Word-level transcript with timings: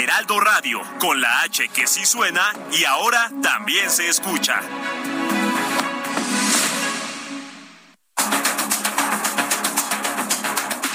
Heraldo 0.00 0.40
Radio, 0.40 0.80
con 0.98 1.20
la 1.20 1.42
H 1.42 1.68
que 1.68 1.86
sí 1.86 2.04
suena 2.04 2.52
y 2.72 2.84
ahora 2.84 3.30
también 3.40 3.88
se 3.90 4.08
escucha. 4.08 4.60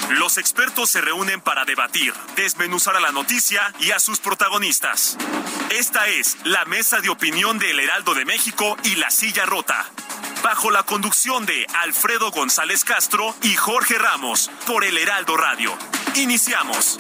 Los 0.09 0.37
expertos 0.37 0.89
se 0.89 0.99
reúnen 1.01 1.39
para 1.39 1.63
debatir, 1.65 2.13
desmenuzar 2.35 2.97
a 2.97 2.99
la 2.99 3.11
noticia 3.11 3.73
y 3.79 3.91
a 3.91 3.99
sus 3.99 4.19
protagonistas. 4.19 5.17
Esta 5.69 6.07
es 6.07 6.37
la 6.43 6.65
mesa 6.65 6.99
de 6.99 7.09
opinión 7.09 7.59
del 7.59 7.79
Heraldo 7.79 8.13
de 8.13 8.25
México 8.25 8.75
y 8.83 8.95
La 8.95 9.09
Silla 9.09 9.45
Rota. 9.45 9.85
Bajo 10.43 10.69
la 10.69 10.83
conducción 10.83 11.45
de 11.45 11.65
Alfredo 11.81 12.31
González 12.31 12.83
Castro 12.83 13.33
y 13.41 13.55
Jorge 13.55 13.97
Ramos 13.97 14.51
por 14.67 14.83
el 14.83 14.97
Heraldo 14.97 15.37
Radio. 15.37 15.77
Iniciamos. 16.15 16.97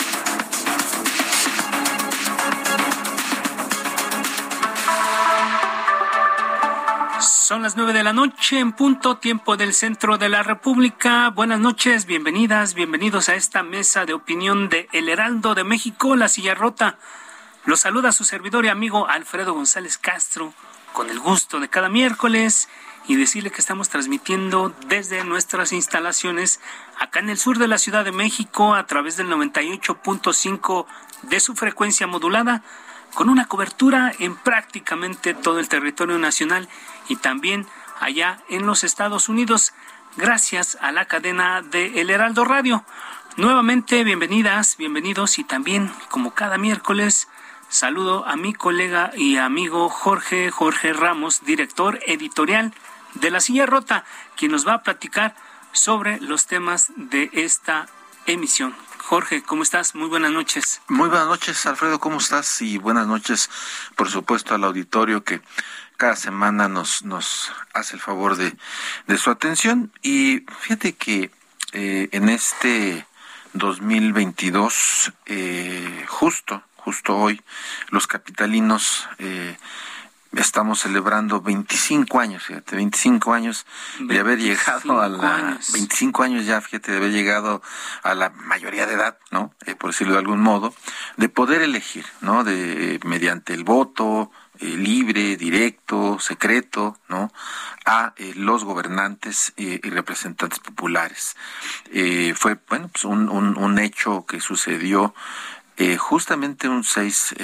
Son 7.21 7.61
las 7.61 7.77
nueve 7.77 7.93
de 7.93 8.03
la 8.03 8.13
noche 8.13 8.57
en 8.57 8.71
punto 8.71 9.17
tiempo 9.17 9.55
del 9.55 9.75
centro 9.75 10.17
de 10.17 10.27
la 10.27 10.41
República. 10.41 11.29
Buenas 11.29 11.59
noches, 11.59 12.07
bienvenidas, 12.07 12.73
bienvenidos 12.73 13.29
a 13.29 13.35
esta 13.35 13.61
mesa 13.61 14.07
de 14.07 14.13
opinión 14.13 14.69
de 14.69 14.89
El 14.91 15.07
Heraldo 15.07 15.53
de 15.53 15.63
México, 15.63 16.15
La 16.15 16.27
Silla 16.27 16.55
Rota. 16.55 16.97
Los 17.63 17.81
saluda 17.81 18.11
su 18.11 18.23
servidor 18.23 18.65
y 18.65 18.69
amigo 18.69 19.07
Alfredo 19.07 19.53
González 19.53 19.99
Castro, 19.99 20.55
con 20.93 21.11
el 21.11 21.19
gusto 21.19 21.59
de 21.59 21.69
cada 21.69 21.89
miércoles 21.89 22.69
y 23.07 23.17
decirle 23.17 23.51
que 23.51 23.61
estamos 23.61 23.89
transmitiendo 23.89 24.73
desde 24.87 25.23
nuestras 25.23 25.73
instalaciones 25.73 26.59
acá 26.97 27.19
en 27.19 27.29
el 27.29 27.37
sur 27.37 27.59
de 27.59 27.67
la 27.67 27.77
Ciudad 27.77 28.03
de 28.03 28.11
México 28.11 28.73
a 28.73 28.87
través 28.87 29.15
del 29.17 29.29
98.5 29.29 30.87
de 31.21 31.39
su 31.39 31.53
frecuencia 31.53 32.07
modulada 32.07 32.63
con 33.13 33.29
una 33.29 33.47
cobertura 33.47 34.11
en 34.19 34.35
prácticamente 34.35 35.33
todo 35.33 35.59
el 35.59 35.69
territorio 35.69 36.17
nacional 36.17 36.69
y 37.07 37.15
también 37.17 37.67
allá 37.99 38.39
en 38.49 38.65
los 38.65 38.83
Estados 38.83 39.29
Unidos, 39.29 39.73
gracias 40.17 40.77
a 40.81 40.91
la 40.91 41.05
cadena 41.05 41.61
de 41.61 42.01
El 42.01 42.09
Heraldo 42.09 42.45
Radio. 42.45 42.83
Nuevamente, 43.37 44.03
bienvenidas, 44.03 44.75
bienvenidos 44.77 45.39
y 45.39 45.43
también, 45.43 45.91
como 46.09 46.33
cada 46.33 46.57
miércoles, 46.57 47.27
saludo 47.69 48.25
a 48.27 48.35
mi 48.35 48.53
colega 48.53 49.11
y 49.15 49.37
amigo 49.37 49.89
Jorge 49.89 50.51
Jorge 50.51 50.93
Ramos, 50.93 51.45
director 51.45 51.99
editorial 52.07 52.73
de 53.13 53.31
La 53.31 53.39
Silla 53.39 53.65
Rota, 53.65 54.03
quien 54.35 54.51
nos 54.51 54.67
va 54.67 54.75
a 54.75 54.83
platicar 54.83 55.35
sobre 55.71 56.19
los 56.19 56.45
temas 56.45 56.91
de 56.95 57.29
esta 57.33 57.87
emisión. 58.25 58.75
Jorge, 59.11 59.43
¿cómo 59.43 59.61
estás? 59.63 59.93
Muy 59.93 60.07
buenas 60.07 60.31
noches. 60.31 60.79
Muy 60.87 61.09
buenas 61.09 61.27
noches, 61.27 61.65
Alfredo, 61.65 61.99
¿cómo 61.99 62.19
estás? 62.19 62.61
Y 62.61 62.77
buenas 62.77 63.07
noches, 63.07 63.49
por 63.97 64.09
supuesto, 64.09 64.55
al 64.55 64.63
auditorio 64.63 65.25
que 65.25 65.41
cada 65.97 66.15
semana 66.15 66.69
nos, 66.69 67.03
nos 67.03 67.51
hace 67.73 67.95
el 67.95 68.01
favor 68.01 68.37
de, 68.37 68.55
su 69.17 69.29
atención. 69.29 69.91
Y 70.01 70.45
fíjate 70.61 70.93
que 70.93 71.29
eh, 71.73 72.07
en 72.13 72.29
este 72.29 73.05
2022, 73.51 75.11
eh, 75.25 76.05
justo, 76.07 76.63
justo 76.77 77.17
hoy, 77.17 77.41
los 77.89 78.07
capitalinos 78.07 79.09
eh, 79.17 79.57
estamos 80.33 80.79
celebrando 80.79 81.41
25 81.41 82.19
años, 82.19 82.43
fíjate, 82.43 82.75
25 82.75 83.33
años 83.33 83.65
de 83.99 84.19
haber 84.19 84.39
llegado 84.39 85.01
a 85.01 85.09
la 85.09 85.59
25 85.73 86.23
años 86.23 86.45
ya, 86.45 86.61
fíjate, 86.61 86.91
de 86.91 86.97
haber 86.97 87.11
llegado 87.11 87.61
a 88.03 88.13
la 88.15 88.29
mayoría 88.29 88.85
de 88.85 88.93
edad, 88.93 89.17
¿no? 89.31 89.53
Eh, 89.65 89.75
por 89.75 89.91
decirlo 89.91 90.13
de 90.13 90.19
algún 90.19 90.39
modo, 90.39 90.73
de 91.17 91.27
poder 91.27 91.61
elegir, 91.61 92.05
¿no? 92.21 92.43
De 92.43 92.99
mediante 93.03 93.53
el 93.53 93.65
voto 93.65 94.31
eh, 94.59 94.65
libre, 94.65 95.35
directo, 95.35 96.17
secreto, 96.19 96.97
¿no? 97.09 97.31
A 97.85 98.13
eh, 98.15 98.33
los 98.35 98.63
gobernantes 98.63 99.53
y 99.57 99.77
representantes 99.89 100.59
populares. 100.59 101.35
fue, 102.35 102.57
bueno, 102.69 102.89
pues 102.89 103.03
un, 103.03 103.29
un, 103.29 103.57
un 103.57 103.79
hecho 103.79 104.25
que 104.25 104.39
sucedió 104.39 105.13
justamente 105.97 106.69
un 106.69 106.83
6 106.83 107.35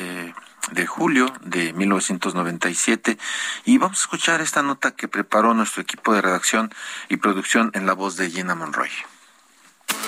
de 0.71 0.85
julio 0.85 1.31
de 1.41 1.73
1997 1.73 3.17
y 3.65 3.77
vamos 3.77 3.99
a 3.99 4.01
escuchar 4.01 4.41
esta 4.41 4.61
nota 4.61 4.91
que 4.91 5.07
preparó 5.07 5.53
nuestro 5.53 5.81
equipo 5.81 6.13
de 6.13 6.21
redacción 6.21 6.73
y 7.09 7.17
producción 7.17 7.71
en 7.73 7.85
la 7.85 7.93
voz 7.93 8.17
de 8.17 8.29
Gina 8.29 8.55
Monroy. 8.55 8.89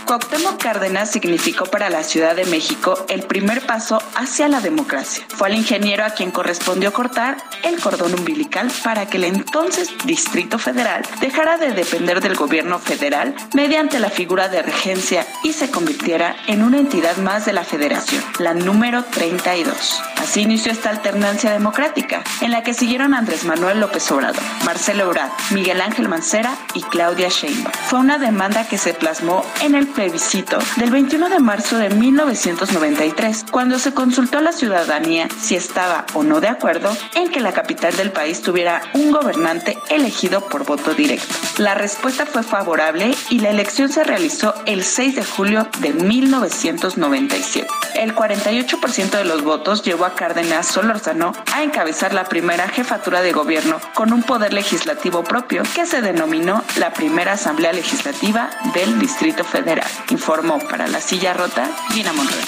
Cuauhtémoc 0.06 0.62
Cárdenas 0.62 1.12
significó 1.12 1.66
para 1.66 1.90
la 1.90 2.04
Ciudad 2.04 2.36
de 2.36 2.46
México 2.46 3.06
el 3.10 3.24
primer 3.24 3.66
paso 3.66 4.02
hacia 4.16 4.48
la 4.48 4.60
democracia. 4.60 5.24
Fue 5.30 5.48
al 5.48 5.56
ingeniero 5.56 6.04
a 6.04 6.10
quien 6.10 6.32
correspondió 6.32 6.92
cortar 6.92 7.38
el 7.64 7.80
cordón 7.80 8.16
umbilical 8.16 8.72
para 8.84 9.06
que 9.06 9.18
el 9.18 9.26
entonces 9.26 9.92
Distrito 10.06 10.58
Federal 10.58 11.04
dejara 11.22 11.58
de 11.58 11.74
depender 11.74 12.22
del 12.22 12.36
gobierno 12.36 12.80
federal 12.80 13.36
mediante 13.54 14.00
la 14.00 14.10
figura 14.10 14.50
de 14.50 14.64
regencia 14.64 15.28
y 15.44 15.54
se 15.54 15.70
convirtiera 15.70 16.36
en 16.48 16.64
una 16.64 16.80
entidad 16.80 17.18
más 17.18 17.46
de 17.46 17.54
la 17.54 17.64
federación, 17.64 18.24
la 18.40 18.56
número 18.56 19.04
32. 19.04 20.02
Así 20.20 20.42
inició 20.42 20.72
esta 20.72 20.90
alternancia 20.90 21.52
democrática, 21.52 22.24
en 22.42 22.52
la 22.52 22.62
que 22.64 22.74
siguieron 22.74 23.14
Andrés 23.14 23.46
Manuel 23.46 23.80
López 23.80 24.12
Obrador, 24.12 24.44
Marcelo 24.66 25.04
Ebrard, 25.06 25.32
Miguel 25.52 25.82
Ángel 25.82 26.10
Mancera 26.10 26.56
y 26.74 26.82
Claudia 26.84 27.30
Sheinbaum. 27.30 27.74
Fue 27.88 28.00
una 28.00 28.18
demanda 28.18 28.68
que 28.68 28.78
se 28.78 28.94
plasmó 28.94 29.46
en 29.62 29.76
el 29.76 29.88
plebiscito 29.88 30.60
del 30.76 30.92
21 30.92 31.30
de 31.30 31.40
marzo 31.40 31.78
de 31.78 31.90
1993, 31.90 33.46
cuando 33.50 33.80
se 33.80 33.94
consultó 33.94 34.40
a 34.40 34.42
la 34.42 34.52
ciudadanía 34.52 35.28
si 35.40 35.56
estaba 35.56 36.06
o 36.14 36.24
no 36.24 36.42
de 36.42 36.50
acuerdo 36.50 36.96
en 37.16 37.32
que 37.32 37.40
la 37.40 37.54
capital 37.54 37.96
del 37.96 38.12
país 38.12 38.42
tuviera 38.42 38.82
un 38.94 39.12
gobernante 39.12 39.78
elegido 39.90 40.42
por 40.42 40.66
voto 40.66 40.94
directo. 40.94 41.34
La 41.58 41.76
respuesta 41.76 42.26
fue 42.26 42.44
favorable 42.44 43.16
y 43.30 43.40
la 43.40 43.50
elección 43.50 43.90
se 43.90 44.04
realizó 44.04 44.54
el 44.66 44.84
6 44.84 45.16
de 45.16 45.26
julio 45.26 45.68
de 45.80 45.94
1997. 45.94 47.68
El 47.96 48.16
48% 48.16 49.10
de 49.10 49.26
los 49.26 49.44
votos 49.44 49.84
llevó 49.84 50.06
a 50.06 50.09
Cárdenas 50.16 50.68
Solórzano 50.68 51.34
a 51.54 51.64
encabezar 51.64 52.14
la 52.14 52.26
primera 52.26 52.68
jefatura 52.70 53.22
de 53.22 53.32
gobierno 53.32 53.80
con 53.94 54.14
un 54.14 54.24
poder 54.24 54.54
legislativo 54.54 55.24
propio 55.24 55.64
que 55.76 55.86
se 55.86 56.02
denominó 56.02 56.64
la 56.78 56.94
primera 56.94 57.34
Asamblea 57.34 57.74
Legislativa 57.74 58.50
del 58.74 59.00
Distrito 59.00 59.44
Federal. 59.44 59.90
Informó 60.10 60.60
para 60.60 60.88
la 60.88 61.02
silla 61.02 61.34
rota 61.34 61.70
Gina 61.92 62.14
Monroy. 62.14 62.44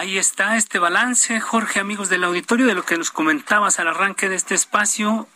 Ahí 0.00 0.16
está 0.16 0.56
este 0.56 0.78
balance, 0.78 1.40
Jorge, 1.40 1.78
amigos 1.78 2.08
del 2.08 2.24
auditorio, 2.24 2.66
de 2.66 2.74
lo 2.74 2.84
que 2.84 2.96
nos 2.96 3.10
comentabas 3.10 3.78
al 3.78 3.88
arranque 3.88 4.30
de 4.30 4.36
este 4.36 4.54
espacio. 4.54 5.28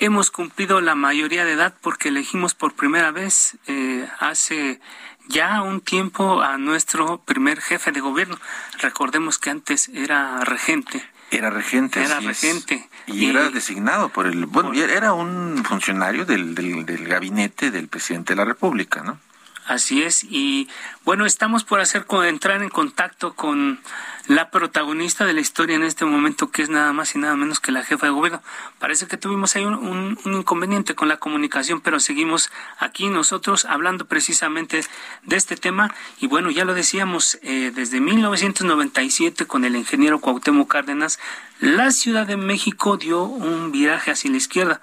Hemos 0.00 0.30
cumplido 0.30 0.80
la 0.82 0.94
mayoría 0.94 1.44
de 1.44 1.52
edad 1.52 1.74
porque 1.80 2.08
elegimos 2.08 2.54
por 2.54 2.74
primera 2.74 3.10
vez 3.10 3.56
eh, 3.68 4.06
hace 4.18 4.80
ya 5.28 5.62
un 5.62 5.80
tiempo 5.80 6.42
a 6.42 6.58
nuestro 6.58 7.18
primer 7.18 7.60
jefe 7.60 7.92
de 7.92 8.00
gobierno. 8.00 8.38
Recordemos 8.80 9.38
que 9.38 9.50
antes 9.50 9.88
era 9.88 10.44
regente. 10.44 11.04
Era 11.30 11.50
regente. 11.50 12.02
Era 12.02 12.20
regente. 12.20 12.88
Y, 13.06 13.26
era 13.26 13.48
designado 13.48 14.10
por 14.10 14.26
el... 14.26 14.46
Bueno, 14.46 14.74
era 14.74 15.14
un 15.14 15.64
funcionario 15.64 16.26
del, 16.26 16.54
del, 16.54 16.84
del 16.84 17.06
gabinete 17.06 17.70
del 17.70 17.88
presidente 17.88 18.34
de 18.34 18.36
la 18.36 18.44
República, 18.44 19.02
¿no? 19.02 19.18
Así 19.66 20.02
es, 20.02 20.24
y 20.24 20.68
bueno, 21.04 21.24
estamos 21.24 21.62
por 21.62 21.78
hacer 21.78 22.04
entrar 22.24 22.62
en 22.62 22.68
contacto 22.68 23.34
con 23.34 23.80
la 24.26 24.50
protagonista 24.50 25.24
de 25.24 25.34
la 25.34 25.40
historia 25.40 25.76
en 25.76 25.84
este 25.84 26.04
momento, 26.04 26.50
que 26.50 26.62
es 26.62 26.68
nada 26.68 26.92
más 26.92 27.14
y 27.14 27.18
nada 27.18 27.36
menos 27.36 27.60
que 27.60 27.70
la 27.70 27.84
jefa 27.84 28.06
de 28.06 28.12
gobierno. 28.12 28.42
Parece 28.80 29.06
que 29.06 29.16
tuvimos 29.16 29.54
ahí 29.54 29.64
un, 29.64 30.18
inconveniente 30.24 30.96
con 30.96 31.08
la 31.08 31.18
comunicación, 31.18 31.80
pero 31.80 32.00
seguimos 32.00 32.50
aquí 32.78 33.08
nosotros 33.08 33.64
hablando 33.64 34.06
precisamente 34.06 34.84
de 35.22 35.36
este 35.36 35.56
tema. 35.56 35.94
Y 36.18 36.26
bueno, 36.26 36.50
ya 36.50 36.64
lo 36.64 36.74
decíamos, 36.74 37.38
eh, 37.42 37.70
desde 37.72 38.00
1997 38.00 39.46
con 39.46 39.64
el 39.64 39.76
ingeniero 39.76 40.20
Cuauhtémoc 40.20 40.70
Cárdenas, 40.70 41.20
la 41.60 41.92
Ciudad 41.92 42.26
de 42.26 42.36
México 42.36 42.96
dio 42.96 43.22
un 43.22 43.70
viraje 43.70 44.10
hacia 44.10 44.30
la 44.30 44.38
izquierda. 44.38 44.80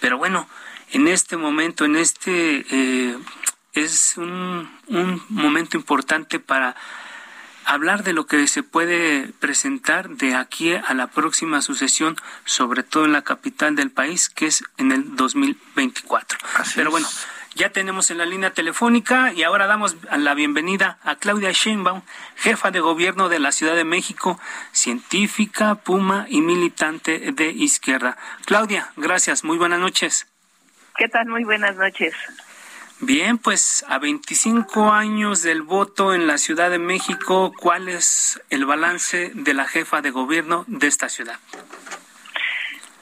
Pero 0.00 0.16
bueno, 0.16 0.48
en 0.92 1.08
este 1.08 1.36
momento, 1.36 1.84
en 1.84 1.96
este... 1.96 2.64
Eh, 2.70 3.18
es 3.74 4.16
un, 4.16 4.70
un 4.88 5.22
momento 5.28 5.76
importante 5.76 6.38
para 6.38 6.76
hablar 7.64 8.02
de 8.02 8.12
lo 8.12 8.26
que 8.26 8.46
se 8.46 8.62
puede 8.62 9.28
presentar 9.40 10.10
de 10.10 10.34
aquí 10.34 10.74
a 10.74 10.94
la 10.94 11.08
próxima 11.08 11.62
sucesión, 11.62 12.16
sobre 12.44 12.82
todo 12.82 13.04
en 13.04 13.12
la 13.12 13.22
capital 13.22 13.74
del 13.76 13.90
país, 13.90 14.28
que 14.28 14.46
es 14.46 14.64
en 14.78 14.92
el 14.92 15.16
2024. 15.16 16.38
Pero 16.74 16.90
bueno, 16.90 17.08
ya 17.54 17.70
tenemos 17.70 18.10
en 18.10 18.18
la 18.18 18.26
línea 18.26 18.52
telefónica 18.52 19.32
y 19.32 19.44
ahora 19.44 19.66
damos 19.66 19.96
la 20.16 20.34
bienvenida 20.34 20.98
a 21.02 21.16
Claudia 21.16 21.52
Sheinbaum, 21.52 22.02
jefa 22.36 22.70
de 22.70 22.80
gobierno 22.80 23.28
de 23.28 23.38
la 23.38 23.52
Ciudad 23.52 23.76
de 23.76 23.84
México, 23.84 24.40
científica, 24.72 25.76
puma 25.76 26.26
y 26.28 26.40
militante 26.40 27.32
de 27.32 27.50
izquierda. 27.50 28.16
Claudia, 28.44 28.90
gracias. 28.96 29.44
Muy 29.44 29.56
buenas 29.56 29.78
noches. 29.78 30.26
¿Qué 30.96 31.08
tal? 31.08 31.26
Muy 31.26 31.44
buenas 31.44 31.76
noches. 31.76 32.14
Bien, 33.00 33.38
pues 33.38 33.84
a 33.88 33.98
25 33.98 34.90
años 34.90 35.42
del 35.42 35.62
voto 35.62 36.14
en 36.14 36.26
la 36.26 36.38
Ciudad 36.38 36.70
de 36.70 36.78
México, 36.78 37.52
¿cuál 37.60 37.88
es 37.88 38.40
el 38.50 38.66
balance 38.66 39.32
de 39.34 39.52
la 39.52 39.66
jefa 39.66 40.00
de 40.00 40.10
gobierno 40.10 40.64
de 40.68 40.86
esta 40.86 41.08
ciudad? 41.08 41.34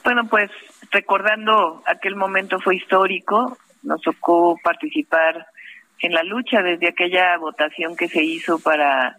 Bueno, 0.03 0.27
pues 0.29 0.49
recordando 0.91 1.83
aquel 1.85 2.15
momento 2.15 2.59
fue 2.59 2.75
histórico, 2.75 3.57
nos 3.83 4.01
tocó 4.01 4.57
participar 4.63 5.47
en 5.99 6.13
la 6.13 6.23
lucha 6.23 6.61
desde 6.61 6.89
aquella 6.89 7.37
votación 7.37 7.95
que 7.95 8.09
se 8.09 8.23
hizo 8.23 8.59
para 8.59 9.15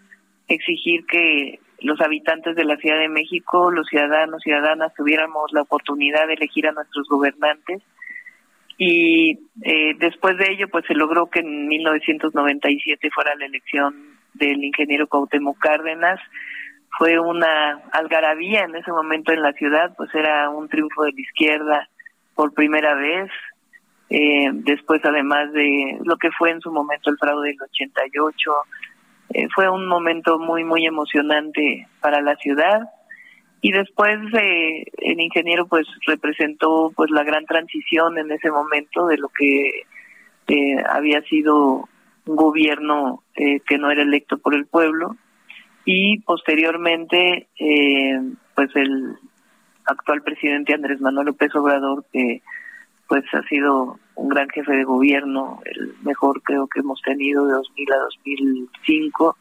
exigir 0.49 1.07
que 1.07 1.61
los 1.81 2.01
habitantes 2.01 2.57
de 2.57 2.65
la 2.65 2.77
Ciudad 2.77 2.99
de 2.99 3.09
México, 3.09 3.71
los 3.71 3.87
ciudadanos, 3.87 4.43
ciudadanas, 4.43 4.93
tuviéramos 4.95 5.53
la 5.53 5.63
oportunidad 5.63 6.27
de 6.27 6.35
elegir 6.35 6.67
a 6.67 6.73
nuestros 6.73 7.09
gobernantes 7.09 7.83
y 8.77 9.39
eh, 9.63 9.95
después 9.99 10.37
de 10.37 10.53
ello 10.53 10.69
pues 10.69 10.85
se 10.87 10.95
logró 10.95 11.27
que 11.27 11.41
en 11.41 11.69
1997 11.69 13.11
fuera 13.15 13.35
la 13.37 13.47
elección 13.47 13.95
del 14.35 14.65
ingeniero 14.65 15.07
Cuauhtémoc 15.07 15.59
Cárdenas. 15.59 16.21
Fue 16.99 17.19
una 17.19 17.81
algarabía 17.93 18.63
en 18.63 18.75
ese 18.77 18.91
momento 18.91 19.33
en 19.33 19.43
la 19.43 19.53
ciudad 19.53 19.95
pues 19.97 20.13
era 20.15 20.51
un 20.51 20.69
triunfo 20.69 21.05
de 21.05 21.13
la 21.13 21.21
izquierda 21.21 21.89
por 22.35 22.53
primera 22.53 22.95
vez. 22.95 23.31
Eh, 24.11 24.51
después 24.53 25.01
además 25.05 25.53
de 25.53 25.99
lo 26.05 26.17
que 26.17 26.31
fue 26.33 26.51
en 26.51 26.61
su 26.61 26.71
momento 26.71 27.11
el 27.11 27.17
fraude 27.19 27.49
del 27.49 27.63
88 27.63 28.51
eh, 29.31 29.49
fue 29.55 29.69
un 29.71 29.89
momento 29.89 30.39
muy 30.39 30.63
muy 30.63 30.85
emocionante 30.85 31.89
para 32.01 32.21
la 32.21 32.37
ciudad 32.37 32.83
y 33.65 33.73
después 33.73 34.19
eh, 34.35 34.85
el 34.99 35.19
ingeniero 35.19 35.67
pues 35.67 35.87
representó 36.07 36.93
pues 36.95 37.11
la 37.11 37.25
gran 37.25 37.47
transición 37.47 38.19
en 38.19 38.31
ese 38.31 38.51
momento 38.51 39.07
de 39.07 39.17
lo 39.17 39.31
que 39.31 39.85
eh, 40.49 40.85
había 40.87 41.23
sido 41.23 41.89
un 42.27 42.37
gobierno 42.37 43.23
eh, 43.35 43.61
que 43.67 43.79
no 43.79 43.91
era 43.91 44.03
electo 44.03 44.37
por 44.37 44.55
el 44.55 44.67
pueblo. 44.67 45.17
Y 45.87 46.19
posteriormente 46.21 47.49
eh, 47.59 48.21
pues 48.55 48.69
el 48.77 49.17
actual 49.87 50.21
presidente 50.21 50.75
Andrés 50.75 51.01
Manuel 51.01 51.29
López 51.29 51.55
Obrador 51.55 52.05
que 52.13 52.43
pues 53.09 53.25
ha 53.33 53.43
sido 53.49 53.99
un 54.15 54.29
gran 54.29 54.51
jefe 54.51 54.73
de 54.73 54.85
gobierno 54.85 55.63
el 55.65 55.95
mejor 56.03 56.43
creo 56.43 56.67
que 56.67 56.81
hemos 56.81 57.01
tenido 57.01 57.47
de 57.47 57.55
2000 57.55 57.93
a 57.93 57.97
2005 57.97 59.37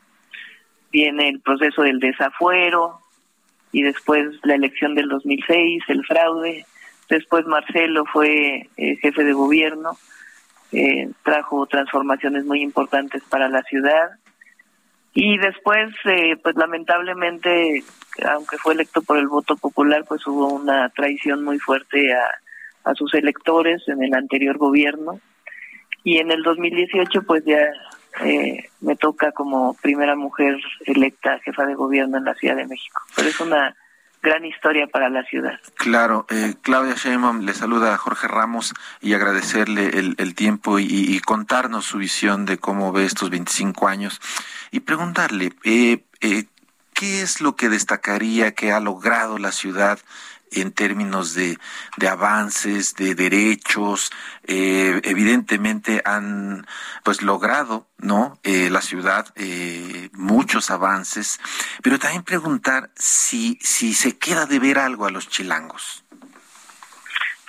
viene 0.91 1.27
el 1.27 1.41
proceso 1.41 1.81
del 1.81 1.99
desafuero 1.99 3.02
y 3.73 3.81
después 3.81 4.27
la 4.43 4.53
elección 4.53 4.93
del 4.93 5.09
2006, 5.09 5.83
el 5.87 6.05
fraude, 6.05 6.65
después 7.09 7.45
Marcelo 7.47 8.05
fue 8.05 8.69
eh, 8.77 8.95
jefe 9.01 9.23
de 9.23 9.33
gobierno, 9.33 9.97
eh, 10.71 11.09
trajo 11.23 11.65
transformaciones 11.65 12.45
muy 12.45 12.61
importantes 12.61 13.23
para 13.23 13.49
la 13.49 13.63
ciudad. 13.63 14.11
Y 15.15 15.39
después, 15.39 15.91
eh, 16.05 16.37
pues 16.41 16.55
lamentablemente, 16.55 17.83
aunque 18.31 18.57
fue 18.59 18.75
electo 18.75 19.01
por 19.01 19.17
el 19.17 19.27
voto 19.27 19.57
popular, 19.57 20.05
pues 20.07 20.25
hubo 20.27 20.53
una 20.53 20.89
traición 20.89 21.43
muy 21.43 21.57
fuerte 21.57 22.13
a, 22.13 22.29
a 22.83 22.93
sus 22.93 23.11
electores 23.15 23.81
en 23.87 24.03
el 24.03 24.13
anterior 24.13 24.59
gobierno. 24.59 25.19
Y 26.03 26.19
en 26.19 26.31
el 26.31 26.43
2018 26.43 27.23
pues 27.23 27.43
ya 27.43 27.71
eh, 28.21 28.69
me 28.81 28.95
toca 28.95 29.31
como 29.31 29.73
primera 29.75 30.15
mujer 30.15 30.57
electa 30.85 31.39
jefa 31.39 31.65
de 31.65 31.75
gobierno 31.75 32.17
en 32.17 32.25
la 32.25 32.35
Ciudad 32.35 32.55
de 32.55 32.67
México. 32.67 33.01
Pero 33.15 33.29
es 33.29 33.39
una 33.39 33.75
gran 34.23 34.45
historia 34.45 34.87
para 34.87 35.09
la 35.09 35.23
ciudad. 35.25 35.59
Claro, 35.75 36.25
eh, 36.29 36.55
Claudia 36.61 36.95
Sheinbaum 36.95 37.41
le 37.41 37.53
saluda 37.53 37.93
a 37.93 37.97
Jorge 37.97 38.29
Ramos 38.29 38.73
y 39.01 39.13
agradecerle 39.13 39.89
el, 39.89 40.35
tiempo 40.35 40.79
y, 40.79 41.19
contarnos 41.19 41.85
su 41.85 41.97
visión 41.97 42.45
de 42.45 42.57
cómo 42.57 42.93
ve 42.93 43.03
estos 43.03 43.29
25 43.29 43.87
años 43.87 44.21
y 44.71 44.79
preguntarle 44.79 45.51
eh, 45.65 46.05
eh, 46.21 46.45
qué 46.93 47.21
es 47.21 47.41
lo 47.41 47.57
que 47.57 47.67
destacaría 47.67 48.53
que 48.53 48.71
ha 48.71 48.79
logrado 48.79 49.37
la 49.37 49.51
ciudad 49.51 49.99
en 50.55 50.71
términos 50.71 51.33
de, 51.33 51.57
de 51.97 52.07
avances, 52.07 52.95
de 52.95 53.15
derechos, 53.15 54.11
eh, 54.45 55.01
evidentemente 55.03 56.01
han 56.05 56.65
pues 57.03 57.21
logrado, 57.21 57.87
¿no? 57.97 58.39
Eh, 58.43 58.69
la 58.69 58.81
ciudad 58.81 59.27
eh, 59.35 60.09
muchos 60.13 60.71
avances, 60.71 61.39
pero 61.81 61.99
también 61.99 62.23
preguntar 62.23 62.89
si, 62.95 63.57
si 63.61 63.93
se 63.93 64.17
queda 64.17 64.45
de 64.45 64.59
ver 64.59 64.79
algo 64.79 65.05
a 65.05 65.11
los 65.11 65.29
chilangos. 65.29 66.03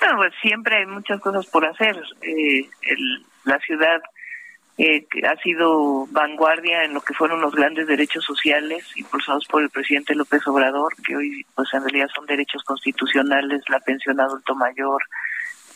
Bueno, 0.00 0.16
pues 0.18 0.34
siempre 0.42 0.76
hay 0.76 0.86
muchas 0.86 1.20
cosas 1.20 1.46
por 1.46 1.64
hacer. 1.64 1.96
Eh, 2.20 2.68
el, 2.82 3.26
la 3.44 3.58
ciudad 3.60 4.02
eh, 4.76 5.06
ha 5.24 5.36
sido 5.36 6.06
vanguardia 6.10 6.84
en 6.84 6.94
lo 6.94 7.00
que 7.00 7.14
fueron 7.14 7.40
los 7.40 7.54
grandes 7.54 7.86
derechos 7.86 8.24
sociales 8.24 8.84
impulsados 8.96 9.46
por 9.46 9.62
el 9.62 9.70
presidente 9.70 10.16
López 10.16 10.44
Obrador, 10.48 10.94
que 11.06 11.16
hoy 11.16 11.46
pues 11.54 11.68
en 11.74 11.82
realidad 11.82 12.08
son 12.12 12.26
derechos 12.26 12.64
constitucionales, 12.64 13.62
la 13.68 13.78
pensión 13.80 14.20
adulto 14.20 14.54
mayor, 14.56 15.02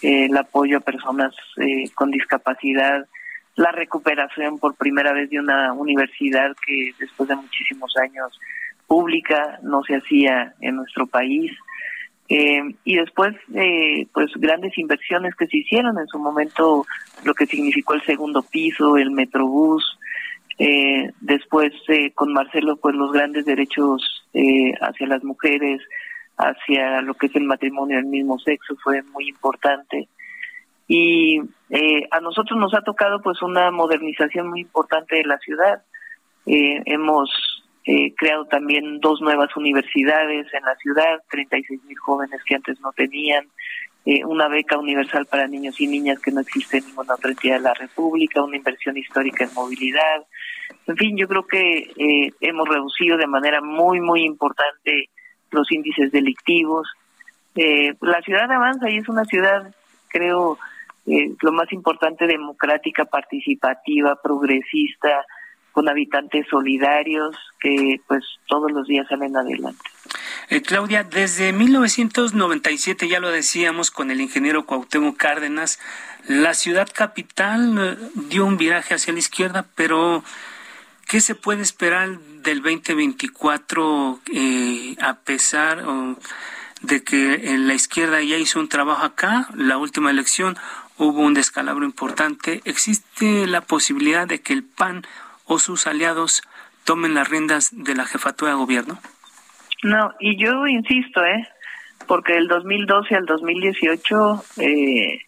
eh, 0.03 0.25
el 0.25 0.37
apoyo 0.37 0.79
a 0.79 0.81
personas 0.81 1.33
eh, 1.59 1.89
con 1.95 2.11
discapacidad, 2.11 3.07
la 3.55 3.71
recuperación 3.71 4.59
por 4.59 4.75
primera 4.75 5.13
vez 5.13 5.31
de 5.31 5.39
una 5.39 5.73
universidad 5.73 6.57
que 6.67 6.93
después 6.99 7.29
de 7.29 7.37
muchísimos 7.37 7.95
años 7.99 8.39
pública 8.89 9.61
no 9.63 9.83
se 9.85 9.97
hacía 9.97 10.55
en 10.61 10.77
nuestro 10.77 11.07
país. 11.07 11.53
Eh, 12.29 12.61
y 12.85 12.97
después, 12.97 13.35
eh, 13.55 14.07
pues 14.13 14.31
grandes 14.37 14.77
inversiones 14.77 15.35
que 15.35 15.47
se 15.47 15.59
hicieron 15.59 15.99
en 15.99 16.07
su 16.09 16.19
momento, 16.19 16.85
lo 17.25 17.35
que 17.35 17.47
significó 17.47 17.95
el 17.95 18.03
segundo 18.03 18.43
piso, 18.43 18.99
el 18.99 19.11
Metrobús, 19.11 19.99
eh, 20.59 21.13
después 21.21 21.73
eh, 21.89 22.13
con 22.13 22.33
Marcelo, 22.33 22.77
pues 22.77 22.95
los 22.97 23.13
grandes 23.13 23.47
derechos 23.47 24.27
eh, 24.35 24.73
hacia 24.81 25.07
las 25.07 25.23
mujeres, 25.23 25.81
hacia 26.37 27.01
lo 27.01 27.15
que 27.15 27.27
es 27.27 27.37
el 27.37 27.45
matrimonio 27.45 27.97
del 27.97 28.07
mismo 28.07 28.39
sexo 28.39 28.77
fue 28.83 29.03
muy 29.03 29.29
importante. 29.29 30.09
Y 30.87 31.41
eh, 31.71 32.09
a 32.11 32.21
nosotros 32.21 32.59
nos 32.59 32.75
ha 32.75 32.83
tocado 32.83 33.21
pues 33.23 33.41
una 33.43 33.71
modernización 33.71 34.49
muy 34.49 34.61
importante 34.61 35.17
de 35.17 35.25
la 35.25 35.39
ciudad. 35.39 35.83
Hemos 36.47 37.31
eh, 37.85 38.15
creado 38.17 38.45
también 38.47 39.01
dos 39.01 39.21
nuevas 39.21 39.55
universidades 39.57 40.47
en 40.53 40.65
la 40.65 40.75
ciudad, 40.77 41.23
36 41.31 41.85
mil 41.85 41.99
jóvenes 41.99 42.41
que 42.45 42.55
antes 42.55 42.81
no 42.81 42.93
tenían, 42.93 43.47
eh, 44.05 44.25
una 44.25 44.49
beca 44.49 44.79
universal 44.79 45.27
para 45.27 45.47
niños 45.47 45.81
y 45.81 45.87
niñas 45.87 46.19
que 46.21 46.31
no 46.31 46.41
existe 46.41 46.79
en 46.79 46.87
ninguna 46.87 47.15
otra 47.15 47.31
entidad 47.31 47.57
de 47.57 47.63
la 47.63 47.75
República, 47.75 48.43
una 48.43 48.57
inversión 48.57 48.97
histórica 48.97 49.45
en 49.45 49.55
movilidad. 49.55 50.25
En 50.87 50.97
fin, 50.97 51.17
yo 51.17 51.29
creo 51.29 51.47
que 51.47 51.91
eh, 51.97 52.33
hemos 52.41 52.69
reducido 52.69 53.17
de 53.17 53.27
manera 53.27 53.61
muy, 53.61 54.01
muy 54.01 54.25
importante 54.25 55.11
los 55.51 55.71
índices 55.73 56.13
delictivos. 56.13 56.89
Eh, 57.55 57.95
la 58.01 58.21
ciudad 58.23 58.51
avanza 58.51 58.89
y 58.89 58.99
es 58.99 59.09
una 59.09 59.25
ciudad, 59.25 59.75
creo, 60.09 60.59
eh, 61.07 61.35
lo 61.43 61.53
más 61.53 61.71
importante, 61.73 62.27
democrática, 62.27 63.05
participativa, 63.05 64.19
progresista, 64.23 65.25
con 65.79 65.89
habitantes 65.89 66.45
solidarios 66.51 67.37
que 67.61 68.01
pues 68.09 68.25
todos 68.49 68.69
los 68.73 68.89
días 68.89 69.07
salen 69.09 69.37
adelante. 69.37 69.79
Eh, 70.49 70.61
Claudia, 70.61 71.05
desde 71.05 71.53
1997, 71.53 73.07
ya 73.07 73.21
lo 73.21 73.31
decíamos 73.31 73.93
con 73.93 74.11
el 74.11 74.21
ingeniero 74.21 74.67
Cuauhtémoc 74.67 75.17
Cárdenas, 75.17 75.79
la 76.27 76.55
ciudad 76.55 76.89
capital 76.93 77.79
eh, 77.79 77.97
dio 78.29 78.45
un 78.45 78.57
viraje 78.57 78.95
hacia 78.95 79.13
la 79.13 79.21
izquierda, 79.21 79.67
pero 79.77 80.25
¿qué 81.07 81.21
se 81.21 81.37
puede 81.37 81.63
esperar 81.63 82.19
del 82.43 82.61
2024 82.61 84.19
eh, 84.35 84.97
a 85.01 85.15
pesar 85.19 85.85
de 86.83 87.05
que 87.05 87.57
la 87.57 87.75
izquierda 87.75 88.21
ya 88.21 88.37
hizo 88.37 88.59
un 88.59 88.69
trabajo 88.69 89.05
acá? 89.05 89.47
La 89.55 89.79
última 89.79 90.11
elección 90.11 90.57
hubo 90.97 91.21
un 91.21 91.35
descalabro 91.35 91.85
importante. 91.85 92.63
¿Existe 92.65 93.47
la 93.47 93.61
posibilidad 93.61 94.27
de 94.27 94.41
que 94.41 94.55
el 94.55 94.65
PAN 94.65 95.07
o 95.49 95.59
sus 95.59 95.87
aliados 95.87 96.43
tomen 96.85 97.15
las 97.15 97.29
riendas 97.29 97.71
de 97.73 97.95
la 97.95 98.05
jefatura 98.05 98.53
de 98.53 98.59
gobierno? 98.59 98.99
No, 99.83 100.13
y 100.21 100.43
yo 100.43 100.67
insisto, 100.67 101.25
¿eh? 101.25 101.49
Porque 102.07 102.35
del 102.35 102.49
2012 102.49 103.15
al 103.15 103.27
2018 103.27 104.45
eh, 104.59 105.21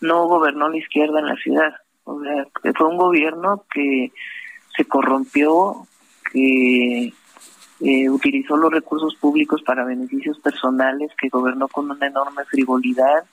no 0.00 0.26
gobernó 0.26 0.68
la 0.68 0.78
izquierda 0.78 1.20
en 1.20 1.26
la 1.26 1.36
ciudad. 1.36 1.74
O 2.04 2.20
sea, 2.20 2.46
fue 2.76 2.88
un 2.88 2.96
gobierno 2.96 3.64
que 3.72 4.12
se 4.76 4.84
corrompió, 4.84 5.86
que 6.32 7.12
eh, 7.80 8.10
utilizó 8.10 8.56
los 8.56 8.72
recursos 8.72 9.14
públicos 9.16 9.62
para 9.62 9.84
beneficios 9.84 10.38
personales, 10.40 11.12
que 11.20 11.28
gobernó 11.28 11.68
con 11.68 11.90
una 11.90 12.06
enorme 12.06 12.44
frivolidad 12.44 13.24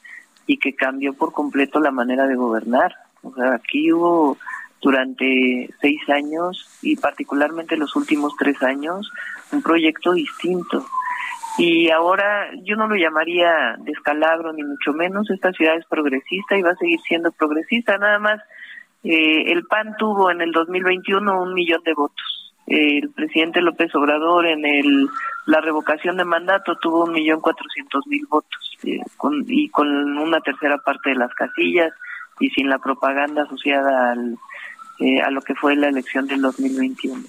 y 0.47 0.57
que 0.57 0.75
cambió 0.75 1.13
por 1.13 1.31
completo 1.31 1.79
la 1.79 1.91
manera 1.91 2.27
de 2.27 2.35
gobernar. 2.35 2.93
O 3.21 3.33
sea, 3.33 3.55
aquí 3.55 3.91
hubo 3.91 4.37
durante 4.85 5.67
seis 5.81 5.99
años 6.09 6.69
y 6.83 6.95
particularmente 6.95 7.75
los 7.75 7.95
últimos 7.95 8.35
tres 8.37 8.61
años 8.61 9.11
un 9.51 9.63
proyecto 9.63 10.13
distinto. 10.13 10.85
Y 11.57 11.89
ahora 11.89 12.51
yo 12.63 12.75
no 12.75 12.87
lo 12.87 12.95
llamaría 12.95 13.77
descalabro 13.79 14.53
ni 14.53 14.61
mucho 14.61 14.93
menos, 14.93 15.27
esta 15.31 15.51
ciudad 15.53 15.75
es 15.75 15.85
progresista 15.87 16.55
y 16.55 16.61
va 16.61 16.71
a 16.71 16.75
seguir 16.75 16.99
siendo 17.01 17.31
progresista, 17.31 17.97
nada 17.97 18.19
más 18.19 18.39
eh, 19.03 19.51
el 19.51 19.65
PAN 19.65 19.95
tuvo 19.97 20.29
en 20.29 20.41
el 20.41 20.51
2021 20.51 21.41
un 21.41 21.55
millón 21.55 21.81
de 21.83 21.93
votos. 21.95 22.53
el 22.67 23.09
presidente 23.09 23.61
López 23.61 23.89
Obrador 23.95 24.45
en 24.45 24.65
el, 24.65 25.07
la 25.47 25.61
revocación 25.61 26.17
de 26.17 26.25
mandato 26.25 26.75
tuvo 26.75 27.05
un 27.05 27.13
millón 27.13 27.41
cuatrocientos 27.41 28.05
mil 28.05 28.27
votos 28.29 28.77
eh, 28.83 28.99
y 29.47 29.69
con 29.69 29.87
una 30.19 30.41
tercera 30.41 30.77
parte 30.77 31.09
de 31.09 31.15
las 31.15 31.33
casillas 31.33 31.91
y 32.39 32.49
sin 32.49 32.69
la 32.69 32.77
propaganda 32.79 33.43
asociada 33.43 34.11
al, 34.11 34.37
eh, 34.99 35.21
a 35.21 35.29
lo 35.29 35.41
que 35.41 35.55
fue 35.55 35.75
la 35.75 35.87
elección 35.87 36.27
del 36.27 36.41
2021. 36.41 37.23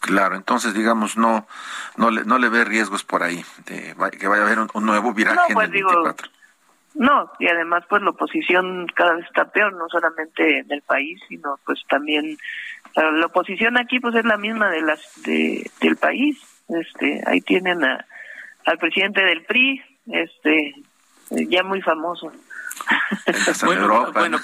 Claro, 0.00 0.34
entonces 0.34 0.74
digamos 0.74 1.16
no 1.16 1.46
no 1.96 2.10
le, 2.10 2.24
no 2.24 2.38
le 2.38 2.48
ve 2.48 2.64
riesgos 2.64 3.04
por 3.04 3.22
ahí 3.22 3.44
de 3.66 3.94
que 4.18 4.26
vaya 4.26 4.42
a 4.42 4.46
haber 4.46 4.58
un, 4.58 4.84
nuevo 4.84 5.14
viraje 5.14 5.36
no, 5.36 5.54
pues, 5.54 5.68
en 5.68 5.74
el 5.76 5.84
24. 5.84 6.28
no, 6.94 7.30
y 7.38 7.46
además 7.46 7.84
pues 7.88 8.02
la 8.02 8.10
oposición 8.10 8.86
cada 8.96 9.14
vez 9.14 9.26
está 9.26 9.44
peor, 9.44 9.72
no 9.74 9.88
solamente 9.88 10.58
en 10.58 10.72
el 10.72 10.82
país, 10.82 11.20
sino 11.28 11.56
pues 11.64 11.80
también 11.88 12.36
la 12.96 13.26
oposición 13.26 13.78
aquí 13.78 14.00
pues 14.00 14.16
es 14.16 14.24
la 14.24 14.36
misma 14.36 14.70
de 14.70 14.82
las 14.82 15.22
de, 15.22 15.70
del 15.80 15.96
país. 15.96 16.38
Este, 16.68 17.22
ahí 17.26 17.40
tienen 17.40 17.84
a, 17.84 18.04
al 18.64 18.78
presidente 18.78 19.22
del 19.22 19.44
PRI, 19.44 19.82
este 20.06 20.74
ya 21.30 21.62
muy 21.62 21.80
famoso. 21.80 22.32
Bueno, 23.64 24.12
bueno 24.12 24.38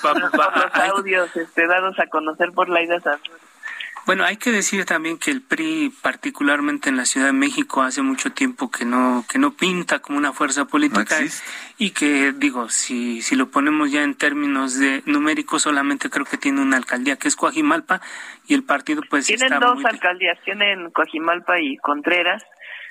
audios 0.95 1.37
este, 1.37 1.67
dados 1.67 1.99
a 1.99 2.07
conocer 2.07 2.53
por 2.53 2.69
Laida 2.69 3.01
Santos. 3.01 3.33
Bueno, 4.09 4.25
hay 4.25 4.39
que 4.39 4.51
decir 4.51 4.87
también 4.87 5.19
que 5.19 5.31
el 5.31 5.43
PRI, 5.43 5.93
particularmente 6.01 6.89
en 6.89 6.97
la 6.97 7.05
Ciudad 7.05 7.27
de 7.27 7.35
México, 7.35 7.83
hace 7.83 8.01
mucho 8.01 8.33
tiempo 8.33 8.71
que 8.71 8.87
no 8.87 9.27
que 9.31 9.39
no 9.39 9.53
pinta 9.53 9.99
como 9.99 10.17
una 10.17 10.33
fuerza 10.33 10.65
política 10.65 11.19
y 11.77 11.91
que 11.91 12.33
digo, 12.33 12.71
si 12.71 13.21
si 13.21 13.37
lo 13.37 13.51
ponemos 13.51 13.93
ya 13.93 14.03
en 14.03 14.15
términos 14.15 14.79
de 14.79 15.03
numéricos, 15.05 15.61
solamente 15.61 16.09
creo 16.09 16.25
que 16.25 16.39
tiene 16.39 16.63
una 16.63 16.79
alcaldía 16.79 17.17
que 17.17 17.29
es 17.29 17.37
Coajimalpa 17.37 18.01
y 18.47 18.55
el 18.55 18.65
partido 18.65 19.03
pues 19.11 19.27
tienen 19.27 19.61
dos 19.61 19.85
alcaldías, 19.85 20.39
tienen 20.43 20.91
Coajimalpa 20.91 21.61
y 21.61 21.77
Contreras, 21.77 22.43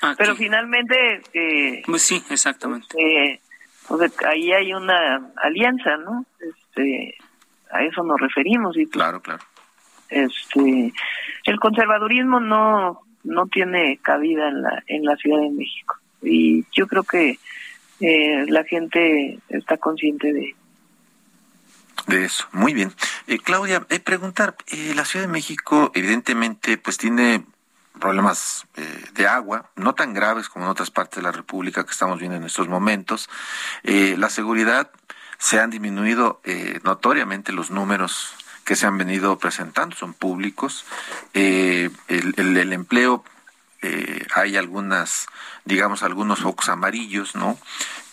ah, 0.04 0.14
pero 0.20 0.36
finalmente 0.36 1.24
eh, 1.34 1.82
pues 1.88 2.04
sí, 2.04 2.24
exactamente. 2.30 2.96
Eh, 2.96 3.42
ahí 4.26 4.52
hay 4.52 4.74
una 4.74 5.32
alianza, 5.38 5.98
¿no? 5.98 6.26
Este, 6.40 7.16
a 7.72 7.84
eso 7.84 8.04
nos 8.04 8.20
referimos 8.20 8.78
y 8.78 8.86
pues 8.86 8.94
claro, 8.94 9.22
claro. 9.22 9.44
este 10.10 10.94
el 11.46 11.60
conservadurismo 11.60 12.40
no 12.40 13.02
no 13.24 13.48
tiene 13.48 13.98
cabida 14.02 14.48
en 14.48 14.62
la 14.62 14.84
en 14.88 15.04
la 15.04 15.16
Ciudad 15.18 15.42
de 15.42 15.52
México. 15.52 15.96
Y 16.22 16.66
yo 16.72 16.88
creo 16.88 17.04
que 17.04 17.40
eh, 18.00 18.46
la 18.48 18.64
gente 18.64 19.40
está 19.50 19.78
consciente 19.78 20.34
de 20.34 20.56
de 22.08 22.26
eso. 22.26 22.48
Muy 22.54 22.74
bien. 22.74 22.94
Eh, 23.28 23.38
Claudia 23.38 23.86
eh, 23.90 24.00
preguntar 24.00 24.56
eh, 24.68 24.94
la 24.96 25.06
Ciudad 25.06 25.26
de 25.26 25.32
México 25.32 25.92
evidentemente 25.94 26.78
pues 26.78 26.98
tiene 26.98 27.44
problemas 27.98 28.66
eh, 28.76 29.06
de 29.14 29.28
agua, 29.28 29.70
no 29.76 29.96
tan 29.96 30.14
graves 30.14 30.50
como 30.50 30.66
en 30.66 30.72
otras 30.72 30.92
partes 30.92 31.18
de 31.18 31.24
la 31.24 31.32
República 31.32 31.86
que 31.86 31.92
estamos 31.92 32.20
viendo 32.20 32.38
en 32.38 32.44
estos 32.44 32.68
momentos. 32.68 33.30
Eh, 33.84 34.16
la 34.18 34.30
seguridad 34.30 34.92
se 35.38 35.60
han 35.60 35.70
disminuido 35.70 36.42
eh, 36.44 36.80
notoriamente 36.84 37.52
los 37.52 37.70
números 37.72 38.34
que 38.66 38.76
se 38.76 38.86
han 38.86 38.98
venido 38.98 39.38
presentando, 39.40 39.96
son 39.96 40.14
públicos. 40.14 40.86
Eh, 41.34 41.90
el, 42.10 42.74
empleo, 42.74 43.24
eh, 43.82 44.28
hay 44.36 44.58
algunas, 44.58 45.28
digamos, 45.64 46.04
algunos 46.04 46.40
focos 46.40 46.68
amarillos, 46.68 47.36
¿no? 47.36 47.58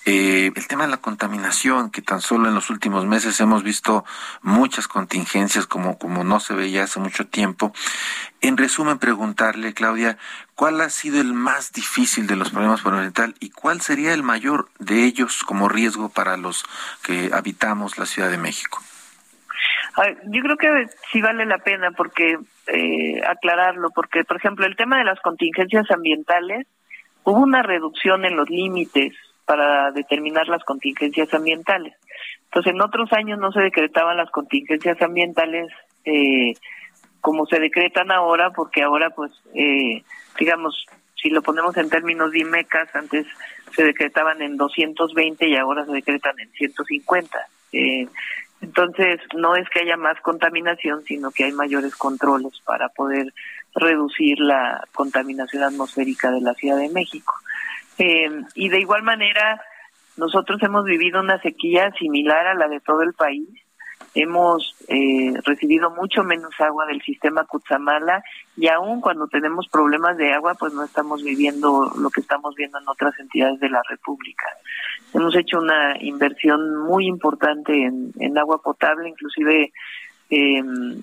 Eh, 0.06 0.52
el 0.54 0.68
tema 0.68 0.84
de 0.84 0.90
la 0.90 0.98
contaminación, 0.98 1.90
que 1.90 2.02
tan 2.02 2.20
solo 2.20 2.48
en 2.48 2.54
los 2.54 2.68
últimos 2.68 3.06
meses 3.06 3.40
hemos 3.40 3.62
visto 3.62 4.04
muchas 4.42 4.86
contingencias 4.86 5.66
como, 5.66 5.98
como 5.98 6.24
no 6.24 6.40
se 6.40 6.52
veía 6.52 6.84
hace 6.84 7.00
mucho 7.00 7.26
tiempo. 7.26 7.72
En 8.42 8.58
resumen, 8.58 8.98
preguntarle, 8.98 9.72
Claudia, 9.72 10.18
¿cuál 10.54 10.82
ha 10.82 10.90
sido 10.90 11.22
el 11.22 11.32
más 11.32 11.72
difícil 11.72 12.26
de 12.26 12.36
los 12.36 12.50
problemas 12.50 12.82
por 12.82 12.92
ambiental 12.92 13.34
y 13.40 13.48
cuál 13.48 13.80
sería 13.80 14.12
el 14.12 14.22
mayor 14.22 14.68
de 14.78 15.04
ellos 15.04 15.42
como 15.42 15.70
riesgo 15.70 16.10
para 16.10 16.36
los 16.36 16.64
que 17.02 17.30
habitamos 17.32 17.96
la 17.96 18.06
Ciudad 18.06 18.30
de 18.30 18.38
México? 18.38 18.80
yo 20.26 20.42
creo 20.42 20.56
que 20.56 20.86
sí 21.12 21.22
vale 21.22 21.46
la 21.46 21.58
pena 21.58 21.92
porque 21.92 22.36
eh, 22.66 23.22
aclararlo, 23.26 23.90
porque 23.94 24.24
por 24.24 24.36
ejemplo 24.36 24.66
el 24.66 24.74
tema 24.74 24.98
de 24.98 25.04
las 25.04 25.20
contingencias 25.20 25.88
ambientales, 25.90 26.66
hubo 27.22 27.38
una 27.38 27.62
reducción 27.62 28.24
en 28.24 28.36
los 28.36 28.50
límites 28.50 29.14
para 29.44 29.90
determinar 29.92 30.48
las 30.48 30.64
contingencias 30.64 31.32
ambientales. 31.34 31.94
Entonces 32.44 32.72
en 32.72 32.80
otros 32.80 33.12
años 33.12 33.38
no 33.38 33.52
se 33.52 33.60
decretaban 33.60 34.16
las 34.16 34.30
contingencias 34.30 35.00
ambientales 35.02 35.72
eh, 36.04 36.54
como 37.20 37.46
se 37.46 37.58
decretan 37.58 38.12
ahora, 38.12 38.50
porque 38.50 38.82
ahora 38.82 39.10
pues 39.10 39.32
eh, 39.54 40.02
digamos 40.38 40.86
si 41.24 41.30
lo 41.30 41.40
ponemos 41.40 41.74
en 41.78 41.88
términos 41.88 42.32
de 42.32 42.40
IMECAS, 42.40 42.94
antes 42.94 43.26
se 43.74 43.82
decretaban 43.82 44.42
en 44.42 44.58
220 44.58 45.48
y 45.48 45.56
ahora 45.56 45.86
se 45.86 45.92
decretan 45.92 46.38
en 46.38 46.50
150. 46.52 47.38
Eh, 47.72 48.06
entonces, 48.60 49.20
no 49.34 49.56
es 49.56 49.68
que 49.70 49.80
haya 49.80 49.96
más 49.96 50.20
contaminación, 50.20 51.02
sino 51.04 51.30
que 51.30 51.44
hay 51.44 51.52
mayores 51.52 51.96
controles 51.96 52.52
para 52.64 52.88
poder 52.90 53.32
reducir 53.74 54.38
la 54.38 54.86
contaminación 54.94 55.62
atmosférica 55.62 56.30
de 56.30 56.40
la 56.40 56.54
Ciudad 56.54 56.78
de 56.78 56.90
México. 56.90 57.34
Eh, 57.98 58.28
y 58.54 58.68
de 58.68 58.80
igual 58.80 59.02
manera, 59.02 59.60
nosotros 60.16 60.62
hemos 60.62 60.84
vivido 60.84 61.20
una 61.20 61.40
sequía 61.40 61.92
similar 61.98 62.46
a 62.46 62.54
la 62.54 62.68
de 62.68 62.80
todo 62.80 63.02
el 63.02 63.14
país 63.14 63.48
hemos 64.14 64.76
eh, 64.88 65.34
recibido 65.44 65.90
mucho 65.90 66.22
menos 66.22 66.52
agua 66.60 66.86
del 66.86 67.02
sistema 67.02 67.44
Cutzamala 67.44 68.22
y 68.56 68.68
aún 68.68 69.00
cuando 69.00 69.26
tenemos 69.26 69.68
problemas 69.68 70.16
de 70.16 70.32
agua, 70.32 70.54
pues 70.54 70.72
no 70.72 70.84
estamos 70.84 71.22
viviendo 71.22 71.92
lo 71.98 72.10
que 72.10 72.20
estamos 72.20 72.54
viendo 72.54 72.78
en 72.78 72.88
otras 72.88 73.18
entidades 73.18 73.58
de 73.60 73.68
la 73.68 73.82
República. 73.88 74.46
Hemos 75.12 75.34
hecho 75.36 75.58
una 75.58 75.96
inversión 76.00 76.84
muy 76.84 77.06
importante 77.06 77.72
en, 77.72 78.38
agua 78.38 78.60
potable, 78.62 79.08
inclusive 79.08 79.72
eh, 80.30 80.62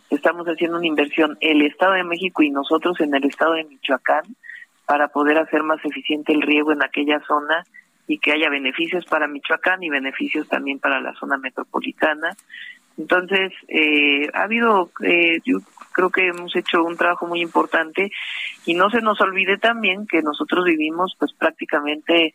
estamos 0.10 0.46
haciendo 0.48 0.78
una 0.78 0.88
inversión 0.88 1.38
el 1.42 1.62
Estado 1.62 1.94
de 1.94 2.04
México 2.04 2.44
y 2.44 2.50
nosotros 2.50 3.00
en 3.02 3.14
el 3.14 3.26
Estado 3.26 3.54
de 3.54 3.66
Michoacán 3.66 4.24
para 4.92 5.08
poder 5.08 5.38
hacer 5.38 5.64
más 5.64 5.80
eficiente 5.86 6.34
el 6.34 6.42
riego 6.42 6.74
en 6.74 6.84
aquella 6.84 7.22
zona 7.26 7.64
y 8.08 8.18
que 8.18 8.34
haya 8.34 8.50
beneficios 8.50 9.06
para 9.06 9.26
Michoacán 9.26 9.82
y 9.82 9.90
beneficios 9.90 10.50
también 10.50 10.80
para 10.80 11.00
la 11.00 11.14
zona 11.14 11.38
metropolitana. 11.38 12.36
Entonces, 12.98 13.54
eh, 13.70 14.28
ha 14.34 14.44
habido, 14.44 14.92
eh, 15.02 15.40
yo 15.46 15.60
creo 15.94 16.10
que 16.10 16.28
hemos 16.28 16.54
hecho 16.58 16.84
un 16.84 16.98
trabajo 16.98 17.26
muy 17.26 17.40
importante 17.40 18.12
y 18.66 18.74
no 18.74 18.90
se 18.90 19.00
nos 19.00 19.22
olvide 19.22 19.58
también 19.58 20.08
que 20.08 20.22
nosotros 20.22 20.66
vivimos 20.66 21.16
pues 21.18 21.32
prácticamente 21.40 22.34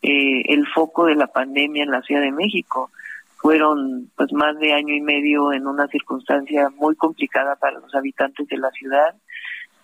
eh, 0.00 0.42
el 0.46 0.66
foco 0.68 1.04
de 1.04 1.14
la 1.14 1.26
pandemia 1.26 1.82
en 1.82 1.90
la 1.90 2.00
Ciudad 2.00 2.22
de 2.22 2.32
México. 2.32 2.90
Fueron 3.36 4.10
pues 4.16 4.32
más 4.32 4.58
de 4.58 4.72
año 4.72 4.94
y 4.94 5.02
medio 5.02 5.52
en 5.52 5.66
una 5.66 5.86
circunstancia 5.88 6.70
muy 6.70 6.96
complicada 6.96 7.56
para 7.56 7.80
los 7.80 7.94
habitantes 7.94 8.48
de 8.48 8.56
la 8.56 8.70
ciudad. 8.70 9.14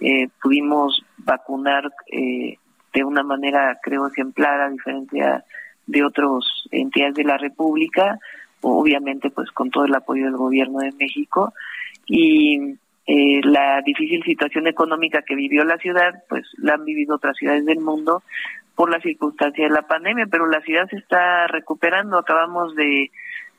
Eh, 0.07 0.29
pudimos 0.43 1.03
vacunar 1.17 1.91
eh, 2.13 2.59
de 2.93 3.05
una 3.05 3.23
manera 3.23 3.79
creo 3.83 4.07
ejemplar 4.07 4.61
a 4.61 4.69
diferencia 4.69 5.45
de 5.87 6.05
otras 6.05 6.45
entidades 6.71 7.15
de 7.15 7.25
la 7.25 7.39
República 7.39 8.19
obviamente 8.65 9.31
pues 9.31 9.51
con 9.51 9.71
todo 9.71 9.85
el 9.85 9.95
apoyo 9.95 10.25
del 10.25 10.37
gobierno 10.37 10.81
de 10.81 10.93
México. 10.93 11.53
Y 12.07 12.77
eh, 13.07 13.41
la 13.43 13.83
difícil 13.85 14.23
situación 14.25 14.67
económica 14.67 15.23
que 15.23 15.35
vivió 15.35 15.65
la 15.65 15.79
ciudad 15.79 16.23
pues 16.29 16.47
la 16.59 16.75
han 16.75 16.85
vivido 16.85 17.17
otras 17.17 17.37
ciudades 17.37 17.65
del 17.67 17.81
mundo 17.81 18.23
por 18.75 18.91
la 18.91 19.01
circunstancia 19.01 19.65
de 19.65 19.75
la 19.75 19.87
pandemia 19.87 20.27
pero 20.31 20.47
la 20.47 20.61
ciudad 20.63 20.89
se 20.89 20.97
está 20.97 21.47
recuperando. 21.47 22.19
Acabamos 22.19 22.75
de 22.75 23.11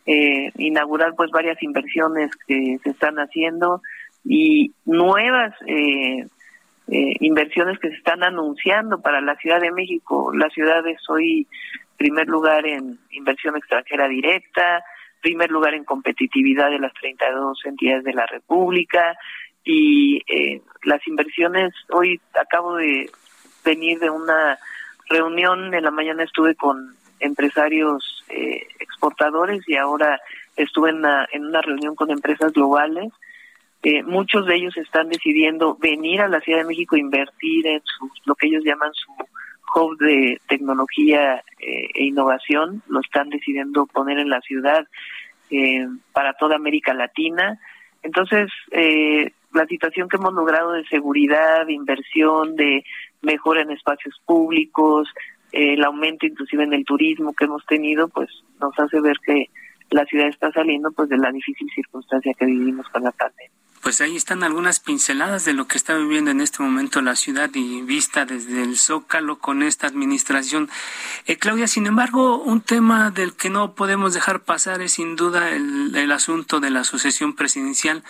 eh, 0.07 0.51
inaugurar 0.57 1.13
pues 1.15 1.31
varias 1.31 1.61
inversiones 1.61 2.31
que 2.47 2.77
se 2.83 2.89
están 2.89 3.15
haciendo 3.17 3.81
y 4.23 4.71
nuevas 4.85 5.53
eh, 5.67 6.25
eh, 6.87 7.15
inversiones 7.19 7.79
que 7.79 7.89
se 7.89 7.95
están 7.95 8.23
anunciando 8.23 9.01
para 9.01 9.21
la 9.21 9.35
Ciudad 9.37 9.59
de 9.59 9.71
México. 9.71 10.31
La 10.33 10.49
ciudad 10.49 10.85
es 10.87 10.99
hoy 11.09 11.47
primer 11.97 12.27
lugar 12.27 12.65
en 12.65 12.99
inversión 13.11 13.55
extranjera 13.55 14.07
directa, 14.07 14.83
primer 15.21 15.49
lugar 15.49 15.73
en 15.73 15.85
competitividad 15.85 16.69
de 16.69 16.79
las 16.79 16.93
32 16.93 17.59
entidades 17.65 18.03
de 18.03 18.13
la 18.13 18.25
República 18.25 19.17
y 19.63 20.21
eh, 20.27 20.61
las 20.83 21.05
inversiones, 21.07 21.73
hoy 21.89 22.21
acabo 22.39 22.75
de 22.75 23.09
venir 23.63 23.99
de 23.99 24.11
una 24.11 24.59
reunión, 25.09 25.73
en 25.73 25.83
la 25.83 25.91
mañana 25.91 26.23
estuve 26.23 26.55
con 26.55 26.95
empresarios 27.19 28.23
eh, 28.29 28.67
exportadores 28.79 29.67
y 29.67 29.75
ahora 29.75 30.19
estuve 30.55 30.91
en 30.91 30.97
una, 30.97 31.27
en 31.31 31.45
una 31.45 31.61
reunión 31.61 31.95
con 31.95 32.11
empresas 32.11 32.53
globales. 32.53 33.11
Eh, 33.87 34.01
muchos 34.01 34.47
de 34.47 34.55
ellos 34.55 34.75
están 34.77 35.09
decidiendo 35.09 35.77
venir 35.79 36.19
a 36.19 36.27
la 36.27 36.39
Ciudad 36.41 36.61
de 36.61 36.65
México 36.65 36.97
invertir 36.97 37.67
en 37.67 37.83
lo 38.25 38.33
que 38.33 38.47
ellos 38.47 38.63
llaman 38.65 38.91
su 38.93 39.11
hub 39.75 39.95
de 39.99 40.41
tecnología 40.47 41.43
eh, 41.59 41.89
e 41.93 42.05
innovación, 42.05 42.81
lo 42.87 42.99
están 43.01 43.29
decidiendo 43.29 43.85
poner 43.85 44.17
en 44.17 44.29
la 44.29 44.41
ciudad 44.41 44.87
eh, 45.51 45.85
para 46.13 46.33
toda 46.33 46.55
América 46.55 46.95
Latina. 46.95 47.59
Entonces, 48.01 48.49
eh, 48.71 49.33
la 49.53 49.67
situación 49.67 50.09
que 50.09 50.17
hemos 50.17 50.33
logrado 50.33 50.71
de 50.71 50.85
seguridad, 50.85 51.67
de 51.67 51.73
inversión, 51.73 52.55
de 52.55 52.83
mejora 53.21 53.61
en 53.61 53.69
espacios 53.69 54.19
públicos, 54.25 55.07
el 55.51 55.83
aumento 55.83 56.25
inclusive 56.25 56.63
en 56.63 56.73
el 56.73 56.85
turismo 56.85 57.35
que 57.35 57.45
hemos 57.45 57.63
tenido, 57.67 58.07
pues 58.07 58.31
nos 58.59 58.73
hace 58.79 58.99
ver 58.99 59.17
que 59.23 59.51
la 59.91 60.05
ciudad 60.05 60.27
está 60.27 60.51
saliendo 60.51 60.91
pues 60.91 61.07
de 61.07 61.17
la 61.17 61.31
difícil 61.31 61.69
circunstancia 61.75 62.33
que 62.33 62.47
vivimos 62.47 62.89
con 62.89 63.03
la 63.03 63.11
pandemia. 63.11 63.64
Pues 63.85 64.01
ahí 64.01 64.15
están 64.15 64.43
algunas 64.43 64.79
pinceladas 64.79 65.45
de 65.45 65.53
lo 65.53 65.67
que 65.67 65.77
está 65.77 65.93
viviendo 65.93 66.31
en 66.31 66.41
este 66.41 66.63
momento 66.63 67.03
la 67.03 67.15
ciudad 67.15 67.51
y 67.53 67.83
vista 67.83 68.25
desde 68.25 68.63
el 68.63 68.79
Zócalo 68.79 69.37
con 69.37 69.61
esta 69.61 69.85
administración. 69.85 70.71
Eh, 71.27 71.37
Claudia, 71.37 71.67
sin 71.67 71.85
embargo, 71.85 72.39
un 72.39 72.61
tema 72.61 73.11
del 73.11 73.35
que 73.35 73.51
no 73.51 73.75
podemos 73.75 74.15
dejar 74.15 74.39
pasar 74.39 74.81
es 74.81 74.93
sin 74.93 75.15
duda 75.15 75.51
el, 75.51 75.95
el 75.95 76.11
asunto 76.11 76.59
de 76.59 76.71
la 76.71 76.83
sucesión 76.83 77.35
presidencial 77.35 78.03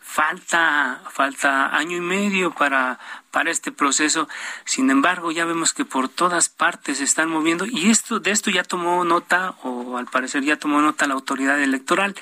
falta 0.00 1.00
falta 1.12 1.76
año 1.76 1.98
y 1.98 2.00
medio 2.00 2.50
para 2.50 2.98
para 3.30 3.52
este 3.52 3.70
proceso. 3.70 4.28
Sin 4.64 4.90
embargo, 4.90 5.30
ya 5.30 5.44
vemos 5.44 5.72
que 5.72 5.84
por 5.84 6.08
todas 6.08 6.48
partes 6.48 6.98
se 6.98 7.04
están 7.04 7.30
moviendo 7.30 7.64
y 7.64 7.90
esto 7.90 8.18
de 8.18 8.32
esto 8.32 8.50
ya 8.50 8.64
tomó 8.64 9.04
nota 9.04 9.54
o 9.62 9.98
al 9.98 10.06
parecer 10.06 10.42
ya 10.42 10.56
tomó 10.56 10.80
nota 10.80 11.06
la 11.06 11.14
autoridad 11.14 11.62
electoral. 11.62 12.16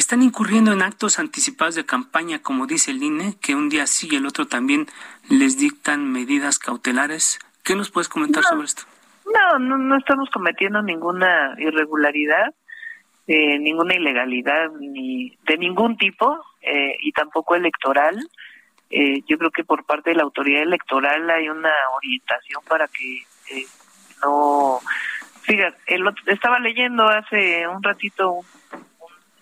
Están 0.00 0.22
incurriendo 0.22 0.72
en 0.72 0.80
actos 0.80 1.18
anticipados 1.18 1.74
de 1.74 1.84
campaña, 1.84 2.38
como 2.38 2.66
dice 2.66 2.90
el 2.90 3.02
INE, 3.02 3.34
que 3.38 3.54
un 3.54 3.68
día 3.68 3.86
sí 3.86 4.08
y 4.10 4.16
el 4.16 4.24
otro 4.24 4.46
también 4.46 4.86
les 5.28 5.58
dictan 5.58 6.10
medidas 6.10 6.58
cautelares. 6.58 7.38
¿Qué 7.62 7.76
nos 7.76 7.90
puedes 7.90 8.08
comentar 8.08 8.42
sobre 8.42 8.64
esto? 8.64 8.84
No, 9.26 9.58
no, 9.58 9.76
no 9.76 9.98
estamos 9.98 10.30
cometiendo 10.30 10.80
ninguna 10.80 11.54
irregularidad, 11.58 12.54
eh, 13.26 13.58
ninguna 13.58 13.94
ilegalidad 13.94 14.70
ni 14.80 15.36
de 15.44 15.58
ningún 15.58 15.98
tipo 15.98 16.46
eh, 16.62 16.96
y 17.00 17.12
tampoco 17.12 17.54
electoral. 17.54 18.26
Eh, 18.88 19.20
yo 19.28 19.36
creo 19.36 19.50
que 19.50 19.64
por 19.64 19.84
parte 19.84 20.10
de 20.10 20.16
la 20.16 20.22
autoridad 20.22 20.62
electoral 20.62 21.28
hay 21.28 21.50
una 21.50 21.74
orientación 21.94 22.62
para 22.66 22.88
que 22.88 23.18
eh, 23.50 23.66
no... 24.24 24.80
Fíjate, 25.42 25.76
estaba 26.28 26.58
leyendo 26.58 27.06
hace 27.06 27.68
un 27.68 27.82
ratito 27.82 28.40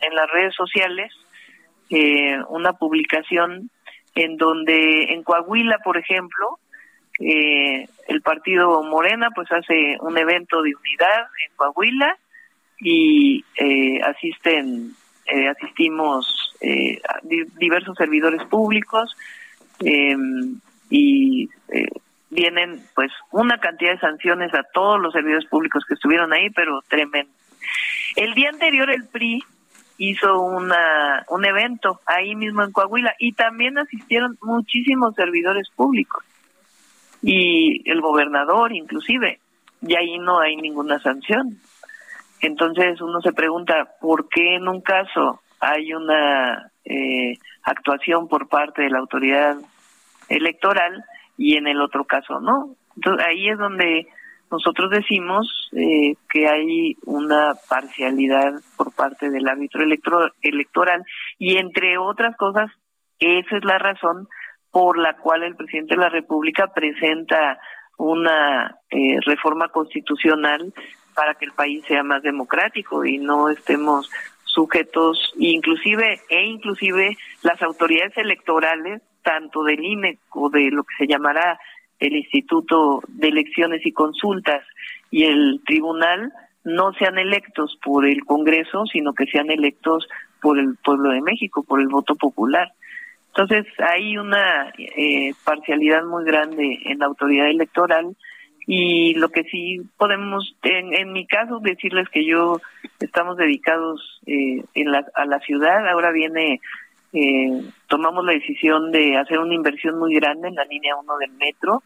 en 0.00 0.14
las 0.14 0.30
redes 0.30 0.54
sociales 0.54 1.12
eh, 1.90 2.36
una 2.48 2.74
publicación 2.74 3.70
en 4.14 4.36
donde 4.36 5.12
en 5.12 5.22
Coahuila, 5.22 5.78
por 5.84 5.96
ejemplo, 5.96 6.58
eh, 7.20 7.88
el 8.08 8.22
partido 8.22 8.82
Morena 8.82 9.30
pues 9.34 9.50
hace 9.50 9.96
un 10.00 10.18
evento 10.18 10.62
de 10.62 10.74
unidad 10.74 11.26
en 11.48 11.56
Coahuila 11.56 12.16
y 12.80 13.44
eh, 13.58 14.00
asisten 14.02 14.94
eh, 15.26 15.48
asistimos 15.48 16.54
eh, 16.60 17.00
diversos 17.58 17.96
servidores 17.98 18.42
públicos 18.44 19.14
em, 19.80 20.58
y 20.88 21.50
eh, 21.68 21.86
vienen 22.30 22.80
pues 22.94 23.12
una 23.30 23.58
cantidad 23.58 23.92
de 23.92 23.98
sanciones 23.98 24.54
a 24.54 24.62
todos 24.72 24.98
los 24.98 25.12
servidores 25.12 25.46
públicos 25.46 25.84
que 25.86 25.94
estuvieron 25.94 26.32
ahí, 26.32 26.48
pero 26.50 26.80
tremendo. 26.88 27.30
El 28.16 28.32
día 28.34 28.48
anterior 28.48 28.90
el 28.90 29.06
PRI 29.06 29.44
hizo 29.98 30.40
una 30.40 31.24
un 31.28 31.44
evento 31.44 32.00
ahí 32.06 32.34
mismo 32.34 32.62
en 32.62 32.72
Coahuila 32.72 33.14
y 33.18 33.32
también 33.32 33.78
asistieron 33.78 34.38
muchísimos 34.40 35.14
servidores 35.14 35.68
públicos 35.74 36.24
y 37.20 37.88
el 37.90 38.00
gobernador 38.00 38.72
inclusive 38.72 39.40
y 39.82 39.94
ahí 39.96 40.18
no 40.18 40.40
hay 40.40 40.56
ninguna 40.56 40.98
sanción 41.00 41.58
entonces 42.40 43.00
uno 43.00 43.20
se 43.20 43.32
pregunta, 43.32 43.96
¿por 44.00 44.28
qué 44.28 44.56
en 44.56 44.68
un 44.68 44.80
caso 44.80 45.40
hay 45.60 45.92
una 45.92 46.70
eh, 46.84 47.38
actuación 47.64 48.28
por 48.28 48.48
parte 48.48 48.82
de 48.82 48.90
la 48.90 48.98
autoridad 48.98 49.56
electoral 50.28 51.04
y 51.36 51.56
en 51.56 51.66
el 51.66 51.80
otro 51.80 52.04
caso 52.04 52.40
no? 52.40 52.76
Entonces 52.96 53.26
ahí 53.26 53.48
es 53.48 53.58
donde 53.58 54.06
nosotros 54.50 54.90
decimos 54.90 55.70
eh, 55.72 56.14
que 56.30 56.48
hay 56.48 56.96
una 57.04 57.54
parcialidad 57.68 58.54
por 58.76 58.92
parte 58.94 59.30
del 59.30 59.48
árbitro 59.48 59.82
electoral 60.42 61.04
y 61.38 61.56
entre 61.56 61.98
otras 61.98 62.36
cosas, 62.36 62.70
esa 63.18 63.56
es 63.56 63.64
la 63.64 63.78
razón 63.78 64.28
por 64.70 64.98
la 64.98 65.16
cual 65.16 65.42
el 65.42 65.56
presidente 65.56 65.94
de 65.94 66.00
la 66.00 66.08
República 66.08 66.72
presenta 66.74 67.58
una 67.96 68.76
eh, 68.90 69.18
reforma 69.26 69.68
constitucional 69.68 70.72
para 71.14 71.34
que 71.34 71.46
el 71.46 71.52
país 71.52 71.84
sea 71.86 72.02
más 72.02 72.22
democrático 72.22 73.04
y 73.04 73.18
no 73.18 73.48
estemos 73.48 74.08
sujetos 74.44 75.32
inclusive 75.36 76.20
e 76.28 76.42
inclusive 76.44 77.16
las 77.42 77.60
autoridades 77.62 78.16
electorales 78.16 79.02
tanto 79.22 79.62
del 79.64 79.84
INE 79.84 80.18
o 80.30 80.48
de 80.48 80.70
lo 80.70 80.84
que 80.84 80.94
se 80.96 81.06
llamará 81.06 81.58
el 81.98 82.16
Instituto 82.16 83.02
de 83.08 83.28
Elecciones 83.28 83.84
y 83.84 83.92
Consultas 83.92 84.64
y 85.10 85.24
el 85.24 85.60
Tribunal 85.66 86.32
no 86.64 86.92
sean 86.94 87.18
electos 87.18 87.78
por 87.82 88.06
el 88.06 88.24
Congreso, 88.24 88.84
sino 88.86 89.12
que 89.14 89.26
sean 89.26 89.50
electos 89.50 90.06
por 90.40 90.58
el 90.58 90.76
pueblo 90.84 91.10
de 91.10 91.22
México, 91.22 91.64
por 91.64 91.80
el 91.80 91.88
voto 91.88 92.14
popular. 92.14 92.72
Entonces 93.28 93.66
hay 93.78 94.18
una 94.18 94.72
eh, 94.76 95.32
parcialidad 95.44 96.04
muy 96.04 96.24
grande 96.24 96.78
en 96.84 96.98
la 96.98 97.06
autoridad 97.06 97.48
electoral 97.48 98.16
y 98.66 99.14
lo 99.14 99.30
que 99.30 99.44
sí 99.44 99.80
podemos, 99.96 100.54
en, 100.62 100.92
en 100.92 101.12
mi 101.12 101.26
caso, 101.26 101.58
decirles 101.60 102.08
que 102.10 102.26
yo 102.26 102.60
estamos 103.00 103.36
dedicados 103.38 104.20
eh, 104.26 104.62
en 104.74 104.92
la, 104.92 105.06
a 105.14 105.24
la 105.24 105.38
ciudad. 105.40 105.88
Ahora 105.88 106.12
viene, 106.12 106.60
eh, 107.12 107.62
tomamos 107.86 108.24
la 108.24 108.32
decisión 108.32 108.92
de 108.92 109.16
hacer 109.16 109.38
una 109.38 109.54
inversión 109.54 109.98
muy 109.98 110.14
grande 110.14 110.48
en 110.48 110.54
la 110.54 110.64
línea 110.64 110.96
1 110.96 111.16
del 111.18 111.32
metro. 111.32 111.82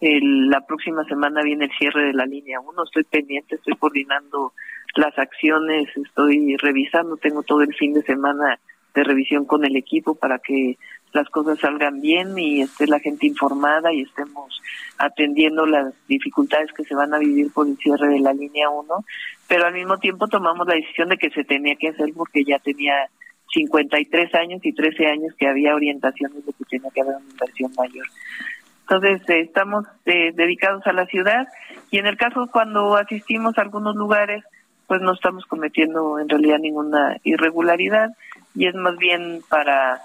El, 0.00 0.48
la 0.48 0.60
próxima 0.66 1.04
semana 1.04 1.42
viene 1.42 1.66
el 1.66 1.72
cierre 1.78 2.06
de 2.06 2.14
la 2.14 2.24
línea 2.24 2.60
1. 2.60 2.84
Estoy 2.84 3.04
pendiente, 3.04 3.56
estoy 3.56 3.74
coordinando 3.76 4.52
las 4.96 5.16
acciones, 5.18 5.88
estoy 5.96 6.56
revisando, 6.56 7.16
tengo 7.16 7.42
todo 7.42 7.62
el 7.62 7.74
fin 7.74 7.92
de 7.92 8.02
semana 8.02 8.58
de 8.94 9.04
revisión 9.04 9.44
con 9.44 9.64
el 9.64 9.76
equipo 9.76 10.14
para 10.14 10.38
que 10.38 10.76
las 11.12 11.28
cosas 11.28 11.58
salgan 11.58 12.00
bien 12.00 12.38
y 12.38 12.62
esté 12.62 12.86
la 12.86 13.00
gente 13.00 13.26
informada 13.26 13.92
y 13.92 14.02
estemos 14.02 14.60
atendiendo 14.98 15.66
las 15.66 15.92
dificultades 16.06 16.72
que 16.72 16.84
se 16.84 16.94
van 16.94 17.12
a 17.14 17.18
vivir 17.18 17.52
por 17.52 17.66
el 17.66 17.76
cierre 17.78 18.08
de 18.08 18.20
la 18.20 18.32
línea 18.32 18.68
1, 18.68 19.04
pero 19.48 19.66
al 19.66 19.74
mismo 19.74 19.98
tiempo 19.98 20.28
tomamos 20.28 20.66
la 20.66 20.74
decisión 20.74 21.08
de 21.08 21.16
que 21.16 21.30
se 21.30 21.44
tenía 21.44 21.74
que 21.76 21.88
hacer 21.88 22.10
porque 22.16 22.44
ya 22.44 22.58
tenía 22.58 22.94
53 23.52 24.34
años 24.34 24.60
y 24.64 24.72
13 24.72 25.06
años 25.06 25.34
que 25.38 25.48
había 25.48 25.74
orientaciones 25.74 26.44
de 26.44 26.52
que 26.52 26.64
tenía 26.64 26.90
que 26.90 27.00
haber 27.00 27.16
una 27.16 27.30
inversión 27.30 27.72
mayor. 27.76 28.06
Entonces, 28.82 29.28
eh, 29.28 29.40
estamos 29.40 29.86
eh, 30.06 30.32
dedicados 30.34 30.86
a 30.86 30.92
la 30.92 31.06
ciudad 31.06 31.46
y 31.90 31.98
en 31.98 32.06
el 32.06 32.16
caso 32.16 32.48
cuando 32.50 32.96
asistimos 32.96 33.56
a 33.56 33.62
algunos 33.62 33.94
lugares, 33.94 34.44
pues 34.86 35.00
no 35.00 35.12
estamos 35.12 35.46
cometiendo 35.46 36.18
en 36.18 36.28
realidad 36.28 36.58
ninguna 36.58 37.16
irregularidad 37.22 38.10
y 38.54 38.66
es 38.66 38.74
más 38.74 38.96
bien 38.96 39.40
para 39.48 40.00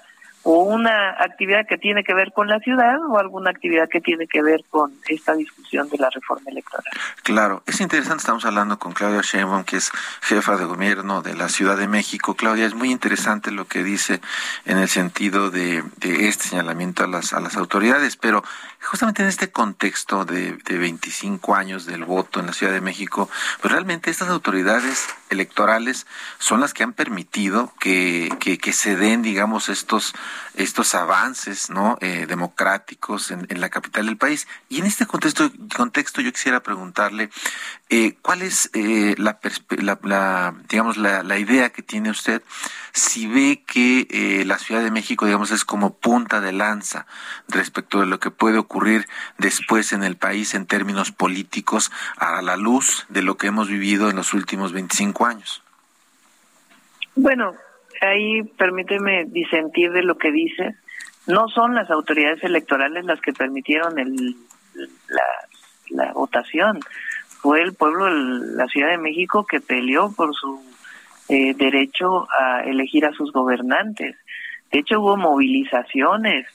o 0.47 0.61
una 0.61 1.09
actividad 1.23 1.65
que 1.67 1.79
tiene 1.79 2.03
que 2.03 2.13
ver 2.13 2.31
con 2.31 2.47
la 2.47 2.59
ciudad 2.59 2.99
o 3.09 3.17
alguna 3.17 3.49
actividad 3.49 3.89
que 3.89 3.99
tiene 3.99 4.27
que 4.27 4.43
ver 4.43 4.63
con 4.69 4.93
esta 5.09 5.33
discusión 5.33 5.89
de 5.89 5.97
la 5.97 6.11
reforma 6.11 6.51
electoral. 6.51 6.85
Claro, 7.23 7.63
es 7.65 7.81
interesante, 7.81 8.21
estamos 8.21 8.45
hablando 8.45 8.77
con 8.77 8.93
Claudia 8.93 9.21
Sheinbaum, 9.23 9.63
que 9.63 9.77
es 9.77 9.91
jefa 10.21 10.55
de 10.55 10.65
gobierno 10.65 11.23
de 11.23 11.33
la 11.33 11.49
Ciudad 11.49 11.77
de 11.77 11.87
México. 11.87 12.35
Claudia, 12.35 12.67
es 12.67 12.75
muy 12.75 12.91
interesante 12.91 13.49
lo 13.49 13.65
que 13.65 13.83
dice 13.83 14.21
en 14.65 14.77
el 14.77 14.87
sentido 14.87 15.49
de, 15.49 15.83
de 15.97 16.27
este 16.27 16.47
señalamiento 16.49 17.03
a 17.03 17.07
las, 17.07 17.33
a 17.33 17.39
las 17.39 17.57
autoridades, 17.57 18.15
pero 18.15 18.43
justamente 18.85 19.23
en 19.23 19.29
este 19.29 19.49
contexto 19.49 20.25
de, 20.25 20.57
de 20.57 20.77
25 20.77 21.55
años 21.55 21.87
del 21.87 22.05
voto 22.05 22.39
en 22.39 22.45
la 22.45 22.53
Ciudad 22.53 22.71
de 22.71 22.81
México, 22.81 23.29
pues 23.61 23.71
realmente 23.71 24.11
estas 24.11 24.29
autoridades 24.29 25.07
electorales 25.29 26.05
son 26.37 26.61
las 26.61 26.73
que 26.73 26.83
han 26.83 26.93
permitido 26.93 27.73
que, 27.79 28.31
que, 28.39 28.59
que 28.59 28.73
se 28.73 28.95
den, 28.95 29.23
digamos, 29.23 29.69
estos 29.69 30.13
estos 30.55 30.95
avances 30.95 31.69
no 31.69 31.97
eh, 32.01 32.25
democráticos 32.27 33.31
en, 33.31 33.45
la 33.59 33.69
capital 33.69 34.05
del 34.05 34.17
país. 34.17 34.47
Y 34.69 34.79
en 34.79 34.85
este 34.85 35.05
contexto, 35.05 35.51
contexto 35.75 36.21
yo 36.21 36.31
quisiera 36.31 36.61
preguntarle 36.61 37.29
eh, 37.89 38.17
cuál 38.21 38.41
es 38.41 38.69
eh, 38.73 39.15
la, 39.17 39.39
la, 40.03 40.55
digamos 40.69 40.97
la, 40.97 41.23
la, 41.23 41.37
idea 41.37 41.69
que 41.69 41.83
tiene 41.83 42.09
usted 42.09 42.41
si 42.93 43.27
ve 43.27 43.63
que 43.65 44.43
la 44.45 44.57
Ciudad 44.57 44.81
de 44.81 44.91
México 44.91 45.25
digamos 45.25 45.51
es 45.51 45.65
como 45.65 45.95
punta 45.95 46.39
de 46.39 46.53
lanza 46.53 47.05
respecto 47.47 47.99
de 47.99 48.05
lo 48.05 48.19
que 48.19 48.31
puede 48.31 48.57
ocurrir 48.57 49.07
después 49.37 49.91
en 49.91 50.03
el 50.03 50.15
país 50.15 50.53
en 50.53 50.65
términos 50.65 51.11
políticos 51.11 51.91
a 52.17 52.41
la 52.41 52.55
luz 52.55 53.05
de 53.09 53.21
lo 53.21 53.37
que 53.37 53.47
hemos 53.47 53.67
vivido 53.67 54.09
en 54.09 54.15
los 54.15 54.33
últimos 54.33 54.71
25 54.71 55.25
años. 55.25 55.61
Bueno, 57.15 57.55
ahí 58.01 58.43
permíteme 58.57 59.25
disentir 59.25 59.91
de 59.91 60.03
lo 60.03 60.17
que 60.17 60.31
dice. 60.31 60.75
No 61.27 61.47
son 61.47 61.75
las 61.75 61.89
autoridades 61.89 62.43
electorales 62.43 63.05
las 63.05 63.19
que 63.21 63.33
permitieron 63.33 63.97
el, 63.99 64.35
la, 65.89 66.13
votación. 66.13 66.79
Fue 67.41 67.61
el 67.61 67.73
pueblo 67.73 68.05
de 68.05 68.55
la 68.55 68.67
Ciudad 68.67 68.89
de 68.89 68.97
México 68.97 69.45
que 69.45 69.59
peleó 69.59 70.11
por 70.13 70.35
su 70.35 70.61
eh, 71.29 71.53
derecho 71.55 72.27
a 72.31 72.61
elegir 72.63 73.05
a 73.05 73.13
sus 73.13 73.31
gobernantes. 73.31 74.15
De 74.71 74.79
hecho, 74.79 74.99
hubo 74.99 75.17
movilizaciones, 75.17 76.47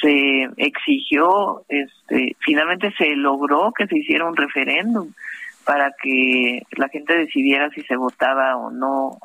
se 0.00 0.48
exigió, 0.56 1.64
este, 1.68 2.36
finalmente 2.40 2.92
se 2.96 3.16
logró 3.16 3.72
que 3.72 3.86
se 3.86 3.98
hiciera 3.98 4.26
un 4.26 4.36
referéndum 4.36 5.12
para 5.64 5.92
que 6.02 6.62
la 6.76 6.88
gente 6.88 7.16
decidiera 7.16 7.68
si 7.70 7.82
se 7.82 7.96
votaba 7.96 8.56
o 8.56 8.70
no 8.70 9.18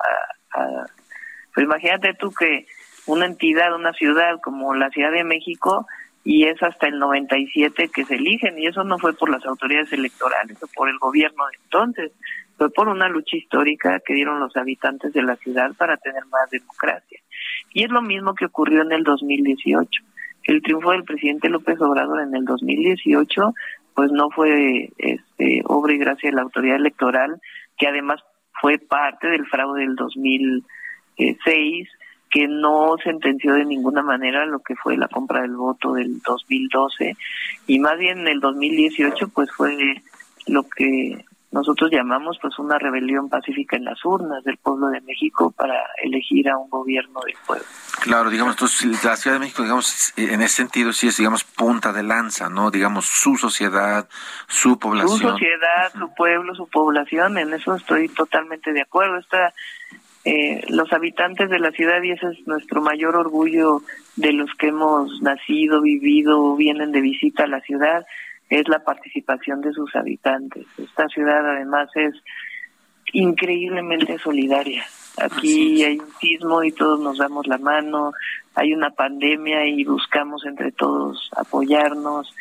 a, 0.56 0.60
a 0.60 0.86
pues 1.54 1.66
imagínate 1.66 2.14
tú 2.14 2.32
que 2.32 2.66
una 3.06 3.26
entidad, 3.26 3.76
una 3.76 3.94
ciudad 3.94 4.40
como 4.42 4.74
la 4.74 4.90
Ciudad 4.90 5.12
de 5.12 5.24
México, 5.24 5.86
y 6.24 6.46
es 6.46 6.62
hasta 6.64 6.88
el 6.88 7.00
97 7.00 7.90
que 7.94 8.06
se 8.06 8.16
eligen, 8.16 8.58
y 8.58 8.68
eso 8.68 8.84
no 8.84 8.98
fue 8.98 9.14
por 9.14 9.30
las 9.30 9.46
autoridades 9.46 9.92
electorales 9.92 10.62
o 10.64 10.68
por 10.74 10.90
el 10.90 10.98
gobierno 10.98 11.46
de 11.48 11.58
entonces, 11.64 12.12
fue 12.58 12.70
por 12.70 12.88
una 12.88 13.10
lucha 13.10 13.36
histórica 13.36 14.00
que 14.00 14.14
dieron 14.14 14.40
los 14.40 14.56
habitantes 14.56 15.12
de 15.12 15.24
la 15.24 15.36
ciudad 15.36 15.74
para 15.76 15.98
tener 15.98 16.26
más 16.28 16.50
democracia. 16.50 17.20
Y 17.74 17.84
es 17.84 17.90
lo 17.90 18.02
mismo 18.02 18.36
que 18.36 18.46
ocurrió 18.46 18.84
en 18.84 18.92
el 18.92 19.04
2018. 19.04 19.90
El 20.44 20.62
triunfo 20.62 20.92
del 20.92 21.04
presidente 21.04 21.50
López 21.50 21.82
Obrador 21.82 22.22
en 22.22 22.36
el 22.36 22.46
2018 22.46 23.54
pues 23.96 24.12
no 24.12 24.30
fue 24.32 24.92
este, 24.98 25.62
obra 25.66 25.94
y 25.94 25.98
gracia 25.98 26.30
de 26.30 26.36
la 26.36 26.42
autoridad 26.42 26.78
electoral, 26.78 27.40
que 27.78 27.88
además 27.88 28.22
fue 28.60 28.78
parte 28.80 29.28
del 29.28 29.46
fraude 29.46 29.82
del 29.82 29.96
2018 29.96 30.68
seis 31.44 31.90
que 32.30 32.48
no 32.48 32.96
sentenció 33.04 33.54
de 33.54 33.66
ninguna 33.66 34.02
manera 34.02 34.46
lo 34.46 34.60
que 34.60 34.76
fue 34.76 34.98
la 34.98 35.08
compra 35.08 35.42
del 35.42 35.56
voto 35.56 35.94
del 35.94 36.20
2012 36.22 37.16
y 37.68 37.80
más 37.80 37.98
bien 38.00 38.20
en 38.22 38.28
el 38.28 38.40
2018 38.40 39.28
pues 39.30 39.52
fue 39.52 40.02
lo 40.48 40.64
que 40.64 41.24
nosotros 41.54 41.92
llamamos 41.92 42.40
pues 42.42 42.58
una 42.58 42.80
rebelión 42.80 43.30
pacífica 43.30 43.78
en 43.78 43.86
las 43.86 44.04
urnas 44.04 44.44
del 44.44 44.58
pueblo 44.58 44.88
de 44.88 45.02
México 45.02 45.52
para 45.52 45.76
elegir 46.02 46.50
a 46.50 46.58
un 46.58 46.68
gobierno 46.68 47.22
del 47.24 47.36
pueblo. 47.46 47.66
Claro, 48.02 48.32
digamos, 48.32 48.56
entonces 48.56 49.04
la 49.04 49.16
Ciudad 49.16 49.36
de 49.36 49.42
México, 49.42 49.62
digamos, 49.62 50.14
en 50.18 50.42
ese 50.42 50.56
sentido 50.56 50.92
sí 50.92 51.08
es, 51.08 51.18
digamos, 51.18 51.44
punta 51.44 51.94
de 51.94 52.02
lanza, 52.02 52.50
¿no? 52.50 52.72
Digamos, 52.72 53.06
su 53.06 53.38
sociedad, 53.38 54.10
su 54.48 54.80
población. 54.80 55.20
Su 55.20 55.30
sociedad, 55.30 55.94
su 55.94 56.12
pueblo, 56.16 56.56
su 56.56 56.68
población, 56.68 57.38
en 57.38 57.54
eso 57.54 57.76
estoy 57.76 58.10
totalmente 58.10 58.74
de 58.74 58.82
acuerdo. 58.82 59.20
Esta 59.20 59.54
eh, 60.26 60.62
los 60.70 60.92
habitantes 60.94 61.50
de 61.50 61.60
la 61.60 61.72
ciudad 61.72 62.02
y 62.02 62.12
ese 62.12 62.28
es 62.28 62.48
nuestro 62.48 62.82
mayor 62.82 63.16
orgullo 63.18 63.82
de 64.16 64.32
los 64.32 64.50
que 64.56 64.68
hemos 64.68 65.22
nacido, 65.22 65.82
vivido, 65.82 66.56
vienen 66.56 66.92
de 66.94 67.02
visita 67.02 67.44
a 67.44 67.48
la 67.48 67.60
ciudad, 67.62 68.06
es 68.50 68.68
la 68.70 68.80
participación 68.80 69.62
de 69.62 69.74
sus 69.74 69.94
habitantes. 69.96 70.66
Esta 70.78 71.08
ciudad 71.10 71.46
además 71.50 71.90
es 71.96 72.14
increíblemente 73.12 74.18
solidaria. 74.20 74.86
Aquí 75.18 75.84
hay 75.84 76.00
un 76.00 76.12
sismo 76.20 76.64
y 76.64 76.72
todos 76.72 77.00
nos 77.02 77.18
damos 77.18 77.46
la 77.48 77.58
mano, 77.58 78.14
hay 78.56 78.74
una 78.74 78.92
pandemia 78.92 79.66
y 79.66 79.84
buscamos 79.84 80.46
entre 80.46 80.72
todos 80.72 81.30
apoyarnos. 81.36 82.34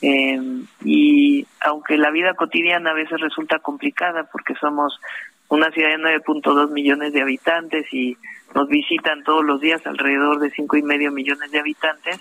Eh, 0.00 0.40
y 0.84 1.46
aunque 1.60 1.98
la 1.98 2.10
vida 2.10 2.34
cotidiana 2.34 2.90
a 2.90 2.94
veces 2.94 3.20
resulta 3.20 3.58
complicada 3.58 4.28
porque 4.32 4.54
somos 4.60 4.98
una 5.48 5.70
ciudad 5.70 5.90
de 5.90 6.20
9.2 6.24 6.70
millones 6.70 7.12
de 7.12 7.22
habitantes 7.22 7.86
y 7.92 8.16
nos 8.54 8.68
visitan 8.68 9.22
todos 9.24 9.44
los 9.44 9.60
días 9.60 9.80
alrededor 9.86 10.40
de 10.40 10.50
cinco 10.50 10.76
y 10.76 10.82
medio 10.82 11.10
millones 11.10 11.50
de 11.50 11.58
habitantes. 11.58 12.20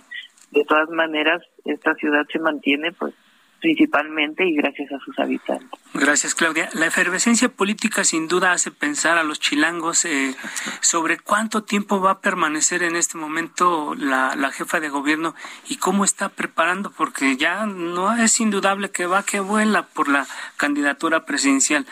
De 0.51 0.63
todas 0.63 0.89
maneras, 0.89 1.41
esta 1.65 1.93
ciudad 1.95 2.25
se 2.31 2.39
mantiene, 2.39 2.93
pues, 2.93 3.13
principalmente 3.59 4.45
y 4.45 4.55
gracias 4.55 4.91
a 4.91 4.99
sus 4.99 5.17
habitantes. 5.19 5.79
Gracias, 5.93 6.35
Claudia. 6.35 6.69
La 6.73 6.85
efervescencia 6.85 7.49
política 7.49 8.03
sin 8.03 8.27
duda 8.27 8.51
hace 8.51 8.71
pensar 8.71 9.17
a 9.17 9.23
los 9.23 9.39
chilangos 9.39 10.05
eh, 10.05 10.35
sobre 10.79 11.17
cuánto 11.17 11.63
tiempo 11.63 11.99
va 11.99 12.11
a 12.11 12.21
permanecer 12.21 12.83
en 12.83 12.95
este 12.95 13.17
momento 13.17 13.95
la, 13.95 14.35
la, 14.35 14.51
jefa 14.51 14.79
de 14.79 14.89
gobierno 14.89 15.33
y 15.67 15.77
cómo 15.77 16.05
está 16.05 16.29
preparando, 16.29 16.91
porque 16.91 17.35
ya 17.35 17.65
no 17.65 18.15
es 18.15 18.39
indudable 18.39 18.91
que 18.91 19.05
va 19.05 19.23
que 19.23 19.39
vuela 19.39 19.87
por 19.87 20.07
la 20.07 20.27
candidatura 20.57 21.25
presidencial. 21.25 21.85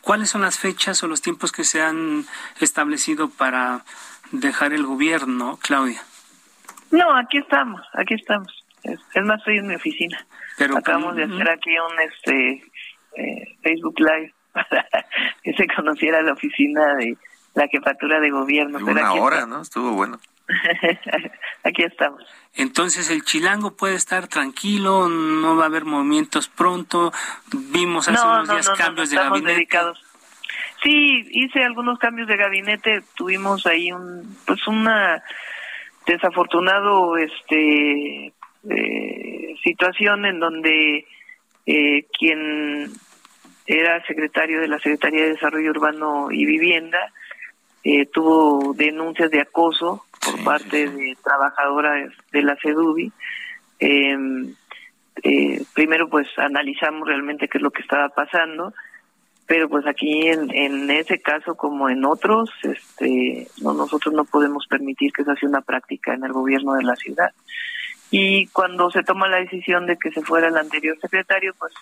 ¿Cuáles 0.00 0.30
son 0.30 0.42
las 0.42 0.58
fechas 0.58 1.02
o 1.02 1.08
los 1.08 1.22
tiempos 1.22 1.52
que 1.52 1.64
se 1.64 1.82
han 1.82 2.24
establecido 2.60 3.28
para 3.28 3.84
dejar 4.32 4.72
el 4.72 4.84
gobierno, 4.84 5.58
Claudia? 5.62 6.00
No, 6.90 7.14
aquí 7.16 7.38
estamos, 7.38 7.82
aquí 7.92 8.14
estamos. 8.14 8.64
Es, 8.82 8.98
más, 9.24 9.38
estoy 9.38 9.58
en 9.58 9.66
mi 9.66 9.74
oficina. 9.74 10.18
Pero 10.56 10.78
Acabamos 10.78 11.16
de 11.16 11.24
hacer 11.24 11.50
aquí 11.50 11.70
un 11.70 12.00
este 12.00 12.70
eh, 13.16 13.58
Facebook 13.62 13.98
Live 13.98 14.34
para 14.52 14.86
que 15.42 15.52
se 15.52 15.66
conociera 15.68 16.22
la 16.22 16.32
oficina 16.32 16.94
de 16.96 17.16
la 17.58 17.68
jefatura 17.68 18.20
de 18.20 18.30
gobierno. 18.30 18.78
Una 18.78 19.12
hora, 19.14 19.44
¿no? 19.44 19.60
Estuvo 19.62 19.90
bueno. 19.90 20.20
Aquí 21.64 21.82
estamos. 21.82 22.22
Entonces 22.54 23.10
el 23.10 23.24
chilango 23.24 23.76
puede 23.76 23.96
estar 23.96 24.28
tranquilo, 24.28 25.08
no 25.08 25.56
va 25.56 25.64
a 25.64 25.66
haber 25.66 25.84
movimientos 25.84 26.48
pronto. 26.48 27.12
Vimos 27.52 28.08
hace 28.08 28.24
unos 28.24 28.48
días 28.48 28.70
cambios 28.70 29.10
de 29.10 29.16
gabinete. 29.16 29.68
Sí, 30.82 31.28
hice 31.32 31.64
algunos 31.64 31.98
cambios 31.98 32.28
de 32.28 32.36
gabinete. 32.36 33.02
Tuvimos 33.16 33.66
ahí 33.66 33.90
un, 33.90 34.36
pues 34.46 34.64
una 34.68 35.22
desafortunado, 36.06 37.16
este, 37.16 38.32
eh, 38.70 39.56
situación 39.64 40.24
en 40.24 40.38
donde 40.38 41.06
eh, 41.66 42.06
quien 42.16 42.92
era 43.66 44.02
secretario 44.06 44.60
de 44.60 44.68
la 44.68 44.78
Secretaría 44.78 45.24
de 45.24 45.34
Desarrollo 45.34 45.70
Urbano 45.70 46.28
y 46.30 46.46
Vivienda 46.46 47.12
eh, 47.90 48.04
tuvo 48.04 48.74
denuncias 48.74 49.30
de 49.30 49.40
acoso 49.40 50.04
por 50.20 50.44
parte 50.44 50.90
de 50.90 51.16
trabajadoras 51.24 52.12
de 52.30 52.42
la 52.42 52.54
CEDUBI. 52.56 53.10
Em, 53.78 54.54
eh, 55.22 55.62
primero 55.72 56.10
pues 56.10 56.28
analizamos 56.36 57.08
realmente 57.08 57.48
qué 57.48 57.56
es 57.56 57.62
lo 57.62 57.70
que 57.70 57.80
estaba 57.80 58.10
pasando, 58.10 58.74
pero 59.46 59.70
pues 59.70 59.86
aquí 59.86 60.28
en, 60.28 60.54
en 60.54 60.90
ese 60.90 61.18
caso 61.22 61.54
como 61.54 61.88
en 61.88 62.04
otros, 62.04 62.50
este, 62.62 63.46
no, 63.62 63.72
nosotros 63.72 64.14
no 64.14 64.26
podemos 64.26 64.66
permitir 64.66 65.10
que 65.10 65.24
se 65.24 65.34
sea 65.34 65.48
una 65.48 65.62
práctica 65.62 66.12
en 66.12 66.24
el 66.24 66.32
gobierno 66.34 66.74
de 66.74 66.82
la 66.82 66.94
ciudad. 66.94 67.32
Y 68.10 68.48
cuando 68.48 68.90
se 68.90 69.02
toma 69.02 69.28
la 69.28 69.38
decisión 69.38 69.86
de 69.86 69.96
que 69.96 70.10
se 70.10 70.20
fuera 70.20 70.48
el 70.48 70.58
anterior 70.58 70.98
secretario, 71.00 71.54
pues 71.58 71.72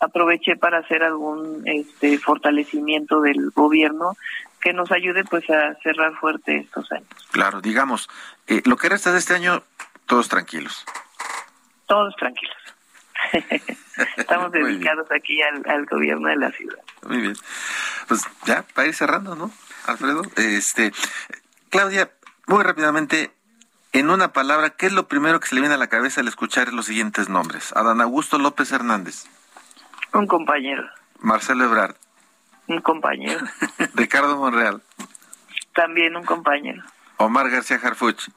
aproveché 0.00 0.56
para 0.56 0.78
hacer 0.78 1.04
algún 1.04 1.62
este 1.66 2.18
fortalecimiento 2.18 3.20
del 3.20 3.50
gobierno 3.50 4.16
que 4.62 4.72
nos 4.72 4.90
ayude 4.92 5.24
pues 5.24 5.48
a 5.50 5.74
cerrar 5.82 6.14
fuerte 6.14 6.58
estos 6.58 6.90
años. 6.92 7.08
Claro, 7.32 7.60
digamos, 7.60 8.08
eh, 8.46 8.62
lo 8.64 8.76
que 8.76 8.88
resta 8.88 9.12
de 9.12 9.18
este 9.18 9.34
año, 9.34 9.62
todos 10.06 10.28
tranquilos. 10.28 10.84
Todos 11.86 12.14
tranquilos. 12.16 12.56
Estamos 14.16 14.52
dedicados 14.52 15.06
aquí 15.10 15.40
al, 15.42 15.84
gobierno 15.86 16.28
de 16.28 16.36
la 16.36 16.50
ciudad. 16.52 16.78
Muy 17.06 17.18
bien. 17.18 17.36
Pues 18.08 18.22
ya, 18.46 18.62
para 18.74 18.88
ir 18.88 18.94
cerrando, 18.94 19.34
¿no, 19.34 19.50
Alfredo? 19.86 20.22
Este, 20.36 20.92
Claudia, 21.68 22.10
muy 22.46 22.62
rápidamente, 22.62 23.32
en 23.92 24.10
una 24.10 24.32
palabra, 24.32 24.70
¿qué 24.70 24.86
es 24.86 24.92
lo 24.92 25.08
primero 25.08 25.40
que 25.40 25.48
se 25.48 25.54
le 25.54 25.60
viene 25.60 25.74
a 25.74 25.78
la 25.78 25.88
cabeza 25.88 26.20
al 26.20 26.28
escuchar 26.28 26.72
los 26.72 26.86
siguientes 26.86 27.28
nombres? 27.28 27.72
Adán 27.74 28.00
Augusto 28.00 28.38
López 28.38 28.72
Hernández. 28.72 29.26
Un 30.14 30.26
compañero. 30.26 30.84
Marcelo 31.18 31.64
Ebrard. 31.64 31.96
Un 32.68 32.80
compañero. 32.80 33.40
Ricardo 33.94 34.36
Monreal. 34.36 34.82
También 35.74 36.16
un 36.16 36.24
compañero. 36.24 36.82
Omar 37.16 37.50
García 37.50 37.78
Harfuch. 37.82 38.28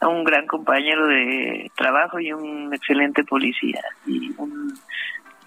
Un 0.00 0.24
gran 0.24 0.46
compañero 0.46 1.06
de 1.06 1.70
trabajo 1.76 2.20
y 2.20 2.32
un 2.32 2.72
excelente 2.74 3.24
policía 3.24 3.80
y 4.06 4.32
un 4.36 4.78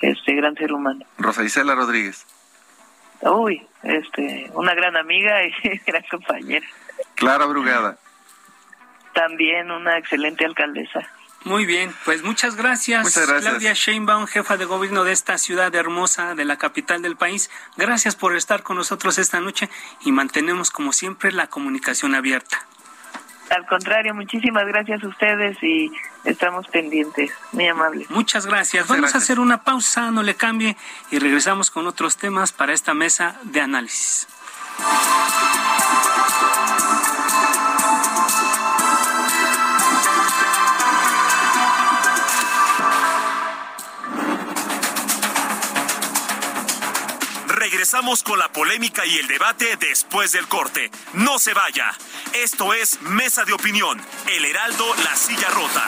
este 0.02 0.34
gran 0.34 0.56
ser 0.56 0.74
humano. 0.74 1.06
Rosa 1.18 1.44
Isela 1.44 1.76
Rodríguez. 1.76 2.26
Uy, 3.22 3.66
este, 3.84 4.50
una 4.54 4.74
gran 4.74 4.96
amiga 4.98 5.44
y 5.44 5.52
gran 5.86 6.04
compañera. 6.10 6.66
Clara 7.16 7.46
Brugada. 7.46 7.98
también 9.14 9.72
una 9.72 9.98
excelente 9.98 10.46
alcaldesa. 10.46 11.02
Muy 11.46 11.66
bien, 11.66 11.94
pues 12.04 12.22
muchas 12.22 12.56
gracias, 12.56 13.04
muchas 13.04 13.28
gracias, 13.28 13.50
Claudia 13.50 13.74
Sheinbaum, 13.74 14.28
jefa 14.28 14.58
de 14.58 14.66
gobierno 14.66 15.06
de 15.06 15.14
esta 15.14 15.38
ciudad 15.38 15.74
hermosa, 15.74 16.36
de 16.36 16.44
la 16.44 16.58
capital 16.58 17.02
del 17.02 17.16
país. 17.16 17.50
Gracias 17.78 18.16
por 18.16 18.36
estar 18.36 18.62
con 18.62 18.76
nosotros 18.76 19.18
esta 19.18 19.40
noche 19.40 19.70
y 20.02 20.12
mantenemos 20.12 20.70
como 20.70 20.92
siempre 20.92 21.32
la 21.32 21.48
comunicación 21.48 22.14
abierta. 22.14 22.66
Al 23.50 23.66
contrario, 23.66 24.14
muchísimas 24.14 24.66
gracias 24.68 25.04
a 25.04 25.08
ustedes 25.08 25.58
y 25.64 25.92
estamos 26.24 26.68
pendientes. 26.68 27.32
Muy 27.52 27.68
amable. 27.68 28.06
Muchas 28.10 28.46
gracias. 28.46 28.88
Vamos 28.88 29.16
a 29.16 29.18
hacer 29.18 29.40
una 29.40 29.64
pausa, 29.64 30.12
no 30.12 30.22
le 30.22 30.36
cambie 30.36 30.78
y 31.10 31.20
regresamos 31.20 31.72
con 31.72 31.88
otros 31.88 32.18
temas 32.18 32.52
para 32.52 32.74
esta 32.74 32.94
mesa 32.94 33.38
de 33.44 33.62
análisis. 33.62 34.28
Regresamos 47.80 48.24
con 48.24 48.38
la 48.38 48.52
polémica 48.52 49.06
y 49.06 49.20
el 49.20 49.28
debate 49.30 49.78
después 49.78 50.34
del 50.34 50.50
corte. 50.50 50.92
No 51.14 51.40
se 51.40 51.54
vaya. 51.54 51.90
Esto 52.34 52.74
es 52.74 53.02
Mesa 53.04 53.46
de 53.46 53.54
Opinión, 53.54 54.02
El 54.28 54.44
Heraldo, 54.44 54.86
La 55.02 55.16
Silla 55.16 55.48
Rota. 55.52 55.88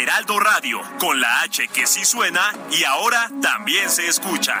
Heraldo 0.00 0.38
Radio, 0.38 0.80
con 1.00 1.20
la 1.20 1.40
H 1.40 1.66
que 1.74 1.88
sí 1.88 2.04
suena 2.04 2.54
y 2.70 2.84
ahora 2.84 3.32
también 3.42 3.90
se 3.90 4.06
escucha. 4.06 4.60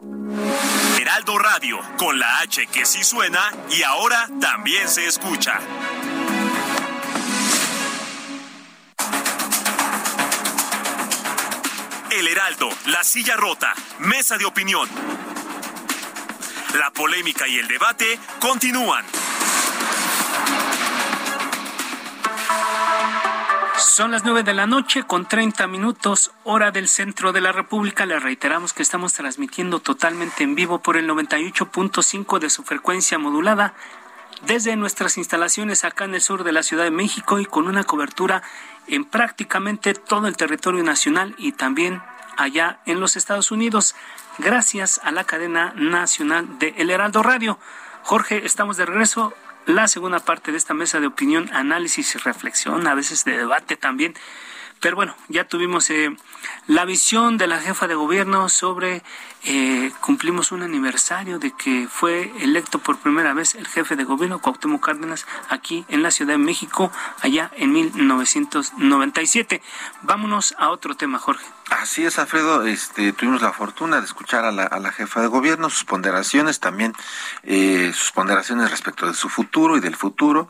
Heraldo 0.00 1.38
Radio, 1.40 1.80
con 1.96 2.20
la 2.20 2.38
H 2.38 2.68
que 2.68 2.86
sí 2.86 3.02
suena 3.02 3.40
y 3.76 3.82
ahora 3.82 4.28
también 4.40 4.88
se 4.88 5.08
escucha. 5.08 5.58
El 12.12 12.28
Heraldo, 12.28 12.68
La 12.86 13.02
Silla 13.02 13.36
Rota, 13.36 13.74
Mesa 13.98 14.38
de 14.38 14.44
Opinión. 14.44 14.88
La 16.78 16.92
polémica 16.92 17.48
y 17.48 17.58
el 17.58 17.66
debate 17.66 18.20
continúan. 18.38 19.04
Son 23.78 24.10
las 24.10 24.24
nueve 24.24 24.42
de 24.42 24.54
la 24.54 24.66
noche 24.66 25.04
con 25.04 25.26
30 25.26 25.68
minutos, 25.68 26.32
hora 26.42 26.72
del 26.72 26.88
centro 26.88 27.32
de 27.32 27.40
la 27.40 27.52
República. 27.52 28.06
Le 28.06 28.18
reiteramos 28.18 28.72
que 28.72 28.82
estamos 28.82 29.12
transmitiendo 29.12 29.78
totalmente 29.78 30.42
en 30.42 30.56
vivo 30.56 30.80
por 30.80 30.96
el 30.96 31.08
98.5 31.08 32.40
de 32.40 32.50
su 32.50 32.64
frecuencia 32.64 33.18
modulada 33.18 33.74
desde 34.46 34.74
nuestras 34.74 35.16
instalaciones 35.16 35.84
acá 35.84 36.06
en 36.06 36.14
el 36.14 36.20
sur 36.20 36.42
de 36.42 36.50
la 36.50 36.64
Ciudad 36.64 36.82
de 36.82 36.90
México 36.90 37.38
y 37.38 37.46
con 37.46 37.68
una 37.68 37.84
cobertura 37.84 38.42
en 38.88 39.04
prácticamente 39.04 39.94
todo 39.94 40.26
el 40.26 40.36
territorio 40.36 40.82
nacional 40.82 41.36
y 41.38 41.52
también 41.52 42.02
allá 42.36 42.80
en 42.84 42.98
los 42.98 43.16
Estados 43.16 43.52
Unidos, 43.52 43.94
gracias 44.38 45.00
a 45.04 45.12
la 45.12 45.22
cadena 45.22 45.72
nacional 45.76 46.58
de 46.58 46.74
El 46.78 46.90
Heraldo 46.90 47.22
Radio. 47.22 47.60
Jorge, 48.02 48.44
estamos 48.44 48.76
de 48.76 48.86
regreso 48.86 49.34
la 49.68 49.86
segunda 49.86 50.18
parte 50.18 50.50
de 50.50 50.56
esta 50.56 50.72
mesa 50.72 50.98
de 50.98 51.06
opinión, 51.06 51.50
análisis 51.52 52.14
y 52.14 52.18
reflexión, 52.18 52.86
a 52.86 52.94
veces 52.94 53.24
de 53.24 53.36
debate 53.36 53.76
también. 53.76 54.14
Pero 54.80 54.96
bueno, 54.96 55.14
ya 55.28 55.44
tuvimos 55.44 55.90
eh, 55.90 56.14
la 56.66 56.84
visión 56.84 57.36
de 57.36 57.46
la 57.46 57.60
jefa 57.60 57.88
de 57.88 57.94
gobierno 57.94 58.48
sobre, 58.48 59.02
eh, 59.44 59.90
cumplimos 60.00 60.52
un 60.52 60.62
aniversario 60.62 61.38
de 61.38 61.52
que 61.52 61.88
fue 61.90 62.32
electo 62.40 62.78
por 62.78 62.98
primera 62.98 63.34
vez 63.34 63.54
el 63.54 63.66
jefe 63.66 63.96
de 63.96 64.04
gobierno, 64.04 64.40
Cuauhtémoc 64.40 64.84
Cárdenas, 64.84 65.26
aquí 65.48 65.84
en 65.88 66.02
la 66.02 66.10
Ciudad 66.10 66.34
de 66.34 66.38
México, 66.38 66.92
allá 67.22 67.50
en 67.56 67.72
1997. 67.72 69.62
Vámonos 70.02 70.54
a 70.58 70.70
otro 70.70 70.96
tema, 70.96 71.18
Jorge. 71.18 71.44
Así 71.70 72.04
es, 72.04 72.18
Alfredo. 72.18 72.64
Este, 72.66 73.12
tuvimos 73.12 73.42
la 73.42 73.52
fortuna 73.52 73.98
de 74.00 74.06
escuchar 74.06 74.44
a 74.44 74.52
la, 74.52 74.92
jefa 74.92 75.20
de 75.20 75.26
gobierno, 75.26 75.68
sus 75.68 75.84
ponderaciones, 75.84 76.60
también 76.60 76.94
eh, 77.42 77.92
sus 77.94 78.12
ponderaciones 78.12 78.70
respecto 78.70 79.06
de 79.06 79.14
su 79.14 79.28
futuro 79.28 79.76
y 79.76 79.80
del 79.80 79.96
futuro. 79.96 80.48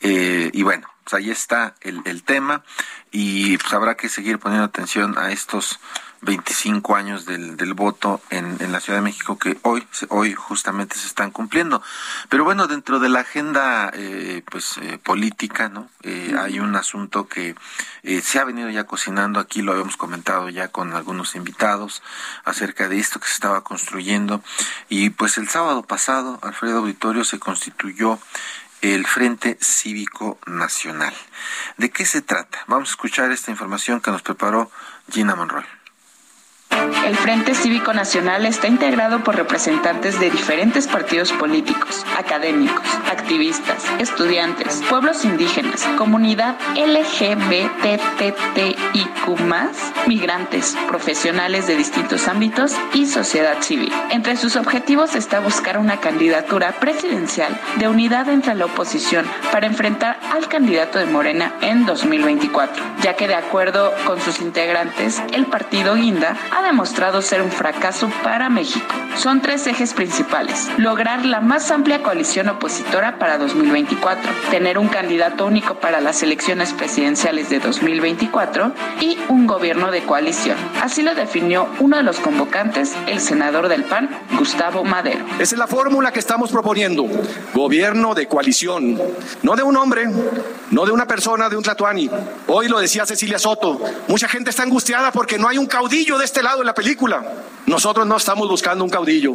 Eh, 0.00 0.50
y 0.52 0.62
bueno, 0.62 0.88
pues 1.04 1.14
ahí 1.14 1.30
está 1.30 1.74
el, 1.80 2.02
el 2.04 2.22
tema. 2.22 2.62
Y 3.10 3.58
pues 3.58 3.72
habrá 3.72 3.96
que 3.96 4.08
seguir 4.08 4.38
poniendo 4.38 4.64
atención 4.64 5.18
a 5.18 5.32
estos 5.32 5.80
25 6.22 6.96
años 6.96 7.24
del, 7.24 7.56
del 7.56 7.72
voto 7.72 8.20
en, 8.30 8.56
en, 8.60 8.72
la 8.72 8.80
Ciudad 8.80 8.98
de 8.98 9.04
México 9.04 9.38
que 9.38 9.56
hoy 9.62 9.86
hoy 10.08 10.34
justamente 10.34 10.96
se 10.96 11.06
están 11.06 11.30
cumpliendo. 11.30 11.82
Pero 12.28 12.44
bueno 12.44 12.66
dentro 12.66 12.98
de 12.98 13.08
la 13.08 13.20
agenda 13.20 13.90
eh, 13.94 14.42
pues 14.50 14.76
eh, 14.82 14.98
política 14.98 15.68
no 15.70 15.88
eh, 16.02 16.34
hay 16.38 16.60
un 16.60 16.76
asunto 16.76 17.26
que 17.26 17.54
eh, 18.02 18.20
se 18.20 18.38
ha 18.38 18.44
venido 18.44 18.68
ya 18.68 18.84
cocinando. 18.84 19.40
Aquí 19.40 19.62
lo 19.62 19.72
habíamos 19.72 19.96
comentado 19.96 20.50
ya 20.50 20.68
con 20.68 20.92
algunos 20.92 21.34
invitados 21.34 22.02
acerca 22.44 22.88
de 22.88 22.98
esto 22.98 23.18
que 23.18 23.28
se 23.28 23.34
estaba 23.34 23.64
construyendo. 23.64 24.42
Y 24.90 25.10
pues 25.10 25.38
el 25.38 25.48
sábado 25.48 25.82
pasado 25.82 26.38
Alfredo 26.42 26.78
Auditorio 26.78 27.24
se 27.24 27.38
constituyó 27.38 28.18
el 28.82 29.06
Frente 29.06 29.58
Cívico 29.60 30.38
Nacional. 30.46 31.14
¿De 31.76 31.90
qué 31.90 32.04
se 32.04 32.22
trata? 32.22 32.64
Vamos 32.66 32.90
a 32.90 32.92
escuchar 32.92 33.30
esta 33.30 33.50
información 33.50 34.00
que 34.00 34.10
nos 34.10 34.22
preparó 34.22 34.70
Gina 35.10 35.34
Monroy. 35.34 35.79
El 37.10 37.16
Frente 37.16 37.56
Cívico 37.56 37.92
Nacional 37.92 38.46
está 38.46 38.68
integrado 38.68 39.24
por 39.24 39.34
representantes 39.34 40.20
de 40.20 40.30
diferentes 40.30 40.86
partidos 40.86 41.32
políticos, 41.32 42.06
académicos, 42.16 42.86
activistas, 43.10 43.84
estudiantes, 43.98 44.80
pueblos 44.88 45.24
indígenas, 45.24 45.82
comunidad 45.98 46.56
LGBTTIQ+, 46.76 47.66
migrantes, 50.06 50.76
profesionales 50.86 51.66
de 51.66 51.74
distintos 51.74 52.28
ámbitos 52.28 52.76
y 52.94 53.06
sociedad 53.06 53.60
civil. 53.60 53.92
Entre 54.12 54.36
sus 54.36 54.54
objetivos 54.54 55.16
está 55.16 55.40
buscar 55.40 55.78
una 55.78 55.96
candidatura 55.96 56.70
presidencial 56.78 57.58
de 57.80 57.88
unidad 57.88 58.28
entre 58.28 58.54
la 58.54 58.66
oposición 58.66 59.26
para 59.50 59.66
enfrentar 59.66 60.20
al 60.32 60.46
candidato 60.46 61.00
de 61.00 61.06
Morena 61.06 61.54
en 61.60 61.86
2024, 61.86 62.84
ya 63.02 63.16
que 63.16 63.26
de 63.26 63.34
acuerdo 63.34 63.92
con 64.06 64.20
sus 64.20 64.40
integrantes, 64.40 65.20
el 65.32 65.46
partido 65.46 65.96
Guinda 65.96 66.36
ha 66.52 66.59
demostrado 66.62 67.22
ser 67.22 67.42
un 67.42 67.50
fracaso 67.50 68.10
para 68.22 68.48
México. 68.48 68.86
Son 69.16 69.42
tres 69.42 69.66
ejes 69.66 69.92
principales. 69.92 70.68
Lograr 70.78 71.26
la 71.26 71.40
más 71.40 71.70
amplia 71.70 72.02
coalición 72.02 72.48
opositora 72.48 73.18
para 73.18 73.38
2024, 73.38 74.30
tener 74.50 74.78
un 74.78 74.88
candidato 74.88 75.46
único 75.46 75.74
para 75.74 76.00
las 76.00 76.22
elecciones 76.22 76.72
presidenciales 76.72 77.50
de 77.50 77.60
2024 77.60 78.72
y 79.00 79.18
un 79.28 79.46
gobierno 79.46 79.90
de 79.90 80.02
coalición. 80.04 80.56
Así 80.80 81.02
lo 81.02 81.14
definió 81.14 81.68
uno 81.80 81.96
de 81.96 82.02
los 82.02 82.18
convocantes, 82.20 82.94
el 83.06 83.20
senador 83.20 83.68
del 83.68 83.84
PAN, 83.84 84.08
Gustavo 84.38 84.84
Madero. 84.84 85.24
Esa 85.34 85.54
es 85.54 85.58
la 85.58 85.66
fórmula 85.66 86.12
que 86.12 86.20
estamos 86.20 86.50
proponiendo. 86.50 87.06
Gobierno 87.52 88.14
de 88.14 88.26
coalición. 88.26 89.00
No 89.42 89.56
de 89.56 89.62
un 89.62 89.76
hombre, 89.76 90.06
no 90.70 90.86
de 90.86 90.92
una 90.92 91.06
persona, 91.06 91.48
de 91.48 91.56
un 91.56 91.62
tlatuani. 91.62 92.10
Hoy 92.46 92.68
lo 92.68 92.78
decía 92.78 93.06
Cecilia 93.06 93.38
Soto. 93.38 93.80
Mucha 94.08 94.28
gente 94.28 94.50
está 94.50 94.62
angustiada 94.62 95.12
porque 95.12 95.38
no 95.38 95.48
hay 95.48 95.58
un 95.58 95.66
caudillo 95.66 96.18
de 96.18 96.24
este 96.24 96.42
lado 96.42 96.49
en 96.58 96.66
la 96.66 96.74
película. 96.74 97.22
Nosotros 97.66 98.06
no 98.06 98.16
estamos 98.16 98.48
buscando 98.48 98.82
un 98.84 98.90
caudillo. 98.90 99.34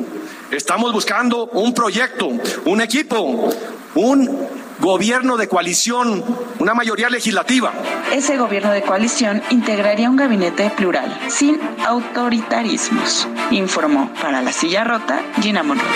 Estamos 0.52 0.92
buscando 0.92 1.46
un 1.48 1.74
proyecto, 1.74 2.32
un 2.66 2.82
equipo, 2.82 3.50
un 3.96 4.48
gobierno 4.80 5.38
de 5.38 5.48
coalición, 5.48 6.24
una 6.60 6.74
mayoría 6.74 7.10
legislativa. 7.10 7.72
Ese 8.12 8.38
gobierno 8.38 8.72
de 8.72 8.82
coalición 8.82 9.42
integraría 9.50 10.10
un 10.10 10.18
gabinete 10.18 10.70
plural, 10.72 11.18
sin 11.30 11.60
autoritarismos, 11.86 13.28
informó 13.52 14.14
para 14.22 14.42
la 14.42 14.52
silla 14.52 14.84
rota 14.84 15.22
Gina 15.42 15.64
Monroe. 15.64 15.88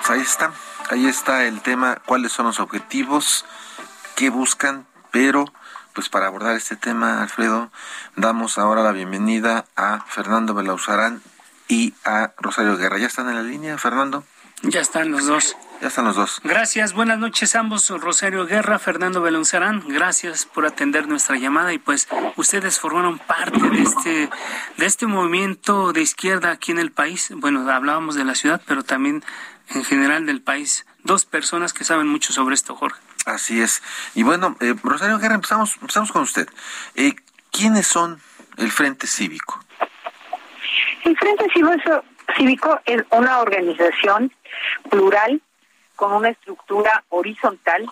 Pues 0.00 0.10
ahí 0.10 0.20
está, 0.20 0.52
ahí 0.90 1.06
está 1.06 1.46
el 1.46 1.60
tema, 1.62 2.02
cuáles 2.04 2.32
son 2.32 2.46
los 2.46 2.60
objetivos, 2.60 3.46
qué 4.14 4.28
buscan, 4.28 4.86
pero 5.10 5.46
pues 5.94 6.08
para 6.08 6.26
abordar 6.26 6.56
este 6.56 6.76
tema, 6.76 7.22
Alfredo, 7.22 7.70
damos 8.16 8.58
ahora 8.58 8.82
la 8.82 8.92
bienvenida 8.92 9.66
a 9.76 10.04
Fernando 10.08 10.54
Belauzarán 10.54 11.22
y 11.68 11.94
a 12.04 12.32
Rosario 12.38 12.76
Guerra. 12.76 12.98
¿Ya 12.98 13.06
están 13.06 13.28
en 13.28 13.36
la 13.36 13.42
línea, 13.42 13.78
Fernando? 13.78 14.24
Ya 14.62 14.80
están 14.80 15.10
los 15.10 15.26
dos. 15.26 15.56
Ya 15.80 15.88
están 15.88 16.04
los 16.04 16.14
dos. 16.14 16.40
Gracias, 16.44 16.92
buenas 16.92 17.18
noches 17.18 17.56
ambos, 17.56 17.88
Rosario 17.90 18.46
Guerra, 18.46 18.78
Fernando 18.78 19.20
Belonzarán. 19.20 19.82
Gracias 19.88 20.46
por 20.46 20.64
atender 20.64 21.08
nuestra 21.08 21.36
llamada 21.36 21.72
y 21.72 21.78
pues 21.78 22.06
ustedes 22.36 22.78
formaron 22.78 23.18
parte 23.18 23.58
de 23.68 23.82
este 23.82 24.30
de 24.76 24.86
este 24.86 25.06
movimiento 25.08 25.92
de 25.92 26.02
izquierda 26.02 26.52
aquí 26.52 26.70
en 26.70 26.78
el 26.78 26.92
país. 26.92 27.32
Bueno, 27.34 27.68
hablábamos 27.68 28.14
de 28.14 28.24
la 28.24 28.36
ciudad, 28.36 28.62
pero 28.64 28.84
también 28.84 29.24
en 29.70 29.84
general 29.84 30.24
del 30.24 30.40
país. 30.40 30.86
Dos 31.02 31.24
personas 31.24 31.72
que 31.72 31.82
saben 31.82 32.06
mucho 32.06 32.32
sobre 32.32 32.54
esto, 32.54 32.76
Jorge. 32.76 33.00
Así 33.26 33.62
es. 33.62 33.82
Y 34.14 34.22
bueno, 34.22 34.56
eh, 34.60 34.74
Rosario 34.82 35.18
Guerra, 35.18 35.34
empezamos, 35.34 35.76
empezamos 35.80 36.10
con 36.10 36.22
usted. 36.22 36.48
Eh, 36.94 37.14
¿Quiénes 37.50 37.86
son 37.86 38.20
el 38.56 38.70
Frente 38.70 39.06
Cívico? 39.06 39.60
El 41.04 41.16
Frente 41.16 41.46
Cívico 42.36 42.80
es 42.84 43.02
una 43.10 43.40
organización 43.40 44.32
plural 44.90 45.40
con 45.96 46.12
una 46.12 46.30
estructura 46.30 47.04
horizontal 47.10 47.88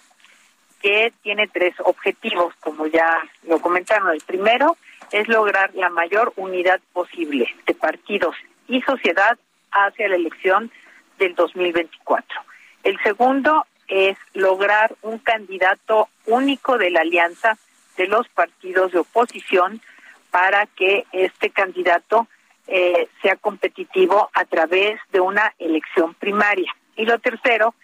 que 0.81 1.13
tiene 1.23 1.47
tres 1.49 1.75
objetivos, 1.85 2.55
como 2.61 2.87
ya 2.87 3.21
lo 3.47 3.61
comentaron. 3.61 4.13
El 4.13 4.21
primero 4.23 4.77
es 5.13 5.29
lograr 5.29 5.75
la 5.75 5.91
mayor 5.91 6.33
unidad 6.37 6.81
posible 6.93 7.47
de 7.67 7.75
partidos 7.75 8.35
y 8.67 8.81
sociedad 8.83 9.39
hacia 9.71 10.09
la 10.09 10.17
elección 10.17 10.71
del 11.19 11.35
2024. 11.35 12.41
El 12.83 12.99
segundo 13.03 13.67
es 13.91 14.17
lograr 14.33 14.95
un 15.03 15.19
candidato 15.19 16.09
único 16.25 16.79
de 16.79 16.91
la 16.91 17.01
alianza 17.01 17.59
de 17.97 18.07
los 18.07 18.29
partidos 18.29 18.93
de 18.93 19.01
oposición 19.01 19.83
para 20.31 20.67
que 20.67 21.05
este 21.13 21.51
candidato 21.51 22.29
eh, 22.69 23.09
sea 23.21 23.37
competitivo 23.37 24.31
a 24.33 24.45
través 24.45 25.01
de 25.11 25.21
una 25.21 25.53
elección 25.59 26.15
primaria. 26.15 26.73
Y 26.97 27.05
lo 27.05 27.19
tercero 27.19 27.75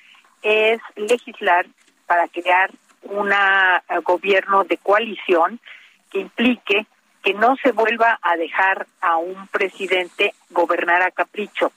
es 0.42 0.80
legislar 0.94 1.66
para 2.06 2.28
crear 2.28 2.70
un 3.02 3.32
gobierno 4.04 4.64
de 4.64 4.78
coalición 4.78 5.60
que 6.10 6.20
implique 6.20 6.86
que 7.22 7.34
no 7.34 7.56
se 7.56 7.72
vuelva 7.72 8.18
a 8.22 8.36
dejar 8.36 8.86
a 9.00 9.16
un 9.16 9.48
presidente 9.48 10.34
gobernar 10.50 11.02
a 11.02 11.10
capricho, 11.10 11.72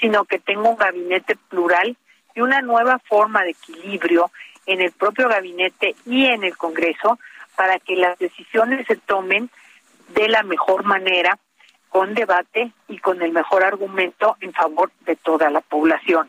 sino 0.00 0.24
que 0.24 0.38
tenga 0.38 0.68
un 0.68 0.76
gabinete 0.76 1.36
plural 1.48 1.96
y 2.34 2.40
una 2.40 2.60
nueva 2.60 2.98
forma 2.98 3.42
de 3.42 3.50
equilibrio 3.50 4.30
en 4.66 4.80
el 4.80 4.92
propio 4.92 5.28
gabinete 5.28 5.94
y 6.06 6.26
en 6.26 6.44
el 6.44 6.56
Congreso 6.56 7.18
para 7.56 7.78
que 7.78 7.96
las 7.96 8.18
decisiones 8.18 8.86
se 8.86 8.96
tomen 8.96 9.50
de 10.08 10.28
la 10.28 10.42
mejor 10.42 10.84
manera, 10.84 11.38
con 11.88 12.14
debate 12.14 12.72
y 12.88 12.98
con 12.98 13.22
el 13.22 13.32
mejor 13.32 13.62
argumento 13.62 14.36
en 14.40 14.52
favor 14.52 14.90
de 15.06 15.16
toda 15.16 15.48
la 15.50 15.60
población. 15.60 16.28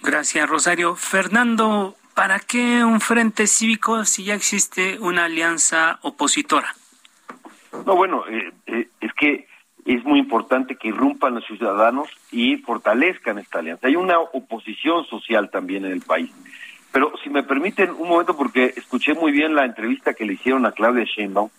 Gracias, 0.00 0.48
Rosario. 0.48 0.96
Fernando, 0.96 1.94
¿para 2.14 2.38
qué 2.38 2.82
un 2.84 3.00
frente 3.00 3.46
cívico 3.46 4.04
si 4.04 4.24
ya 4.24 4.34
existe 4.34 4.98
una 4.98 5.24
alianza 5.24 5.98
opositora? 6.02 6.74
No, 7.84 7.96
bueno, 7.96 8.24
eh, 8.28 8.52
eh, 8.66 8.88
es 9.00 9.12
que 9.14 9.46
es 9.94 10.04
muy 10.04 10.18
importante 10.18 10.76
que 10.76 10.88
irrumpan 10.88 11.34
los 11.34 11.46
ciudadanos 11.46 12.08
y 12.32 12.56
fortalezcan 12.56 13.38
esta 13.38 13.60
alianza. 13.60 13.86
Hay 13.86 13.96
una 13.96 14.18
oposición 14.18 15.04
social 15.06 15.48
también 15.50 15.84
en 15.84 15.92
el 15.92 16.00
país. 16.00 16.30
Pero 16.92 17.12
si 17.22 17.30
me 17.30 17.42
permiten 17.42 17.90
un 17.90 18.08
momento, 18.08 18.36
porque 18.36 18.72
escuché 18.76 19.14
muy 19.14 19.30
bien 19.30 19.54
la 19.54 19.64
entrevista 19.64 20.14
que 20.14 20.24
le 20.24 20.32
hicieron 20.32 20.66
a 20.66 20.72
Claudia 20.72 21.04
Sheinbaum, 21.04 21.50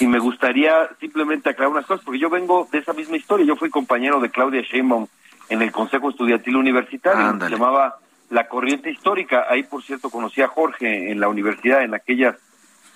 y 0.00 0.06
me 0.06 0.18
gustaría 0.18 0.88
simplemente 1.00 1.50
aclarar 1.50 1.72
unas 1.72 1.86
cosas, 1.86 2.04
porque 2.04 2.20
yo 2.20 2.30
vengo 2.30 2.68
de 2.70 2.78
esa 2.78 2.92
misma 2.92 3.16
historia. 3.16 3.46
Yo 3.46 3.56
fui 3.56 3.70
compañero 3.70 4.20
de 4.20 4.30
Claudia 4.30 4.62
Sheinbaum 4.62 5.06
en 5.48 5.62
el 5.62 5.72
Consejo 5.72 6.10
Estudiantil 6.10 6.56
Universitario, 6.56 7.38
se 7.38 7.50
llamaba 7.50 7.96
La 8.30 8.48
Corriente 8.48 8.90
Histórica. 8.90 9.46
Ahí, 9.48 9.62
por 9.62 9.82
cierto, 9.82 10.10
conocí 10.10 10.42
a 10.42 10.48
Jorge 10.48 11.10
en 11.10 11.20
la 11.20 11.28
universidad, 11.28 11.82
en 11.82 11.94
aquellas 11.94 12.36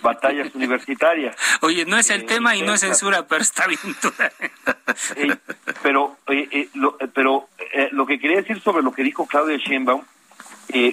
batallas 0.00 0.54
universitarias. 0.54 1.36
Oye, 1.62 1.84
no 1.84 1.96
es 1.96 2.10
el 2.10 2.22
eh, 2.22 2.24
tema 2.24 2.56
y 2.56 2.62
no 2.62 2.74
es 2.74 2.80
censura, 2.80 3.26
pero 3.26 3.42
está 3.42 3.66
bien. 3.66 3.80
eh, 5.16 5.36
pero 5.82 6.16
eh, 6.28 6.68
lo, 6.74 6.96
pero 7.14 7.48
lo 7.92 8.06
que 8.06 8.18
quería 8.18 8.38
decir 8.38 8.60
sobre 8.60 8.82
lo 8.82 8.92
que 8.92 9.02
dijo 9.02 9.26
Claudia 9.26 9.56
Sheinbaum 9.56 10.02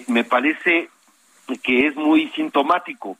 me 0.08 0.24
parece 0.24 0.89
que 1.62 1.88
es 1.88 1.96
muy 1.96 2.30
sintomático. 2.30 3.18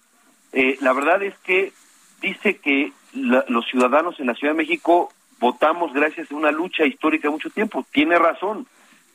la 0.54 0.93
verdad 0.93 1.21
es 1.21 1.38
que 1.39 1.74
dice 2.21 2.58
que 2.58 2.91
los 3.13 3.65
ciudadanos 3.67 4.19
en 4.19 4.28
la 4.28 4.36
Ciudad 4.36 4.54
de 4.54 4.58
México 4.58 5.12
votamos 5.39 5.93
gracias 5.93 6.32
a 6.32 6.36
una 6.36 6.52
lucha 6.52 6.86
histórica 6.86 7.28
de 7.28 7.34
mucho 7.34 7.50
tiempo. 7.50 7.86
Tiene 7.91 8.17
razón, 8.17 8.67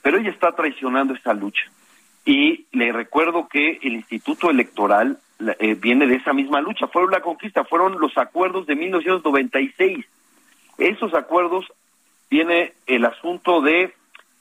pero 0.03 0.19
ella 0.19 0.31
está 0.31 0.53
traicionando 0.53 1.15
esa 1.15 1.33
lucha. 1.33 1.63
Y 2.25 2.67
le 2.73 2.93
recuerdo 2.93 3.49
que 3.49 3.79
el 3.83 3.95
Instituto 3.95 4.51
Electoral 4.51 5.19
eh, 5.59 5.75
viene 5.75 6.07
de 6.07 6.17
esa 6.17 6.33
misma 6.33 6.61
lucha. 6.61 6.87
Fueron 6.89 7.11
la 7.11 7.21
conquista, 7.21 7.65
fueron 7.65 7.99
los 7.99 8.17
acuerdos 8.19 8.67
de 8.67 8.77
1996. 8.77 10.05
Esos 10.79 11.15
acuerdos 11.15 11.67
viene 12.31 12.73
el 12.87 13.05
asunto 13.05 13.61
de 13.61 13.95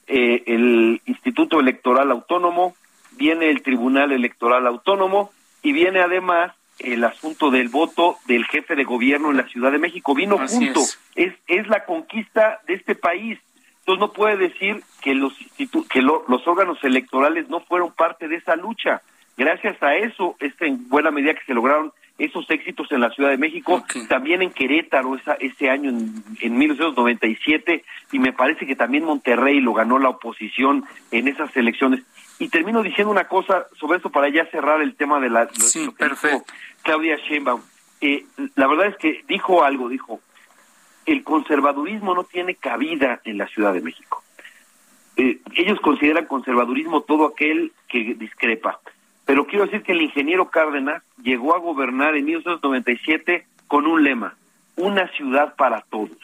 eh, 0.08 0.44
el 0.48 1.02
Instituto 1.06 1.60
Electoral 1.60 2.12
Autónomo, 2.12 2.76
viene 3.12 3.50
el 3.50 3.62
Tribunal 3.62 4.12
Electoral 4.12 4.66
Autónomo 4.68 5.32
y 5.62 5.72
viene 5.72 6.02
además 6.02 6.54
el 6.80 7.04
asunto 7.04 7.52
del 7.52 7.70
voto 7.70 8.18
del 8.26 8.46
jefe 8.46 8.76
de 8.76 8.86
gobierno 8.86 9.32
en 9.32 9.38
la 9.38 9.48
Ciudad 9.48 9.72
de 9.72 9.78
México. 9.78 10.16
Vino 10.16 10.38
junto. 10.38 10.80
Es. 11.16 11.34
es. 11.48 11.68
la 11.68 11.86
conquista 11.86 12.62
de 12.68 12.76
este 12.76 12.96
país. 12.96 13.38
Entonces 13.80 14.00
no 14.00 14.14
puede 14.14 14.38
decir 14.38 14.82
que 15.02 15.14
los 15.14 15.34
que 15.90 16.02
los 16.02 16.48
órganos 16.48 16.84
electorales 16.84 17.50
no 17.50 17.60
fueron 17.62 17.92
parte 17.92 18.28
de 18.28 18.38
esa 18.38 18.56
lucha. 18.56 19.02
Gracias 19.40 19.82
a 19.82 19.96
eso, 19.96 20.36
es 20.42 20.52
en 20.60 20.90
buena 20.90 21.12
medida 21.12 21.34
que 21.34 21.46
se 21.46 21.54
lograron 21.54 21.94
esos 22.18 22.50
éxitos 22.50 22.92
en 22.92 23.00
la 23.00 23.10
Ciudad 23.12 23.30
de 23.30 23.38
México, 23.38 23.82
también 24.10 24.42
en 24.42 24.52
Querétaro 24.52 25.16
esa, 25.16 25.36
ese 25.36 25.70
año 25.70 25.92
en, 25.92 26.22
en 26.42 26.58
1997 26.58 27.86
y 28.12 28.20
me 28.20 28.34
parece 28.34 28.68
que 28.68 28.76
también 28.76 29.06
Monterrey 29.06 29.62
lo 29.62 29.74
ganó 29.74 29.98
la 29.98 30.10
oposición 30.10 30.84
en 31.12 31.30
esas 31.30 31.56
elecciones. 31.56 32.02
Y 32.38 32.50
termino 32.50 32.84
diciendo 32.84 33.12
una 33.12 33.30
cosa 33.30 33.68
sobre 33.80 34.00
esto 34.00 34.10
para 34.10 34.28
ya 34.28 34.46
cerrar 34.48 34.82
el 34.82 34.96
tema 34.96 35.22
de 35.22 35.30
la 35.30 35.48
sí, 35.54 35.90
perfecto. 35.98 36.44
Claudia 36.84 37.16
Sheinbaum. 37.16 37.62
Eh, 38.02 38.26
la 38.56 38.68
verdad 38.68 38.88
es 38.88 38.98
que 38.98 39.24
dijo 39.26 39.64
algo, 39.64 39.88
dijo, 39.88 40.20
el 41.06 41.24
conservadurismo 41.24 42.14
no 42.14 42.26
tiene 42.26 42.56
cabida 42.56 43.22
en 43.24 43.38
la 43.38 43.48
Ciudad 43.48 43.74
de 43.74 43.80
México. 43.80 44.22
Eh, 45.16 45.40
ellos 45.56 45.80
consideran 45.80 46.26
conservadurismo 46.26 47.04
todo 47.04 47.28
aquel 47.28 47.72
que 47.88 48.16
discrepa. 48.16 48.82
Pero 49.30 49.46
quiero 49.46 49.66
decir 49.66 49.84
que 49.84 49.92
el 49.92 50.02
ingeniero 50.02 50.50
Cárdenas 50.50 51.04
llegó 51.22 51.56
a 51.56 51.60
gobernar 51.60 52.16
en 52.16 52.26
1997 52.26 53.46
con 53.68 53.86
un 53.86 54.04
lema, 54.04 54.34
una 54.76 55.08
ciudad 55.10 55.54
para 55.54 55.82
todos, 55.82 56.18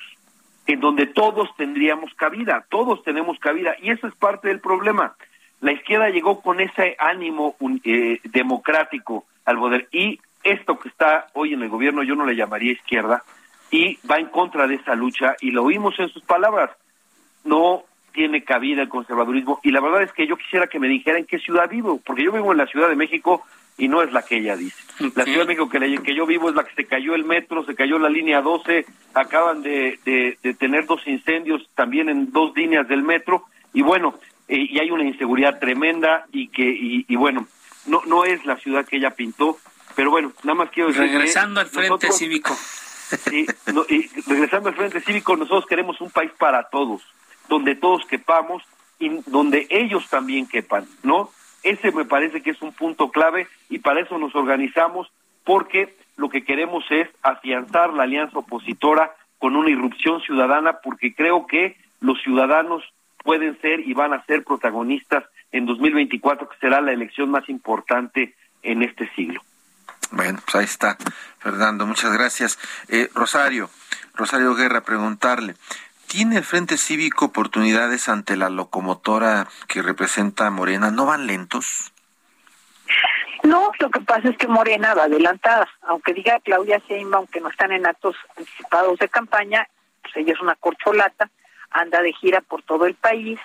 en 0.66 0.80
donde 0.80 1.06
todos 1.06 1.56
tendríamos 1.56 2.12
cabida, 2.16 2.66
todos 2.68 3.04
tenemos 3.04 3.38
cabida, 3.38 3.76
y 3.80 3.92
eso 3.92 4.08
es 4.08 4.16
parte 4.16 4.48
del 4.48 4.60
problema. 4.60 5.16
La 5.62 5.74
izquierda 5.74 6.10
llegó 6.10 6.42
con 6.42 6.60
ese 6.60 6.96
ánimo 6.98 7.56
eh, 7.84 8.22
democrático 8.24 9.26
al 9.46 9.60
poder, 9.60 9.88
y 9.92 10.20
esto 10.44 10.80
que 10.80 10.90
está 10.90 11.28
hoy 11.34 11.54
en 11.54 11.62
el 11.62 11.70
gobierno 11.70 12.02
yo 12.02 12.16
no 12.16 12.26
le 12.26 12.36
llamaría 12.36 12.72
izquierda, 12.72 13.22
y 13.70 14.00
va 14.10 14.18
en 14.18 14.30
contra 14.30 14.66
de 14.66 14.78
esa 14.78 14.96
lucha, 14.96 15.36
y 15.42 15.52
lo 15.52 15.64
oímos 15.64 15.94
en 16.00 16.10
sus 16.10 16.24
palabras. 16.24 16.72
No 17.44 17.84
tiene 18.36 18.44
cabida 18.44 18.82
el 18.82 18.90
conservadurismo 18.90 19.60
y 19.64 19.72
la 19.72 19.80
verdad 19.80 20.04
es 20.04 20.12
que 20.12 20.28
yo 20.28 20.36
quisiera 20.36 20.68
que 20.68 20.80
me 20.80 20.88
dijera 20.88 21.18
en 21.18 21.26
qué 21.26 21.40
ciudad 21.40 21.70
vivo, 21.70 22.02
porque 22.06 22.24
yo 22.24 22.32
vivo 22.32 22.52
en 22.52 22.58
la 22.58 22.68
Ciudad 22.68 22.90
de 22.90 22.96
México 22.96 23.44
y 23.78 23.88
no 23.88 24.02
es 24.02 24.12
la 24.12 24.24
que 24.24 24.38
ella 24.38 24.56
dice. 24.56 24.78
La 25.16 25.24
Ciudad 25.24 25.42
de 25.42 25.56
México 25.56 25.70
que, 25.70 26.00
que 26.04 26.16
yo 26.16 26.26
vivo 26.26 26.50
es 26.50 26.56
la 26.56 26.64
que 26.64 26.76
se 26.76 26.86
cayó 26.86 27.16
el 27.16 27.24
metro, 27.24 27.66
se 27.66 27.76
cayó 27.76 27.98
la 28.00 28.10
línea 28.10 28.42
12, 28.42 28.86
acaban 29.14 29.62
de, 29.62 30.00
de, 30.06 30.54
tener 30.56 30.86
dos 30.86 31.06
incendios 31.08 31.70
también 31.76 32.10
en 32.10 32.32
dos 32.32 32.54
líneas 32.56 32.88
del 32.88 33.04
metro 33.04 33.46
y 33.74 33.82
bueno, 33.82 34.16
eh, 34.48 34.68
y 34.70 34.80
hay 34.80 34.92
una 34.92 35.04
inseguridad 35.04 35.60
tremenda 35.60 36.26
y 36.32 36.48
que, 36.48 36.64
y, 37.08 37.16
bueno, 37.16 37.48
no, 37.86 38.02
no 38.06 38.26
es 38.26 38.46
la 38.46 38.58
ciudad 38.58 38.86
que 38.86 38.98
ella 38.98 39.12
pintó, 39.12 39.58
pero 39.96 40.12
bueno, 40.12 40.34
nada 40.44 40.56
más 40.56 40.70
quiero 40.72 40.90
decir... 40.90 41.04
Regresando 41.04 41.60
al 41.60 41.68
Frente 41.68 42.12
Cívico. 42.12 42.56
Y 43.32 43.46
regresando 44.28 44.70
al 44.70 44.76
Frente 44.76 45.00
Cívico, 45.02 45.36
nosotros 45.36 45.66
queremos 45.68 46.02
un 46.02 46.10
país 46.10 46.32
para 46.38 46.64
todos 46.70 47.02
donde 47.50 47.76
todos 47.76 48.06
quepamos 48.06 48.64
y 49.00 49.10
donde 49.28 49.68
ellos 49.70 50.08
también 50.10 50.48
quepan, 50.48 50.88
¿no? 51.04 51.30
Ese 51.64 51.92
me 51.92 52.06
parece 52.06 52.42
que 52.42 52.52
es 52.52 52.62
un 52.62 52.74
punto 52.74 53.10
clave 53.10 53.48
y 53.70 53.80
para 53.80 54.02
eso 54.02 54.18
nos 54.18 54.36
organizamos 54.36 55.12
porque 55.44 55.96
lo 56.18 56.30
que 56.30 56.44
queremos 56.44 56.86
es 56.90 57.10
afianzar 57.24 57.94
la 57.94 58.04
alianza 58.04 58.40
opositora 58.40 59.16
con 59.40 59.56
una 59.56 59.70
irrupción 59.70 60.22
ciudadana 60.22 60.80
porque 60.84 61.14
creo 61.14 61.48
que 61.48 61.78
los 62.00 62.22
ciudadanos 62.22 62.84
pueden 63.24 63.60
ser 63.62 63.80
y 63.82 63.94
van 63.94 64.14
a 64.14 64.24
ser 64.26 64.44
protagonistas 64.44 65.24
en 65.52 65.66
2024, 65.66 66.48
que 66.48 66.58
será 66.58 66.82
la 66.82 66.92
elección 66.92 67.32
más 67.32 67.50
importante 67.50 68.36
en 68.62 68.84
este 68.84 69.10
siglo. 69.16 69.42
Bueno, 70.12 70.40
pues 70.44 70.56
ahí 70.56 70.66
está, 70.66 70.98
Fernando, 71.40 71.86
muchas 71.86 72.14
gracias. 72.14 72.60
Eh, 72.88 73.10
Rosario, 73.14 73.70
Rosario 74.14 74.54
Guerra, 74.54 74.82
preguntarle, 74.82 75.56
¿tiene 76.16 76.38
el 76.38 76.46
Frente 76.46 76.78
Cívico 76.78 77.26
oportunidades 77.26 78.08
ante 78.08 78.38
la 78.38 78.50
locomotora 78.50 79.48
que 79.68 79.82
representa 79.82 80.50
Morena? 80.50 80.90
¿No 80.90 81.06
van 81.06 81.28
lentos? 81.28 81.92
No, 83.44 83.70
lo 83.80 83.90
que 83.90 84.00
pasa 84.00 84.30
es 84.30 84.38
que 84.38 84.48
Morena 84.48 84.94
va 84.94 85.04
adelantada. 85.04 85.68
Aunque 85.82 86.14
diga 86.14 86.40
Claudia 86.40 86.82
Sheinbaum 86.88 87.28
que 87.28 87.42
no 87.42 87.50
están 87.50 87.74
en 87.74 87.86
actos 87.86 88.16
anticipados 88.30 88.98
de 89.00 89.10
campaña, 89.10 89.68
pues 90.04 90.16
ella 90.16 90.32
es 90.32 90.40
una 90.40 90.56
corcholata, 90.56 91.30
anda 91.72 92.02
de 92.02 92.14
gira 92.14 92.40
por 92.40 92.64
todo 92.64 92.86
el 92.86 92.96
país, 92.96 93.38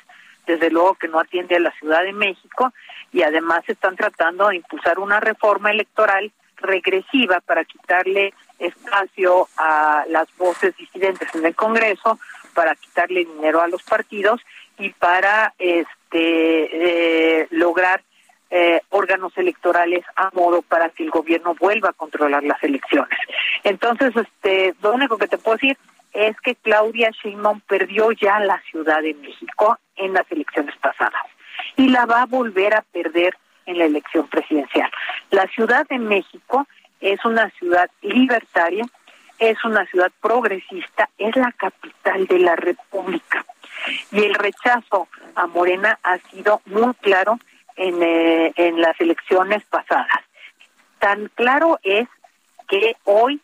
desde 0.47 0.71
luego 0.71 0.95
que 0.95 1.09
no 1.09 1.19
atiende 1.19 1.57
a 1.57 1.61
la 1.61 1.73
Ciudad 1.73 2.05
de 2.05 2.13
México 2.13 2.73
y 3.13 3.23
además 3.23 3.63
están 3.67 3.97
tratando 3.97 4.47
de 4.47 4.57
impulsar 4.57 5.01
una 5.01 5.19
reforma 5.19 5.73
electoral 5.73 6.33
regresiva 6.59 7.41
para 7.41 7.65
quitarle 7.65 8.33
espacio 8.61 9.49
a 9.57 10.05
las 10.09 10.29
voces 10.37 10.77
disidentes 10.77 11.35
en 11.35 11.47
el 11.47 11.55
Congreso, 11.57 12.21
para 12.51 12.75
quitarle 12.75 13.25
dinero 13.25 13.63
a 13.63 13.69
los 13.69 13.83
partidos 13.83 14.41
y 14.79 14.91
para 14.91 15.55
este 15.59 17.41
eh, 17.43 17.49
lograr 17.51 18.03
eh, 18.51 18.81
órganos 18.91 19.37
electorales 19.37 20.05
a 20.17 20.31
modo 20.33 20.63
para 20.63 20.89
que 20.89 21.05
el 21.05 21.11
gobierno 21.11 21.55
vuelva 21.55 21.91
a 21.91 21.93
controlar 21.93 22.43
las 22.43 22.63
elecciones. 22.65 23.19
Entonces, 23.63 24.13
este, 24.17 24.75
lo 24.83 24.93
único 24.93 25.19
que 25.19 25.29
te 25.29 25.39
puedo 25.39 25.57
decir 25.57 25.79
es 26.13 26.37
que 26.41 26.57
Claudia 26.57 27.11
Sheinbaum 27.11 27.61
perdió 27.61 28.11
ya 28.13 28.41
la 28.41 28.61
Ciudad 28.63 29.03
de 29.03 29.15
México 29.15 29.79
en 29.97 30.13
las 30.15 30.31
elecciones 30.33 30.77
pasadas 30.79 31.23
y 31.77 31.89
la 31.89 32.07
va 32.07 32.23
a 32.23 32.27
volver 32.27 32.75
a 32.75 32.83
perder 32.83 33.37
en 33.67 33.79
la 33.79 33.85
elección 33.85 34.27
presidencial. 34.27 34.91
La 35.31 35.47
Ciudad 35.49 35.87
de 35.89 35.99
México 35.99 36.67
es 37.01 37.25
una 37.25 37.51
ciudad 37.51 37.91
libertaria, 38.03 38.85
es 39.41 39.65
una 39.65 39.85
ciudad 39.87 40.13
progresista, 40.21 41.09
es 41.19 41.35
la 41.35 41.51
capital 41.53 42.27
de 42.27 42.39
la 42.39 42.55
República. 42.55 43.45
Y 44.13 44.25
el 44.25 44.35
rechazo 44.35 45.09
a 45.35 45.47
Morena 45.47 45.99
ha 46.03 46.19
sido 46.31 46.61
muy 46.67 46.93
claro 47.01 47.39
en, 47.77 48.03
eh, 48.03 48.53
en 48.57 48.81
las 48.81 49.01
elecciones 49.01 49.65
pasadas. 49.65 50.21
Tan 50.99 51.31
claro 51.35 51.81
es 51.83 52.07
que 52.69 52.97
hoy 53.05 53.41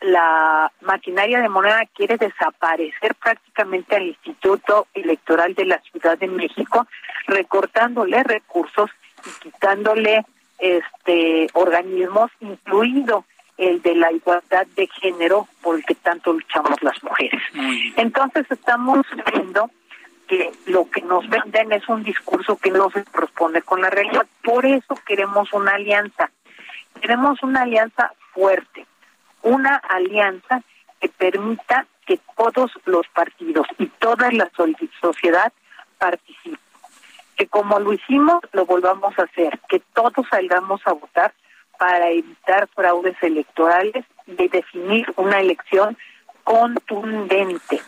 la 0.00 0.72
maquinaria 0.80 1.40
de 1.40 1.48
moneda 1.48 1.82
quiere 1.94 2.16
desaparecer 2.16 3.14
prácticamente 3.16 3.96
al 3.96 4.06
Instituto 4.06 4.86
Electoral 4.94 5.54
de 5.54 5.66
la 5.66 5.80
Ciudad 5.80 6.16
de 6.16 6.28
México, 6.28 6.86
recortándole 7.26 8.22
recursos 8.22 8.90
y 9.26 9.42
quitándole 9.42 10.24
este 10.58 11.48
organismos, 11.54 12.30
incluido 12.40 13.24
el 13.60 13.82
de 13.82 13.94
la 13.94 14.10
igualdad 14.10 14.66
de 14.74 14.86
género 14.86 15.46
por 15.60 15.76
el 15.76 15.84
que 15.84 15.94
tanto 15.94 16.32
luchamos 16.32 16.82
las 16.82 17.00
mujeres. 17.04 17.40
Entonces 17.96 18.46
estamos 18.50 19.06
viendo 19.30 19.70
que 20.26 20.50
lo 20.66 20.88
que 20.88 21.02
nos 21.02 21.28
venden 21.28 21.70
es 21.72 21.86
un 21.88 22.02
discurso 22.02 22.56
que 22.56 22.70
no 22.70 22.90
se 22.90 23.04
corresponde 23.04 23.60
con 23.60 23.82
la 23.82 23.90
realidad. 23.90 24.26
Por 24.42 24.64
eso 24.64 24.94
queremos 25.06 25.52
una 25.52 25.72
alianza. 25.72 26.30
Queremos 27.00 27.42
una 27.42 27.62
alianza 27.62 28.12
fuerte, 28.32 28.86
una 29.42 29.76
alianza 29.76 30.62
que 30.98 31.08
permita 31.10 31.86
que 32.06 32.18
todos 32.36 32.72
los 32.86 33.06
partidos 33.08 33.66
y 33.78 33.86
toda 33.86 34.32
la 34.32 34.50
sociedad 35.00 35.52
participen. 35.98 36.58
Que 37.36 37.46
como 37.46 37.78
lo 37.78 37.92
hicimos, 37.92 38.40
lo 38.52 38.64
volvamos 38.64 39.18
a 39.18 39.22
hacer, 39.22 39.60
que 39.68 39.80
todos 39.92 40.26
salgamos 40.30 40.80
a 40.86 40.92
votar 40.92 41.34
para 41.80 42.10
evitar 42.10 42.68
fraudes 42.74 43.16
electorales 43.22 44.04
y 44.26 44.48
definir 44.48 45.10
una 45.16 45.40
elección 45.40 45.96
contundente 46.44 47.80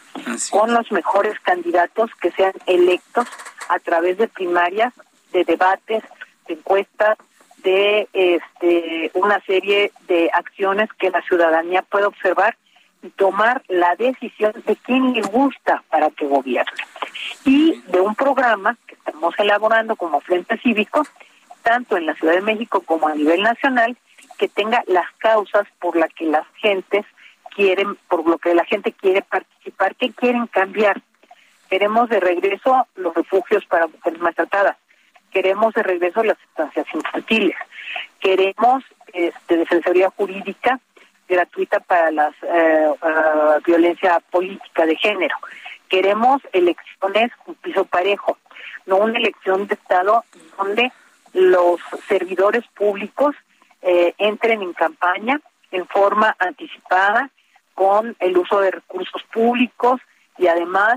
con 0.50 0.72
los 0.72 0.90
mejores 0.90 1.38
candidatos 1.40 2.10
que 2.14 2.30
sean 2.30 2.54
electos 2.64 3.28
a 3.68 3.78
través 3.80 4.16
de 4.16 4.28
primarias, 4.28 4.94
de 5.32 5.44
debates, 5.44 6.02
de 6.48 6.54
encuestas, 6.54 7.18
de 7.58 8.08
este, 8.14 9.10
una 9.12 9.38
serie 9.40 9.92
de 10.08 10.30
acciones 10.32 10.88
que 10.98 11.10
la 11.10 11.20
ciudadanía 11.20 11.82
puede 11.82 12.06
observar 12.06 12.56
y 13.02 13.10
tomar 13.10 13.62
la 13.68 13.94
decisión 13.96 14.54
de 14.64 14.74
quién 14.76 15.12
le 15.12 15.20
gusta 15.20 15.84
para 15.90 16.08
que 16.08 16.26
gobierne. 16.26 16.72
Y 17.44 17.82
de 17.88 18.00
un 18.00 18.14
programa 18.14 18.74
que 18.86 18.94
estamos 18.94 19.34
elaborando 19.38 19.96
como 19.96 20.22
Frente 20.22 20.56
Cívico, 20.62 21.02
tanto 21.62 21.96
en 21.96 22.06
la 22.06 22.14
Ciudad 22.14 22.34
de 22.34 22.42
México 22.42 22.82
como 22.82 23.08
a 23.08 23.14
nivel 23.14 23.42
nacional, 23.42 23.96
que 24.38 24.48
tenga 24.48 24.82
las 24.86 25.10
causas 25.18 25.66
por 25.80 25.96
las 25.96 26.12
que 26.12 26.26
las 26.26 26.46
gentes 26.56 27.04
quieren, 27.54 27.96
por 28.08 28.28
lo 28.28 28.38
que 28.38 28.54
la 28.54 28.64
gente 28.64 28.92
quiere 28.92 29.22
participar, 29.22 29.94
qué 29.96 30.12
quieren 30.12 30.46
cambiar. 30.46 31.00
Queremos 31.68 32.08
de 32.08 32.20
regreso 32.20 32.86
los 32.96 33.14
refugios 33.14 33.64
para 33.66 33.86
mujeres 33.86 34.20
maltratadas. 34.20 34.76
Queremos 35.30 35.72
de 35.74 35.82
regreso 35.82 36.22
las 36.22 36.36
estancias 36.50 36.86
infantiles, 36.92 37.56
queremos 38.20 38.84
este, 39.14 39.56
defensoría 39.56 40.10
jurídica 40.10 40.78
gratuita 41.26 41.80
para 41.80 42.10
la 42.10 42.34
eh, 42.42 42.90
violencia 43.64 44.20
política 44.30 44.84
de 44.84 44.96
género, 44.96 45.34
queremos 45.88 46.42
elecciones 46.52 47.32
con 47.44 47.54
piso 47.54 47.84
parejo, 47.86 48.36
no 48.84 48.96
una 48.96 49.18
elección 49.18 49.66
de 49.66 49.74
Estado 49.74 50.24
donde 50.58 50.92
los 51.32 51.80
servidores 52.08 52.64
públicos 52.74 53.34
eh, 53.80 54.14
entren 54.18 54.62
en 54.62 54.72
campaña 54.72 55.40
en 55.70 55.86
forma 55.88 56.36
anticipada 56.38 57.30
con 57.74 58.14
el 58.20 58.36
uso 58.36 58.60
de 58.60 58.70
recursos 58.70 59.22
públicos 59.32 60.00
y 60.38 60.46
además 60.46 60.96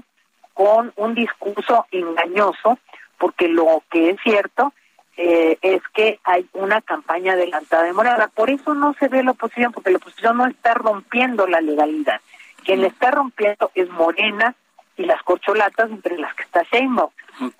con 0.53 0.93
un 0.97 1.15
discurso 1.15 1.85
engañoso 1.91 2.77
porque 3.17 3.47
lo 3.47 3.83
que 3.89 4.11
es 4.11 4.17
cierto 4.21 4.73
eh, 5.17 5.57
es 5.61 5.81
que 5.93 6.19
hay 6.25 6.45
una 6.53 6.81
campaña 6.81 7.33
adelantada 7.33 7.83
de 7.83 7.93
morada. 7.93 8.27
Por 8.27 8.49
eso 8.49 8.73
no 8.73 8.93
se 8.99 9.07
ve 9.07 9.23
la 9.23 9.31
oposición, 9.31 9.71
porque 9.71 9.91
la 9.91 9.97
oposición 9.97 10.37
no 10.37 10.45
está 10.45 10.73
rompiendo 10.73 11.47
la 11.47 11.61
legalidad. 11.61 12.19
Quien 12.65 12.81
la 12.81 12.87
está 12.87 13.11
rompiendo 13.11 13.71
es 13.75 13.89
Morena 13.89 14.55
y 14.97 15.03
las 15.05 15.21
corcholatas 15.23 15.89
entre 15.89 16.17
las 16.17 16.33
que 16.35 16.43
está 16.43 16.63
Sheinbaum. 16.63 17.11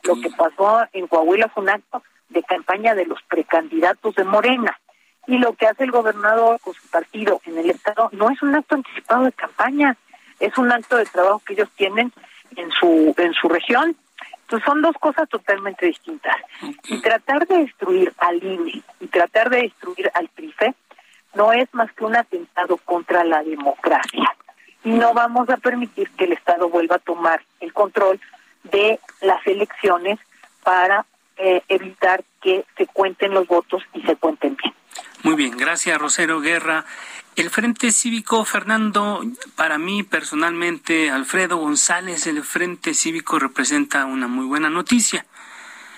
Lo 0.03 0.15
que 0.19 0.30
pasó 0.32 0.84
en 0.91 1.07
Coahuila 1.07 1.47
fue 1.49 1.63
un 1.63 1.69
acto 1.69 2.03
de 2.30 2.43
campaña 2.43 2.95
de 2.95 3.05
los 3.05 3.21
precandidatos 3.23 4.15
de 4.15 4.23
Morena. 4.23 4.80
Y 5.28 5.38
lo 5.38 5.53
que 5.53 5.67
hace 5.67 5.84
el 5.84 5.91
gobernador 5.91 6.59
con 6.61 6.73
su 6.73 6.88
partido 6.89 7.41
en 7.45 7.57
el 7.57 7.71
Estado 7.71 8.09
no 8.11 8.30
es 8.30 8.41
un 8.41 8.55
acto 8.55 8.76
anticipado 8.76 9.26
de 9.26 9.32
campaña, 9.32 9.97
es 10.39 10.57
un 10.57 10.71
acto 10.71 10.97
de 10.97 11.05
trabajo 11.05 11.41
que 11.45 11.53
ellos 11.53 11.69
tienen 11.76 12.11
en 12.55 12.71
su, 12.71 13.13
en 13.17 13.34
su 13.34 13.49
región 13.49 13.95
entonces 14.45 14.65
son 14.65 14.82
dos 14.84 14.95
cosas 14.99 15.28
totalmente 15.28 15.88
distintas. 15.88 16.36
Y 16.88 17.01
tratar 17.01 17.47
de 17.47 17.57
destruir 17.59 18.13
al 18.19 18.43
INE 18.43 18.84
y 18.99 19.07
tratar 19.07 19.49
de 19.49 19.63
destruir 19.63 20.11
al 20.13 20.28
PRIFE 20.30 20.76
no 21.34 21.51
es 21.51 21.67
más 21.73 21.91
que 21.93 22.05
un 22.05 22.15
atentado 22.15 22.78
contra 22.78 23.23
la 23.23 23.43
democracia. 23.43 24.36
Y 24.84 24.91
no 24.91 25.15
vamos 25.15 25.49
a 25.49 25.57
permitir 25.57 26.11
que 26.11 26.26
el 26.26 26.34
Estado 26.34 26.69
vuelva 26.69 26.97
a 26.97 26.99
tomar 26.99 27.41
el 27.59 27.73
control 27.73 28.19
de 28.63 28.99
las 29.21 29.45
elecciones 29.47 30.19
para 30.63 31.07
eh, 31.38 31.61
evitar 31.67 32.23
que 32.41 32.65
se 32.77 32.88
cuenten 32.88 33.33
los 33.33 33.47
votos 33.47 33.83
y 33.93 34.01
se 34.01 34.15
cuenten 34.15 34.55
bien. 34.55 34.73
Muy 35.23 35.36
bien, 35.36 35.57
gracias 35.57 35.99
Rosero 35.99 36.39
Guerra. 36.39 36.86
El 37.36 37.49
Frente 37.49 37.91
Cívico, 37.91 38.45
Fernando, 38.45 39.21
para 39.57 39.77
mí 39.77 40.03
personalmente, 40.03 41.09
Alfredo 41.09 41.57
González, 41.57 42.27
el 42.27 42.41
Frente 42.43 42.93
Cívico 42.93 43.39
representa 43.39 44.05
una 44.05 44.27
muy 44.27 44.45
buena 44.45 44.69
noticia. 44.69 45.25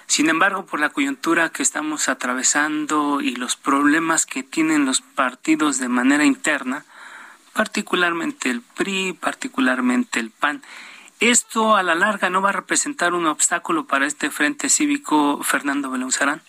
Sin 0.08 0.30
embargo, 0.30 0.66
por 0.66 0.80
la 0.80 0.90
coyuntura 0.90 1.50
que 1.50 1.62
estamos 1.62 2.10
atravesando 2.10 3.22
y 3.22 3.36
los 3.36 3.56
problemas 3.56 4.26
que 4.26 4.42
tienen 4.42 4.86
los 4.86 5.02
partidos 5.02 5.78
de 5.78 5.90
manera 5.90 6.26
interna, 6.26 6.86
particularmente 7.54 8.50
el 8.50 8.62
PRI, 8.62 9.14
particularmente 9.14 10.20
el 10.20 10.32
PAN, 10.32 10.64
¿esto 11.20 11.76
a 11.76 11.84
la 11.84 11.96
larga 11.96 12.30
no 12.30 12.42
va 12.42 12.50
a 12.50 12.54
representar 12.54 13.14
un 13.14 13.28
obstáculo 13.28 13.86
para 13.86 14.06
este 14.06 14.30
Frente 14.30 14.70
Cívico, 14.70 15.42
Fernando 15.44 15.92
Belonzarán? 15.92 16.42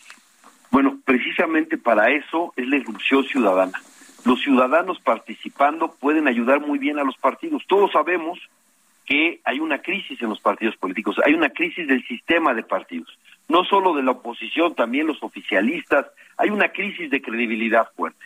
Bueno, 0.70 0.98
precisamente 1.04 1.78
para 1.78 2.10
eso 2.10 2.52
es 2.56 2.68
la 2.68 2.76
irrupción 2.76 3.24
ciudadana 3.24 3.80
los 4.28 4.42
ciudadanos 4.42 5.00
participando 5.00 5.94
pueden 5.98 6.28
ayudar 6.28 6.60
muy 6.60 6.78
bien 6.78 6.98
a 6.98 7.04
los 7.04 7.16
partidos. 7.16 7.62
Todos 7.66 7.92
sabemos 7.92 8.38
que 9.06 9.40
hay 9.44 9.58
una 9.58 9.80
crisis 9.80 10.20
en 10.20 10.28
los 10.28 10.40
partidos 10.40 10.76
políticos, 10.76 11.16
hay 11.24 11.32
una 11.32 11.48
crisis 11.48 11.88
del 11.88 12.06
sistema 12.06 12.54
de 12.54 12.62
partidos. 12.62 13.18
no 13.48 13.64
solo 13.64 13.94
de 13.94 14.02
la 14.02 14.10
oposición, 14.10 14.74
también 14.74 15.06
los 15.06 15.22
oficialistas. 15.22 16.04
Hay 16.36 16.50
una 16.50 16.68
crisis 16.68 17.10
de 17.10 17.22
credibilidad 17.22 17.88
fuerte. 17.96 18.22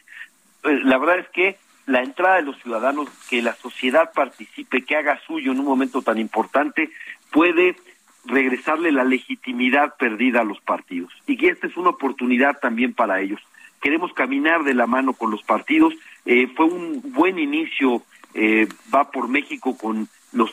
Eh, 0.64 0.80
la 0.82 0.99
verdad 0.99 1.20
es 1.20 1.28
que 1.28 1.57
la 1.87 2.03
entrada 2.03 2.37
de 2.37 2.43
los 2.43 2.61
ciudadanos, 2.62 3.09
que 3.28 3.43
la 3.43 3.55
sociedad 3.55 4.12
participe, 4.12 4.85
que 4.85 4.97
haga 4.97 5.20
suyo 5.26 5.53
en 5.53 5.61
un 5.61 5.66
momento 5.66 6.03
tan 6.03 6.18
importante, 6.18 6.91
puede 7.30 7.76
regresarle 8.24 8.93
la 8.93 9.05
legitimidad 9.05 9.97
perdida 9.97 10.41
a 10.41 10.45
los 10.45 10.61
partidos. 10.61 11.12
Y 11.26 11.37
que 11.37 11.49
esta 11.49 11.66
es 11.66 11.76
una 11.76 11.91
oportunidad 11.91 12.59
también 12.61 12.95
para 12.95 13.20
ellos. 13.20 13.41
Queremos 13.80 14.12
caminar 14.12 14.62
de 14.62 14.74
la 14.74 14.87
mano 14.87 15.12
con 15.12 15.30
los 15.30 15.43
partidos. 15.43 15.95
Eh, 16.24 16.47
fue 16.55 16.66
un 16.66 17.03
buen 17.12 17.39
inicio, 17.39 18.03
eh, 18.35 18.68
va 18.95 19.11
por 19.11 19.28
México 19.28 19.76
con 19.76 20.09
los, 20.33 20.51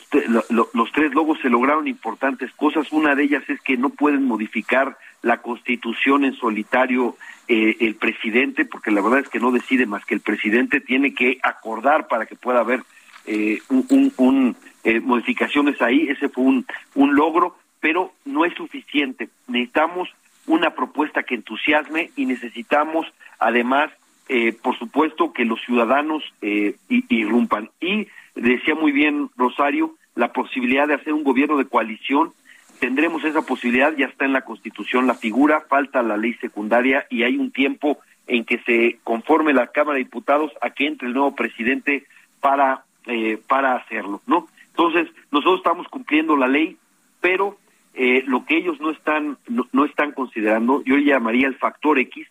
los 0.72 0.92
tres 0.92 1.14
logos, 1.14 1.38
se 1.40 1.48
lograron 1.48 1.88
importantes 1.88 2.52
cosas. 2.52 2.92
Una 2.92 3.14
de 3.14 3.24
ellas 3.24 3.42
es 3.48 3.60
que 3.60 3.76
no 3.76 3.90
pueden 3.90 4.24
modificar 4.24 4.96
la 5.22 5.38
constitución 5.38 6.24
en 6.24 6.34
solitario 6.34 7.16
eh, 7.48 7.76
el 7.80 7.94
presidente, 7.94 8.64
porque 8.64 8.90
la 8.90 9.00
verdad 9.00 9.20
es 9.20 9.28
que 9.28 9.40
no 9.40 9.52
decide 9.52 9.86
más 9.86 10.04
que 10.04 10.14
el 10.14 10.20
presidente 10.20 10.80
tiene 10.80 11.14
que 11.14 11.38
acordar 11.42 12.08
para 12.08 12.26
que 12.26 12.36
pueda 12.36 12.60
haber 12.60 12.82
eh, 13.26 13.58
un, 13.68 14.12
un, 14.16 14.56
eh, 14.84 15.00
modificaciones 15.00 15.80
ahí. 15.82 16.08
Ese 16.08 16.28
fue 16.28 16.44
un, 16.44 16.66
un 16.94 17.14
logro, 17.14 17.56
pero 17.80 18.12
no 18.24 18.44
es 18.44 18.54
suficiente. 18.54 19.28
Necesitamos 19.48 20.08
una 20.46 20.74
propuesta 20.74 21.22
que 21.22 21.34
entusiasme 21.34 22.10
y 22.16 22.26
necesitamos 22.26 23.06
además, 23.38 23.90
eh, 24.28 24.52
por 24.52 24.78
supuesto, 24.78 25.32
que 25.32 25.44
los 25.44 25.60
ciudadanos 25.62 26.22
eh, 26.42 26.76
irrumpan. 26.88 27.70
Y 27.80 28.08
decía 28.34 28.74
muy 28.74 28.92
bien 28.92 29.30
Rosario, 29.36 29.94
la 30.14 30.32
posibilidad 30.32 30.88
de 30.88 30.94
hacer 30.94 31.12
un 31.12 31.24
gobierno 31.24 31.56
de 31.56 31.66
coalición 31.66 32.32
tendremos 32.80 33.22
esa 33.24 33.42
posibilidad, 33.42 33.94
ya 33.96 34.06
está 34.06 34.24
en 34.24 34.32
la 34.32 34.44
Constitución 34.44 35.06
la 35.06 35.14
figura, 35.14 35.60
falta 35.68 36.02
la 36.02 36.16
ley 36.16 36.34
secundaria 36.34 37.06
y 37.10 37.22
hay 37.22 37.36
un 37.36 37.52
tiempo 37.52 37.98
en 38.26 38.44
que 38.44 38.58
se 38.60 38.98
conforme 39.04 39.52
la 39.52 39.68
Cámara 39.68 39.98
de 39.98 40.04
Diputados 40.04 40.50
a 40.62 40.70
que 40.70 40.86
entre 40.86 41.08
el 41.08 41.14
nuevo 41.14 41.34
presidente 41.34 42.06
para, 42.40 42.84
eh, 43.06 43.38
para 43.46 43.76
hacerlo, 43.76 44.22
¿no? 44.26 44.48
Entonces, 44.68 45.08
nosotros 45.30 45.58
estamos 45.58 45.88
cumpliendo 45.88 46.36
la 46.36 46.48
ley, 46.48 46.78
pero 47.20 47.58
eh, 47.92 48.22
lo 48.26 48.46
que 48.46 48.56
ellos 48.56 48.80
no 48.80 48.90
están, 48.90 49.36
no, 49.46 49.66
no 49.72 49.84
están 49.84 50.12
considerando, 50.12 50.82
yo 50.84 50.96
le 50.96 51.04
llamaría 51.04 51.48
el 51.48 51.56
factor 51.56 51.98
X, 51.98 52.26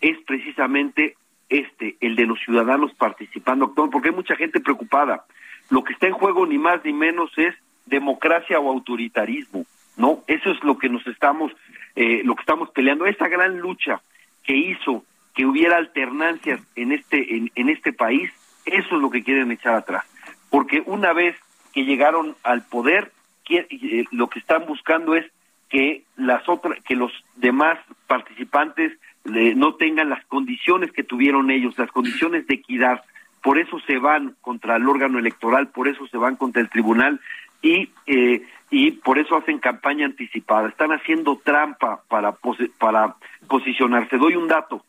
es 0.00 0.18
precisamente 0.26 1.16
este, 1.50 1.96
el 2.00 2.16
de 2.16 2.26
los 2.26 2.38
ciudadanos 2.40 2.94
participando, 2.94 3.74
porque 3.74 4.08
hay 4.08 4.14
mucha 4.14 4.36
gente 4.36 4.60
preocupada. 4.60 5.24
Lo 5.68 5.84
que 5.84 5.92
está 5.92 6.06
en 6.06 6.14
juego 6.14 6.46
ni 6.46 6.58
más 6.58 6.84
ni 6.84 6.92
menos 6.92 7.30
es 7.36 7.54
democracia 7.86 8.58
o 8.58 8.70
autoritarismo. 8.70 9.66
¿no? 9.96 10.22
Eso 10.26 10.50
es 10.50 10.62
lo 10.64 10.78
que 10.78 10.88
nos 10.88 11.06
estamos, 11.06 11.52
eh, 11.94 12.22
lo 12.24 12.34
que 12.34 12.40
estamos 12.40 12.70
peleando. 12.70 13.04
Esa 13.04 13.28
gran 13.28 13.58
lucha 13.58 14.00
que 14.44 14.56
hizo 14.56 15.04
que 15.34 15.44
hubiera 15.44 15.76
alternancias 15.76 16.60
en 16.74 16.92
este, 16.92 17.36
en, 17.36 17.50
en 17.54 17.68
este 17.68 17.92
país, 17.92 18.30
eso 18.64 18.96
es 18.96 19.02
lo 19.02 19.10
que 19.10 19.22
quieren 19.22 19.52
echar 19.52 19.74
atrás. 19.74 20.04
Porque 20.48 20.82
una 20.86 21.12
vez 21.12 21.36
que 21.72 21.84
llegaron 21.84 22.36
al 22.42 22.62
poder, 22.62 23.12
eh, 23.48 24.04
lo 24.10 24.28
que 24.28 24.38
están 24.38 24.66
buscando 24.66 25.14
es 25.14 25.26
que 25.68 26.04
las 26.16 26.48
otras, 26.48 26.82
que 26.84 26.96
los 26.96 27.12
demás 27.36 27.78
participantes 28.06 28.92
no 29.24 29.74
tengan 29.74 30.08
las 30.08 30.24
condiciones 30.26 30.92
que 30.92 31.04
tuvieron 31.04 31.50
ellos, 31.50 31.78
las 31.78 31.90
condiciones 31.90 32.46
de 32.46 32.54
equidad. 32.54 33.02
Por 33.42 33.58
eso 33.58 33.78
se 33.86 33.98
van 33.98 34.36
contra 34.40 34.76
el 34.76 34.88
órgano 34.88 35.18
electoral, 35.18 35.68
por 35.68 35.88
eso 35.88 36.06
se 36.08 36.16
van 36.16 36.36
contra 36.36 36.62
el 36.62 36.68
tribunal 36.68 37.20
y 37.62 37.90
eh, 38.06 38.42
y 38.70 38.92
por 38.92 39.18
eso 39.18 39.36
hacen 39.36 39.58
campaña 39.58 40.06
anticipada. 40.06 40.68
Están 40.68 40.92
haciendo 40.92 41.40
trampa 41.44 42.02
para, 42.08 42.36
para 42.78 43.16
posicionarse. 43.48 44.16
Doy 44.16 44.36
un 44.36 44.46
dato. 44.46 44.84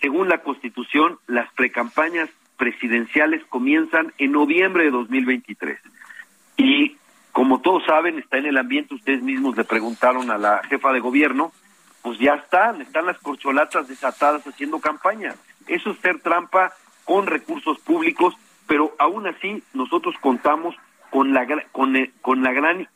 Según 0.00 0.28
la 0.28 0.42
Constitución, 0.42 1.18
las 1.26 1.50
precampañas 1.54 2.28
presidenciales 2.58 3.42
comienzan 3.46 4.12
en 4.18 4.32
noviembre 4.32 4.84
de 4.84 4.90
2023. 4.90 5.78
Y 6.58 6.96
como 7.32 7.62
todos 7.62 7.82
saben, 7.86 8.18
está 8.18 8.36
en 8.36 8.46
el 8.46 8.58
ambiente, 8.58 8.94
ustedes 8.94 9.22
mismos 9.22 9.56
le 9.56 9.64
preguntaron 9.64 10.30
a 10.30 10.36
la 10.36 10.62
jefa 10.68 10.92
de 10.92 11.00
gobierno, 11.00 11.52
pues 12.04 12.18
ya 12.18 12.34
están, 12.34 12.82
están 12.82 13.06
las 13.06 13.18
corcholatas 13.18 13.88
desatadas 13.88 14.46
haciendo 14.46 14.78
campaña. 14.78 15.34
Eso 15.66 15.90
es 15.90 15.98
ser 16.00 16.20
trampa 16.20 16.70
con 17.06 17.26
recursos 17.26 17.78
públicos, 17.78 18.34
pero 18.66 18.94
aún 18.98 19.26
así 19.26 19.62
nosotros 19.72 20.14
contamos 20.20 20.76
con 21.08 21.32
la, 21.32 21.46
con, 21.72 21.96
eh, 21.96 22.10
con 22.20 22.42
la 22.42 22.52
gran 22.52 22.86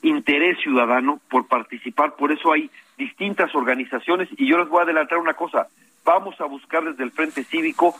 interés 0.00 0.58
ciudadano 0.62 1.20
por 1.28 1.48
participar. 1.48 2.16
Por 2.16 2.32
eso 2.32 2.50
hay 2.50 2.70
distintas 2.96 3.54
organizaciones 3.54 4.30
y 4.38 4.48
yo 4.48 4.56
les 4.56 4.70
voy 4.70 4.80
a 4.80 4.84
adelantar 4.84 5.18
una 5.18 5.34
cosa. 5.34 5.66
Vamos 6.02 6.40
a 6.40 6.46
buscar 6.46 6.82
desde 6.82 7.04
el 7.04 7.10
Frente 7.10 7.44
Cívico 7.44 7.94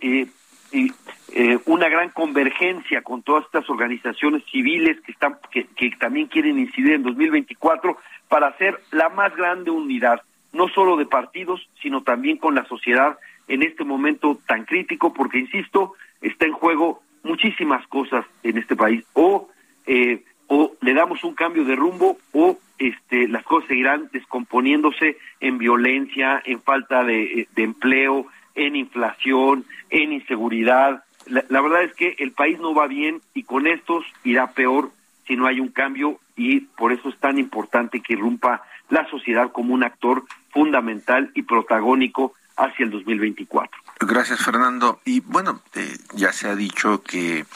eh, 0.00 0.28
eh, 0.70 1.58
una 1.66 1.88
gran 1.88 2.10
convergencia 2.10 3.02
con 3.02 3.22
todas 3.22 3.44
estas 3.46 3.68
organizaciones 3.68 4.44
civiles 4.48 5.00
que 5.00 5.10
están 5.10 5.38
que 5.50 5.90
también 5.98 6.28
quieren 6.28 6.56
incidir 6.56 6.92
en 6.92 7.02
2024 7.02 7.96
para 8.28 8.48
hacer 8.48 8.80
la 8.90 9.08
más 9.08 9.34
grande 9.36 9.70
unidad, 9.70 10.22
no 10.52 10.68
solo 10.68 10.96
de 10.96 11.06
partidos, 11.06 11.68
sino 11.80 12.02
también 12.02 12.38
con 12.38 12.54
la 12.54 12.64
sociedad 12.66 13.18
en 13.48 13.62
este 13.62 13.84
momento 13.84 14.38
tan 14.46 14.64
crítico, 14.64 15.12
porque 15.12 15.38
insisto, 15.38 15.94
está 16.20 16.46
en 16.46 16.52
juego 16.52 17.02
muchísimas 17.22 17.86
cosas 17.88 18.24
en 18.42 18.58
este 18.58 18.76
país. 18.76 19.04
O, 19.12 19.48
eh, 19.86 20.24
o 20.48 20.72
le 20.80 20.94
damos 20.94 21.22
un 21.24 21.34
cambio 21.34 21.64
de 21.64 21.76
rumbo 21.76 22.18
o 22.32 22.58
este, 22.78 23.28
las 23.28 23.44
cosas 23.44 23.68
seguirán 23.68 24.08
descomponiéndose 24.12 25.16
en 25.40 25.58
violencia, 25.58 26.42
en 26.44 26.60
falta 26.60 27.04
de, 27.04 27.48
empleo, 27.56 28.26
en 28.54 28.76
inflación, 28.76 29.64
en 29.90 30.12
inseguridad. 30.12 31.04
La, 31.26 31.60
verdad 31.60 31.82
es 31.82 31.94
que 31.94 32.16
el 32.18 32.32
país 32.32 32.58
no 32.60 32.74
va 32.74 32.86
bien 32.86 33.20
y 33.34 33.44
con 33.44 33.66
estos 33.66 34.04
irá 34.24 34.52
peor 34.52 34.90
si 35.26 35.36
no 35.36 35.46
hay 35.46 35.58
un 35.60 35.68
cambio 35.68 36.20
y 36.36 36.60
por 36.60 36.92
eso 36.92 37.08
es 37.08 37.18
tan 37.18 37.38
importante 37.38 38.00
que 38.00 38.12
irrumpa 38.12 38.62
la 38.90 39.08
sociedad 39.08 39.50
como 39.52 39.74
un 39.74 39.82
actor 39.82 40.24
fundamental 40.50 41.30
y 41.34 41.42
protagónico 41.42 42.34
hacia 42.56 42.84
el 42.84 42.90
2024. 42.90 43.80
Gracias, 44.00 44.44
Fernando. 44.44 45.00
Y 45.04 45.20
bueno, 45.20 45.62
eh, 45.74 45.96
ya 46.14 46.32
se 46.32 46.48
ha 46.48 46.54
dicho 46.54 47.02
que 47.02 47.46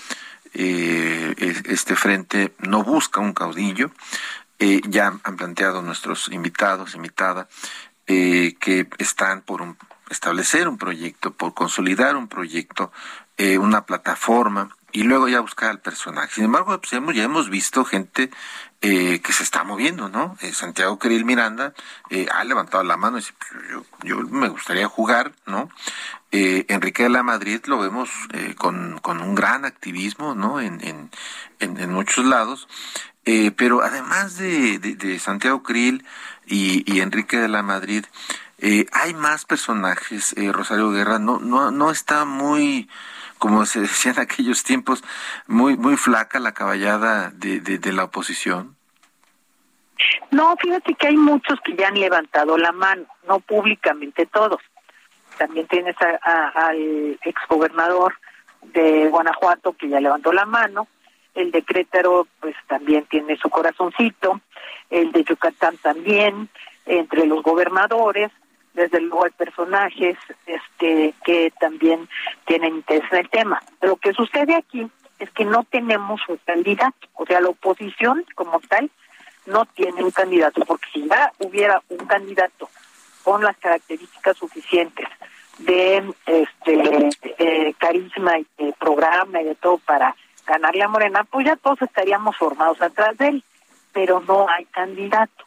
eh, 0.55 1.35
este 1.67 1.95
frente 1.97 2.55
no 2.61 2.83
busca 2.83 3.21
un 3.21 3.33
caudillo. 3.33 3.91
Eh, 4.59 4.81
ya 4.89 5.19
han 5.23 5.37
planteado 5.37 5.83
nuestros 5.83 6.31
invitados, 6.31 6.95
invitada, 6.95 7.49
que 8.07 8.89
están 8.99 9.43
por 9.43 9.63
un, 9.63 9.77
establecer 10.11 10.67
un 10.67 10.79
proyecto, 10.79 11.33
por 11.33 11.55
consolidar 11.55 12.17
un 12.17 12.27
proyecto, 12.27 12.91
una 13.39 13.87
plataforma 13.87 14.69
y 14.93 15.03
luego 15.03 15.29
ya 15.29 15.41
buscar 15.41 15.71
al 15.71 15.81
personaje. 15.81 16.35
Sin 16.35 16.45
embargo, 16.45 16.79
pues 16.81 16.93
hemos, 16.93 17.15
ya 17.15 17.25
hemos 17.25 17.51
visto 17.51 17.85
gente 17.85 18.31
eh, 18.81 19.21
que 19.21 19.33
se 19.33 19.43
está 19.43 19.65
moviendo, 19.65 20.09
¿no? 20.09 20.37
Eh, 20.41 20.53
Santiago 20.53 20.99
Queril 20.99 21.25
Miranda 21.25 21.75
eh, 22.11 22.27
ha 22.33 22.45
levantado 22.45 22.83
la 22.85 22.97
mano 22.97 23.19
y 23.19 23.21
dice, 23.21 23.35
pues, 23.39 23.69
yo, 23.71 23.85
yo 24.03 24.19
me 24.29 24.49
gustaría 24.49 24.89
jugar, 24.89 25.33
¿no? 25.47 25.69
Eh, 26.33 26.65
Enrique 26.69 27.03
de 27.05 27.11
la 27.11 27.23
Madrid 27.23 27.61
lo 27.67 27.79
vemos 27.79 28.11
eh, 28.33 28.55
con, 28.57 28.99
con 29.01 29.21
un 29.21 29.35
gran 29.35 29.65
activismo, 29.65 30.35
¿no? 30.35 30.61
En, 30.61 30.81
en, 30.87 31.11
en, 31.59 31.93
muchos 31.93 32.25
lados. 32.25 32.69
Pero 33.57 33.83
además 33.83 34.39
de, 34.39 34.81
de, 34.81 34.97
de 34.97 35.19
Santiago 35.21 35.63
Krill 35.63 36.05
y, 36.47 36.83
y, 36.91 37.01
Enrique 37.01 37.37
de 37.37 37.47
la 37.47 37.63
Madrid, 37.63 38.05
eh, 38.63 38.87
hay 38.93 39.15
más 39.15 39.45
personajes. 39.47 40.35
Eh, 40.37 40.53
Rosario 40.53 40.91
Guerra 40.91 41.19
no, 41.19 41.39
no, 41.39 41.71
no 41.71 41.91
está 41.91 42.25
muy 42.27 42.89
como 43.41 43.65
se 43.65 43.81
decía 43.81 44.13
en 44.13 44.21
aquellos 44.21 44.63
tiempos, 44.63 45.03
muy, 45.49 45.77
muy 45.77 45.97
flaca 45.97 46.39
la 46.39 46.53
caballada 46.53 47.31
de, 47.31 47.61
de, 47.61 47.93
la 47.93 48.05
oposición? 48.05 48.77
No, 50.31 50.55
fíjate 50.59 50.95
que 50.95 51.09
hay 51.09 51.17
muchos 51.17 51.59
que 51.65 51.75
ya 51.75 51.89
han 51.89 51.99
levantado 51.99 52.59
la 52.59 52.71
mano, 52.71 53.07
no 53.27 53.41
públicamente 53.41 54.27
todos. 54.27 54.61
También 55.39 55.67
tienes 55.69 55.97
a, 56.03 56.19
a, 56.23 56.69
al 56.69 57.19
exgobernador 57.25 58.15
de 58.75 59.09
Guanajuato 59.09 59.73
que 59.73 59.89
ya 59.89 60.01
levantó 60.01 60.33
la 60.33 60.45
mano, 60.45 60.87
el 61.35 61.51
de 61.51 61.63
Crétaro 61.63 62.27
pues 62.41 62.55
también 62.69 63.07
tiene 63.07 63.39
su 63.39 63.49
corazoncito, 63.49 64.43
el 64.91 65.13
de 65.13 65.25
Yucatán 65.25 65.79
también, 65.79 66.51
entre 66.85 67.25
los 67.25 67.43
gobernadores, 67.43 68.31
desde 68.75 69.01
luego 69.01 69.25
hay 69.25 69.31
personajes 69.33 70.17
este 70.47 71.15
que 71.25 71.53
también 71.59 72.09
tienen 72.47 72.77
interés 72.77 73.11
en 73.13 73.19
el 73.19 73.29
tema. 73.31 73.63
Lo 73.81 73.97
que 73.97 74.13
sucede 74.13 74.55
aquí 74.55 74.89
es 75.19 75.31
que 75.31 75.45
no 75.45 75.65
tenemos 75.65 76.21
un 76.29 76.39
candidato, 76.39 77.09
o 77.15 77.27
sea, 77.27 77.41
la 77.41 77.49
oposición 77.49 78.25
como 78.35 78.61
tal 78.61 78.91
no 79.47 79.65
tiene 79.67 80.03
un 80.03 80.11
candidato, 80.11 80.63
porque 80.65 80.89
si 80.93 81.09
ya 81.09 81.33
hubiera 81.39 81.83
un 81.89 82.07
candidato 82.07 82.69
con 83.23 83.43
las 83.43 83.57
características 83.59 84.37
suficientes 84.37 85.07
de 85.59 86.15
este 86.27 86.77
de 87.39 87.75
carisma 87.79 88.39
y 88.39 88.47
de 88.59 88.73
programa 88.79 89.43
y 89.43 89.45
de 89.45 89.55
todo 89.57 89.79
para 89.79 90.15
ganarle 90.47 90.83
a 90.83 90.89
Morena, 90.89 91.25
pues 91.25 91.47
ya 91.47 91.57
todos 91.57 91.83
estaríamos 91.83 92.37
formados 92.37 92.81
atrás 92.81 93.17
de 93.19 93.29
él, 93.29 93.45
pero 93.93 94.21
no 94.21 94.49
hay 94.49 94.65
candidato. 94.67 95.45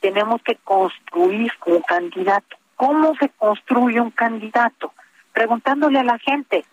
tenemos 0.00 0.42
que 0.42 0.56
construir 0.56 1.52
un 1.64 1.80
candidato. 1.82 2.56
¿Cómo 2.84 3.14
se 3.14 3.28
construye 3.28 4.00
un 4.00 4.10
candidato? 4.10 4.92
Preguntándole 5.32 6.00
a 6.00 6.02
la 6.02 6.18
gente 6.18 6.64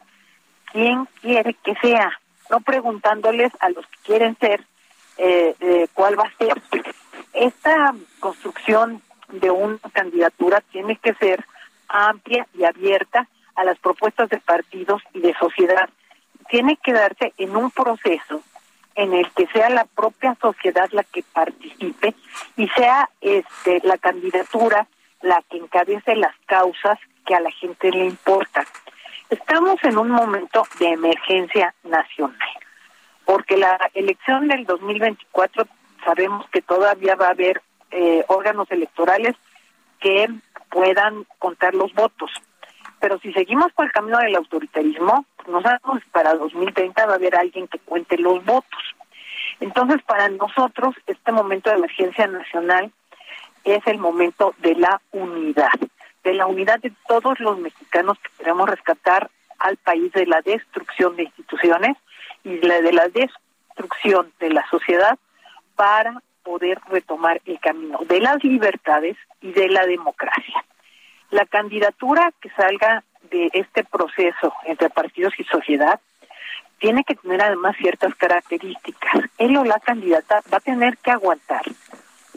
quién 0.72 1.08
quiere 1.22 1.54
que 1.54 1.76
sea, 1.76 2.20
no 2.50 2.62
preguntándoles 2.62 3.52
a 3.60 3.70
los 3.70 3.86
que 3.86 3.98
quieren 4.06 4.36
ser 4.40 4.66
eh, 5.18 5.54
eh, 5.60 5.88
cuál 5.94 6.20
va 6.20 6.24
a 6.24 6.38
ser. 6.40 6.60
Esta 7.32 7.94
construcción 8.20 9.04
de 9.28 9.52
una 9.52 9.78
candidatura 9.94 10.62
tiene 10.72 10.96
que 10.96 11.14
ser 11.14 11.46
amplia 11.88 12.48
y 12.56 12.64
abierta 12.64 13.28
a 13.54 13.64
las 13.64 13.78
propuestas 13.78 14.30
de 14.30 14.40
partidos 14.40 15.04
y 15.14 15.20
de 15.20 15.36
sociedad. 15.36 15.92
Tiene 16.50 16.78
que 16.78 16.92
darse 16.92 17.34
en 17.38 17.56
un 17.56 17.70
proceso 17.70 18.42
en 18.96 19.14
el 19.14 19.30
que 19.34 19.46
sea 19.54 19.70
la 19.70 19.86
propia 19.86 20.36
sociedad 20.42 20.90
la 20.92 21.04
que 21.04 21.22
participe 21.22 22.16
y 22.58 22.68
sea 22.70 23.12
este 23.22 23.80
la 23.84 24.00
candidatura 24.00 24.88
la 25.22 25.42
que 25.50 25.58
encabece 25.58 26.16
las 26.16 26.36
causas 26.46 26.98
que 27.26 27.36
a 27.36 27.40
la 27.40 27.52
gente 27.52 27.92
le 27.92 28.06
importan. 28.06 28.66
Estamos 29.30 29.84
en 29.84 29.98
un 29.98 30.10
momento 30.10 30.64
de 30.80 30.88
emergencia 30.88 31.74
nacional, 31.84 32.50
porque 33.26 33.58
la 33.58 33.78
elección 33.94 34.48
del 34.48 34.66
2024 34.66 35.68
sabemos 36.04 36.50
que 36.50 36.62
todavía 36.62 37.16
va 37.16 37.28
a 37.28 37.32
haber 37.32 37.62
eh, 37.92 38.24
órganos 38.28 38.70
electorales 38.72 39.36
que 40.00 40.30
puedan 40.70 41.26
contar 41.38 41.74
los 41.74 41.94
votos. 41.94 42.32
Pero 43.00 43.20
si 43.20 43.32
seguimos 43.34 43.72
por 43.74 43.86
el 43.86 43.92
camino 43.92 44.18
del 44.18 44.36
autoritarismo, 44.36 45.26
no 45.48 45.62
sabemos 45.62 46.02
si 46.04 46.10
para 46.10 46.34
2030 46.34 47.06
va 47.06 47.14
a 47.14 47.16
haber 47.16 47.36
alguien 47.36 47.68
que 47.68 47.80
cuente 47.80 48.18
los 48.18 48.44
votos. 48.46 48.96
Entonces, 49.60 50.02
para 50.04 50.30
nosotros, 50.30 50.96
este 51.08 51.32
momento 51.32 51.70
de 51.70 51.78
emergencia 51.78 52.28
nacional 52.28 52.92
es 53.76 53.86
el 53.88 53.98
momento 53.98 54.54
de 54.60 54.76
la 54.76 55.02
unidad, 55.12 55.72
de 56.24 56.34
la 56.34 56.48
unidad 56.48 56.80
de 56.80 56.92
todos 57.08 57.40
los 57.40 57.58
mexicanos 57.60 58.18
que 58.20 58.30
queremos 58.38 58.70
rescatar 58.70 59.30
al 59.58 59.78
país 59.78 60.12
de 60.14 60.26
la 60.26 60.42
destrucción 60.42 61.16
de 61.16 61.24
instituciones 61.24 61.98
y 62.44 62.58
de 62.58 62.92
la 62.94 63.08
destrucción 63.10 64.32
de 64.40 64.50
la 64.50 64.66
sociedad 64.70 65.18
para 65.76 66.22
poder 66.44 66.80
retomar 66.90 67.42
el 67.46 67.60
camino 67.60 68.00
de 68.08 68.20
las 68.22 68.44
libertades 68.44 69.18
y 69.42 69.52
de 69.52 69.70
la 69.70 69.86
democracia. 69.86 70.66
La 71.32 71.46
candidatura 71.46 72.32
que 72.42 72.50
salga 72.52 73.04
de 73.30 73.50
este 73.54 73.84
proceso 73.84 74.54
entre 74.66 74.90
partidos 74.90 75.34
y 75.38 75.44
sociedad 75.44 76.00
tiene 76.80 77.04
que 77.04 77.16
tener 77.16 77.42
además 77.42 77.76
ciertas 77.78 78.16
características. 78.16 79.26
Él 79.38 79.58
o 79.58 79.66
la 79.66 79.80
candidata 79.80 80.42
va 80.52 80.58
a 80.58 80.62
tener 80.62 80.98
que 80.98 81.12
aguantar 81.12 81.62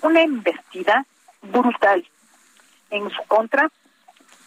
una 0.03 0.23
investida 0.23 1.07
brutal 1.43 2.07
en 2.91 3.11
su 3.11 3.23
contra, 3.25 3.69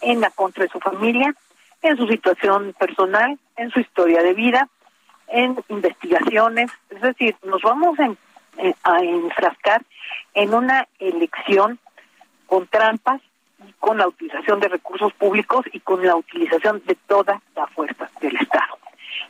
en 0.01 0.21
la 0.21 0.29
contra 0.29 0.63
de 0.63 0.69
su 0.69 0.79
familia, 0.79 1.33
en 1.81 1.97
su 1.97 2.07
situación 2.07 2.73
personal, 2.77 3.37
en 3.57 3.69
su 3.71 3.79
historia 3.79 4.21
de 4.21 4.33
vida, 4.33 4.69
en 5.27 5.57
investigaciones. 5.69 6.71
Es 6.89 7.01
decir, 7.01 7.35
nos 7.43 7.61
vamos 7.61 7.97
a, 7.99 8.09
a 8.83 8.99
enfrascar 9.03 9.83
en 10.33 10.53
una 10.53 10.87
elección 10.99 11.79
con 12.47 12.67
trampas 12.67 13.21
y 13.67 13.71
con 13.73 13.97
la 13.97 14.07
utilización 14.07 14.59
de 14.59 14.67
recursos 14.67 15.13
públicos 15.13 15.65
y 15.71 15.79
con 15.79 16.05
la 16.05 16.15
utilización 16.15 16.81
de 16.85 16.95
toda 17.07 17.41
la 17.55 17.67
fuerza 17.67 18.09
del 18.21 18.35
Estado. 18.37 18.77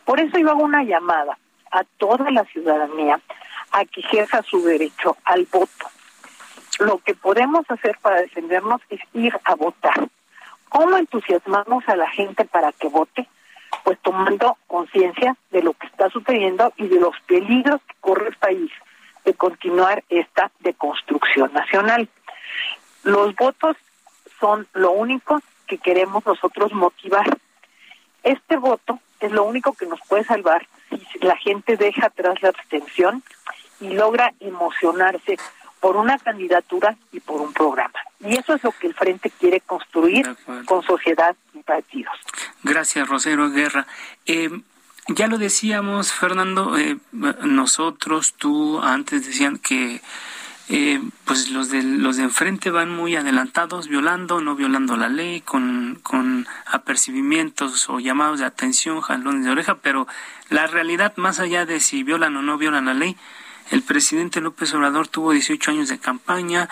Por 0.04 0.20
eso 0.20 0.38
yo 0.38 0.50
hago 0.50 0.64
una 0.64 0.84
llamada 0.84 1.38
a 1.72 1.84
toda 1.98 2.30
la 2.32 2.44
ciudadanía 2.46 3.20
a 3.72 3.86
que 3.86 4.02
ejerza 4.02 4.42
su 4.44 4.64
derecho 4.64 5.18
al 5.26 5.46
voto. 5.52 5.88
Lo 6.80 6.98
que 7.00 7.16
podemos 7.16 7.70
hacer 7.70 7.98
para 8.02 8.22
defendernos 8.22 8.82
es 8.90 9.00
ir 9.14 9.38
a 9.44 9.56
votar. 9.56 10.10
¿Cómo 10.70 10.98
entusiasmamos 10.98 11.88
a 11.88 11.96
la 11.96 12.10
gente 12.10 12.46
para 12.46 12.72
que 12.74 12.90
vote? 12.90 13.28
Pues 13.84 14.00
tomando 14.02 14.58
conciencia 14.68 15.36
de 15.52 15.64
lo 15.64 15.74
que 15.74 15.88
está 15.88 16.10
sucediendo 16.10 16.74
y 16.78 16.88
de 16.88 17.00
los 17.00 17.16
peligros 17.28 17.82
que 17.88 17.96
corre 18.02 18.28
el 18.28 18.36
país 18.36 18.72
de 19.24 19.34
continuar 19.34 20.04
esta 20.10 20.52
deconstrucción 20.60 21.52
nacional. 21.54 22.10
Los 23.04 23.36
votos 23.36 23.76
son 24.40 24.68
lo 24.74 24.92
único 24.92 25.42
que 25.68 25.78
queremos 25.78 26.26
nosotros 26.26 26.74
motivar. 26.74 27.26
Este 28.24 28.58
voto 28.58 29.00
es 29.20 29.32
lo 29.32 29.44
único 29.44 29.74
que 29.74 29.86
nos 29.86 30.00
puede 30.08 30.24
salvar 30.24 30.68
si 30.90 31.20
la 31.20 31.36
gente 31.38 31.78
deja 31.78 32.08
atrás 32.08 32.42
la 32.42 32.50
abstención 32.50 33.24
y 33.80 33.90
logra 33.90 34.34
emocionarse 34.40 35.38
por 35.86 35.98
una 35.98 36.18
candidatura 36.18 36.98
y 37.12 37.20
por 37.20 37.40
un 37.40 37.54
programa. 37.54 38.00
Y 38.20 38.36
eso 38.36 38.56
es 38.56 38.64
lo 38.64 38.72
que 38.72 38.88
el 38.88 38.96
Frente 38.96 39.30
quiere 39.30 39.62
construir 39.62 40.36
con 40.66 40.82
sociedad 40.82 41.36
y 41.54 41.60
partidos. 41.60 42.16
Gracias, 42.64 43.08
Rosero 43.08 43.52
Guerra. 43.52 43.86
Eh, 44.26 44.50
ya 45.10 45.28
lo 45.28 45.38
decíamos, 45.38 46.12
Fernando, 46.12 46.76
eh, 46.76 46.98
nosotros, 47.12 48.34
tú, 48.34 48.80
antes 48.82 49.28
decían 49.28 49.60
que 49.60 50.02
eh, 50.70 51.00
pues 51.24 51.52
los 51.52 51.70
de 51.70 51.84
los 51.84 52.18
de 52.18 52.24
enfrente 52.24 52.72
van 52.72 52.90
muy 52.90 53.16
adelantados, 53.16 53.88
violando, 53.88 54.42
no 54.42 54.56
violando 54.56 54.98
la 54.98 55.10
ley, 55.10 55.42
con, 55.42 56.00
con 56.02 56.48
apercibimientos 56.66 57.88
o 57.92 58.00
llamados 58.00 58.40
de 58.40 58.46
atención, 58.46 59.02
jalones 59.02 59.46
de 59.46 59.52
oreja, 59.52 59.76
pero 59.76 60.08
la 60.50 60.66
realidad, 60.66 61.14
más 61.18 61.40
allá 61.40 61.68
de 61.68 61.80
si 61.80 62.02
violan 62.02 62.36
o 62.38 62.42
no 62.42 62.58
violan 62.58 62.86
la 62.86 62.96
ley, 62.96 63.16
el 63.72 63.82
presidente 63.82 64.42
López 64.42 64.74
Obrador 64.74 65.08
tuvo 65.08 65.32
18 65.32 65.72
años 65.72 65.90
de 65.90 66.00
campaña, 66.00 66.70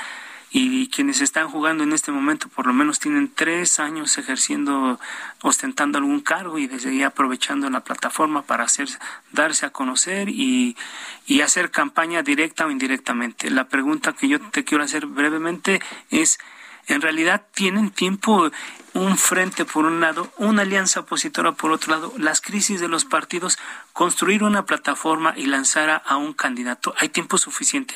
y 0.56 0.88
quienes 0.90 1.20
están 1.20 1.50
jugando 1.50 1.84
en 1.84 1.94
este 1.94 2.12
momento 2.12 2.48
por 2.48 2.68
lo 2.68 2.74
menos 2.74 3.00
tienen 3.00 3.34
tres 3.34 3.80
años 3.80 4.20
ejerciendo, 4.20 5.00
ostentando 5.42 5.98
algún 5.98 6.22
cargo 6.22 6.60
y 6.60 6.68
desde 6.68 6.92
ahí 6.92 7.02
aprovechando 7.02 7.68
la 7.72 7.84
plataforma 7.84 8.44
para 8.44 8.64
hacer, 8.64 8.88
darse 9.32 9.66
a 9.66 9.72
conocer 9.72 10.30
y, 10.30 10.78
y 11.26 11.42
hacer 11.42 11.72
campaña 11.72 12.22
directa 12.22 12.68
o 12.68 12.72
indirectamente. 12.72 13.50
La 13.50 13.68
pregunta 13.68 14.14
que 14.14 14.28
yo 14.28 14.40
te 14.40 14.64
quiero 14.64 14.84
hacer 14.84 15.08
brevemente 15.08 15.82
es, 16.12 16.38
¿en 16.86 17.02
realidad 17.02 17.48
tienen 17.56 17.90
tiempo 17.90 18.52
un 18.94 19.18
frente 19.18 19.66
por 19.66 19.86
un 19.86 20.00
lado, 20.00 20.32
una 20.38 20.62
alianza 20.62 21.02
opositora 21.02 21.52
por 21.54 21.72
otro 21.72 21.92
lado, 21.92 22.14
las 22.18 22.42
crisis 22.42 22.80
de 22.80 22.88
los 22.88 23.06
partidos, 23.06 23.58
construir 23.92 24.44
una 24.44 24.66
plataforma 24.66 25.34
y 25.36 25.48
lanzar 25.48 26.02
a 26.06 26.18
un 26.18 26.34
candidato? 26.34 26.94
¿Hay 27.00 27.10
tiempo 27.10 27.38
suficiente? 27.38 27.96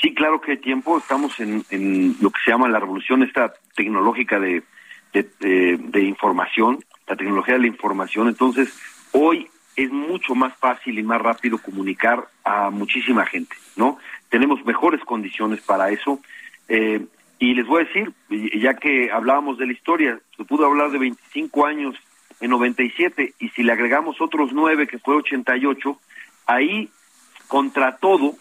Sí, 0.00 0.14
claro 0.14 0.40
que 0.40 0.52
hay 0.52 0.58
tiempo. 0.58 0.98
Estamos 0.98 1.38
en, 1.38 2.16
lo 2.20 2.30
que 2.30 2.40
se 2.44 2.50
llama 2.50 2.68
la 2.68 2.80
revolución 2.80 3.22
esta 3.22 3.54
tecnológica 3.76 4.40
de, 4.40 4.64
de, 5.12 6.00
información, 6.02 6.84
la 7.06 7.14
tecnología 7.14 7.54
de 7.54 7.60
la 7.60 7.66
información. 7.68 8.26
Entonces, 8.26 8.76
hoy 9.12 9.48
es 9.76 9.90
mucho 9.92 10.34
más 10.34 10.56
fácil 10.56 10.98
y 10.98 11.04
más 11.04 11.22
rápido 11.22 11.58
comunicar 11.58 12.26
a 12.44 12.70
muchísima 12.70 13.24
gente, 13.26 13.54
¿no? 13.76 13.98
Tenemos 14.28 14.64
mejores 14.64 15.00
condiciones 15.04 15.60
para 15.60 15.90
eso. 15.90 16.18
Eh, 16.68 17.06
y 17.42 17.54
les 17.54 17.66
voy 17.66 17.82
a 17.82 17.86
decir, 17.86 18.12
ya 18.54 18.74
que 18.74 19.10
hablábamos 19.10 19.58
de 19.58 19.66
la 19.66 19.72
historia, 19.72 20.20
se 20.36 20.44
pudo 20.44 20.64
hablar 20.64 20.92
de 20.92 20.98
25 20.98 21.66
años 21.66 21.96
en 22.40 22.50
97 22.50 23.34
y 23.40 23.48
si 23.48 23.64
le 23.64 23.72
agregamos 23.72 24.20
otros 24.20 24.52
9 24.52 24.86
que 24.86 25.00
fue 25.00 25.16
88, 25.16 25.98
ahí 26.46 26.88
contra 27.48 27.96
todo 27.96 28.36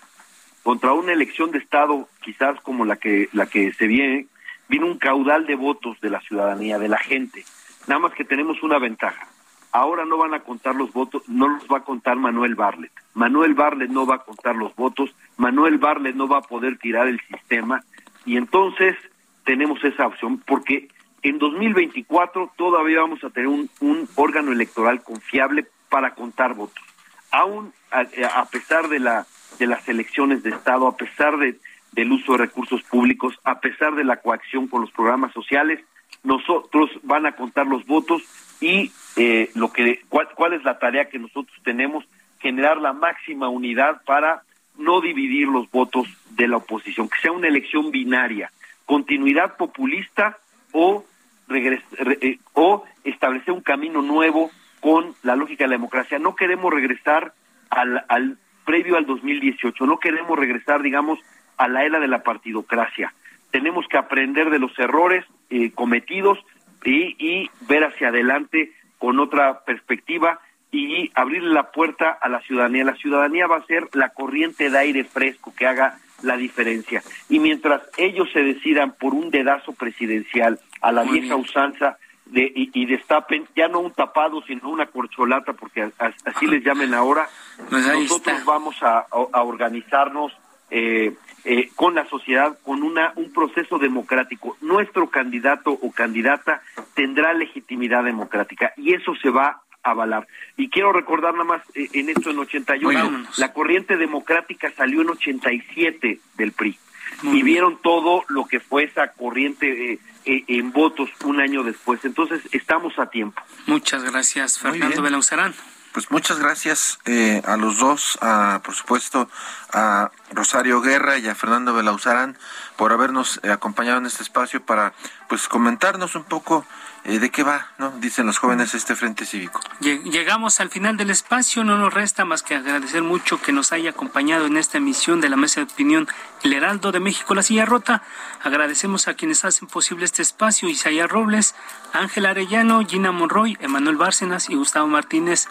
contra 0.62 0.94
una 0.94 1.14
elección 1.14 1.50
de 1.50 1.58
Estado 1.58 2.08
quizás 2.24 2.62
como 2.62 2.86
la 2.86 2.98
que, 2.98 3.28
la 3.34 3.48
que 3.48 3.74
se 3.74 3.88
viene, 3.88 4.28
viene 4.70 4.86
un 4.86 5.00
caudal 5.00 5.48
de 5.48 5.56
votos 5.56 6.00
de 6.00 6.12
la 6.12 6.22
ciudadanía, 6.22 6.78
de 6.78 6.90
la 6.90 7.00
gente. 7.00 7.44
Nada 7.88 8.02
más 8.02 8.14
que 8.14 8.24
tenemos 8.24 8.62
una 8.62 8.78
ventaja. 8.78 9.28
Ahora 9.72 10.06
no 10.06 10.18
van 10.18 10.36
a 10.36 10.42
contar 10.42 10.76
los 10.76 10.94
votos, 10.94 11.28
no 11.28 11.48
los 11.48 11.64
va 11.64 11.80
a 11.80 11.84
contar 11.84 12.18
Manuel 12.18 12.54
Barlet. 12.54 12.92
Manuel 13.16 13.56
Barlet 13.56 13.90
no 13.90 14.06
va 14.06 14.18
a 14.18 14.24
contar 14.24 14.56
los 14.56 14.76
votos, 14.76 15.16
Manuel 15.38 15.80
Barlet 15.80 16.14
no 16.16 16.28
va 16.28 16.38
a 16.38 16.42
poder 16.42 16.78
tirar 16.78 17.08
el 17.08 17.20
sistema 17.22 17.84
y 18.26 18.38
entonces 18.38 18.96
tenemos 19.44 19.84
esa 19.84 20.08
opción 20.08 20.40
porque 20.46 20.88
en 21.24 21.38
2024 21.40 22.54
todavía 22.56 23.02
vamos 23.02 23.24
a 23.24 23.30
tener 23.30 23.48
un, 23.48 23.70
un 23.80 24.08
órgano 24.16 24.52
electoral 24.52 25.04
confiable 25.04 25.68
para 25.90 26.16
contar 26.16 26.54
votos. 26.54 26.84
Aún 27.32 27.74
a 27.92 28.46
pesar 28.46 28.88
de 28.88 29.00
la 29.00 29.26
de 29.60 29.68
las 29.68 29.88
elecciones 29.88 30.44
de 30.44 30.50
Estado, 30.50 30.88
a 30.88 30.98
pesar 30.98 31.38
de, 31.38 31.60
del 31.92 32.12
uso 32.12 32.34
de 32.34 32.40
recursos 32.40 32.82
públicos, 32.84 33.36
a 33.44 33.60
pesar 33.60 33.96
de 33.96 34.04
la 34.04 34.18
coacción 34.18 34.68
con 34.68 34.82
los 34.82 34.92
programas 34.92 35.34
sociales, 35.34 35.80
nosotros 36.24 36.90
van 37.04 37.26
a 37.26 37.34
contar 37.34 37.68
los 37.68 37.86
votos 37.86 38.24
y 38.60 38.92
eh, 39.18 39.50
lo 39.56 39.72
que 39.72 40.02
cuál, 40.10 40.30
cuál 40.36 40.54
es 40.54 40.64
la 40.64 40.80
tarea 40.80 41.10
que 41.10 41.20
nosotros 41.20 41.56
tenemos 41.64 42.06
generar 42.40 42.78
la 42.78 42.94
máxima 42.94 43.50
unidad 43.50 44.02
para 44.06 44.44
no 44.78 45.02
dividir 45.02 45.48
los 45.48 45.70
votos 45.72 46.08
de 46.32 46.48
la 46.48 46.58
oposición, 46.58 47.10
que 47.10 47.22
sea 47.22 47.32
una 47.32 47.48
elección 47.48 47.92
binaria, 47.92 48.52
continuidad 48.86 49.58
populista 49.58 50.38
o 50.72 51.06
eh, 51.54 52.40
o 52.54 52.86
establecer 53.04 53.54
un 53.54 53.62
camino 53.62 54.02
nuevo 54.02 54.52
con 54.80 55.14
la 55.24 55.36
lógica 55.36 55.66
de 55.66 55.70
la 55.70 55.76
democracia. 55.76 56.20
No 56.20 56.36
queremos 56.36 56.74
regresar 56.74 57.34
al, 57.70 58.06
al 58.08 58.38
previo 58.66 58.98
al 58.98 59.06
2018. 59.06 59.86
No 59.86 60.00
queremos 60.00 60.38
regresar, 60.38 60.82
digamos, 60.82 61.20
a 61.58 61.68
la 61.68 61.84
era 61.84 62.00
de 62.00 62.08
la 62.08 62.24
partidocracia. 62.24 63.14
Tenemos 63.52 63.86
que 63.88 63.98
aprender 63.98 64.50
de 64.50 64.60
los 64.60 64.78
errores 64.80 65.26
eh, 65.50 65.72
cometidos 65.72 66.40
y, 66.84 67.16
y 67.20 67.50
ver 67.68 67.84
hacia 67.84 68.10
adelante 68.10 68.72
con 68.98 69.20
otra 69.20 69.64
perspectiva 69.66 70.40
y 70.72 71.12
abrirle 71.16 71.54
la 71.54 71.72
puerta 71.72 72.10
a 72.10 72.30
la 72.30 72.42
ciudadanía. 72.42 72.86
La 72.86 72.96
ciudadanía 72.96 73.48
va 73.48 73.58
a 73.58 73.66
ser 73.66 73.90
la 73.94 74.10
corriente 74.10 74.70
de 74.70 74.78
aire 74.78 75.04
fresco 75.04 75.54
que 75.56 75.68
haga 75.68 76.00
la 76.22 76.38
diferencia. 76.38 77.02
Y 77.30 77.40
mientras 77.40 77.82
ellos 77.98 78.30
se 78.32 78.42
decidan 78.42 78.94
por 78.94 79.14
un 79.14 79.32
dedazo 79.32 79.74
presidencial 79.74 80.60
a 80.82 80.92
la 80.92 81.04
vieja 81.04 81.36
usanza 81.36 81.98
de, 82.26 82.52
y, 82.56 82.86
destapen 82.86 83.46
ya 83.56 83.68
no 83.68 83.80
un 83.80 83.92
tapado, 83.92 84.42
sino 84.44 84.70
una 84.70 84.86
corcholata, 84.86 85.54
porque 85.54 85.92
así 85.98 86.48
les 86.48 86.64
llamen 86.64 86.94
ahora, 86.94 87.28
pues 87.70 87.86
nosotros 87.86 88.46
vamos 88.46 88.82
a, 88.82 89.00
a 89.10 89.42
organizarnos 89.44 90.32
eh, 90.70 91.14
eh, 91.44 91.70
con 91.76 91.96
la 91.96 92.08
sociedad, 92.08 92.58
con 92.64 92.84
una, 92.84 93.12
un 93.16 93.34
proceso 93.34 93.78
democrático. 93.78 94.56
Nuestro 94.62 95.10
candidato 95.10 95.72
o 95.72 95.92
candidata 95.92 96.62
tendrá 96.94 97.34
legitimidad 97.34 98.04
democrática 98.04 98.72
y 98.78 98.94
eso 98.94 99.14
se 99.16 99.30
va 99.30 99.48
a 99.48 99.62
avalar. 99.84 100.28
Y 100.58 100.70
quiero 100.70 100.94
recordar 100.94 101.34
nada 101.34 101.46
más 101.46 101.62
eh, 101.76 101.90
en 101.94 102.10
esto 102.10 102.32
en 102.32 102.40
81, 102.40 103.28
la 103.38 103.54
corriente 103.54 103.98
democrática 103.98 104.72
salió 104.76 105.02
en 105.02 105.10
87 105.10 106.20
del 106.38 106.52
PRI. 106.52 106.78
y 107.24 107.44
vieron 107.44 107.78
todo 107.82 108.24
lo 108.30 108.46
que 108.46 108.60
fue 108.60 108.84
esa 108.84 109.12
corriente 109.14 110.00
en 110.26 110.72
votos 110.72 111.10
un 111.26 111.42
año 111.42 111.64
después. 111.64 112.04
Entonces, 112.06 112.42
estamos 112.52 112.98
a 113.00 113.08
tiempo. 113.08 113.42
Muchas 113.66 114.04
gracias, 114.04 114.60
Fernando 114.60 115.02
Belauzarán. 115.02 115.54
Pues 115.92 116.10
muchas 116.10 116.40
gracias 116.40 117.00
eh, 117.06 117.42
a 117.46 117.58
los 117.58 117.80
dos, 117.80 118.18
a, 118.22 118.62
por 118.64 118.74
supuesto 118.76 119.30
a 119.74 120.10
Rosario 120.32 120.80
Guerra 120.80 121.18
y 121.18 121.28
a 121.28 121.36
Fernando 121.36 121.74
Belauzarán 121.74 122.38
por 122.78 122.94
habernos 122.94 123.42
eh, 123.44 123.52
acompañado 123.52 123.98
en 123.98 124.06
este 124.06 124.24
espacio 124.24 124.66
para 124.66 124.94
pues 125.28 125.50
comentarnos 125.50 126.16
un 126.16 126.24
poco 126.24 126.66
eh, 127.04 127.20
de 127.20 127.32
qué 127.32 127.44
va, 127.44 127.68
¿no? 127.78 127.92
Dicen 128.00 128.26
los 128.26 128.38
jóvenes 128.38 128.74
este 128.74 128.96
Frente 128.96 129.26
Cívico. 129.26 129.60
Llegamos 129.80 130.60
al 130.60 130.70
final 130.70 130.98
del 130.98 131.10
espacio, 131.10 131.64
no 131.64 131.78
nos 131.78 131.94
resta 131.94 132.26
más 132.26 132.44
que 132.44 132.56
agradecer 132.56 133.02
mucho 133.02 133.42
que 133.42 133.52
nos 133.52 133.72
haya 133.72 133.90
acompañado 133.90 134.46
en 134.46 134.58
esta 134.58 134.78
emisión 134.78 135.20
de 135.20 135.30
la 135.30 135.36
Mesa 135.36 135.62
de 135.62 135.72
Opinión 135.72 136.08
El 136.44 136.54
Heraldo 136.54 136.92
de 136.92 137.00
México, 137.00 137.34
La 137.34 137.44
Silla 137.44 137.66
Rota. 137.66 138.04
Agradecemos 138.44 139.08
a 139.08 139.16
quienes 139.16 139.44
hacen 139.46 139.68
posible 139.68 140.06
este 140.06 140.22
espacio, 140.22 140.70
Isaías 140.70 141.10
Robles, 141.10 141.56
Ángel 141.92 142.28
Arellano, 142.28 142.86
Gina 142.86 143.12
Monroy, 143.12 143.58
Emanuel 143.62 143.98
Bárcenas 143.98 144.50
y 144.50 144.56
Gustavo 144.56 144.88
Martínez. 144.88 145.48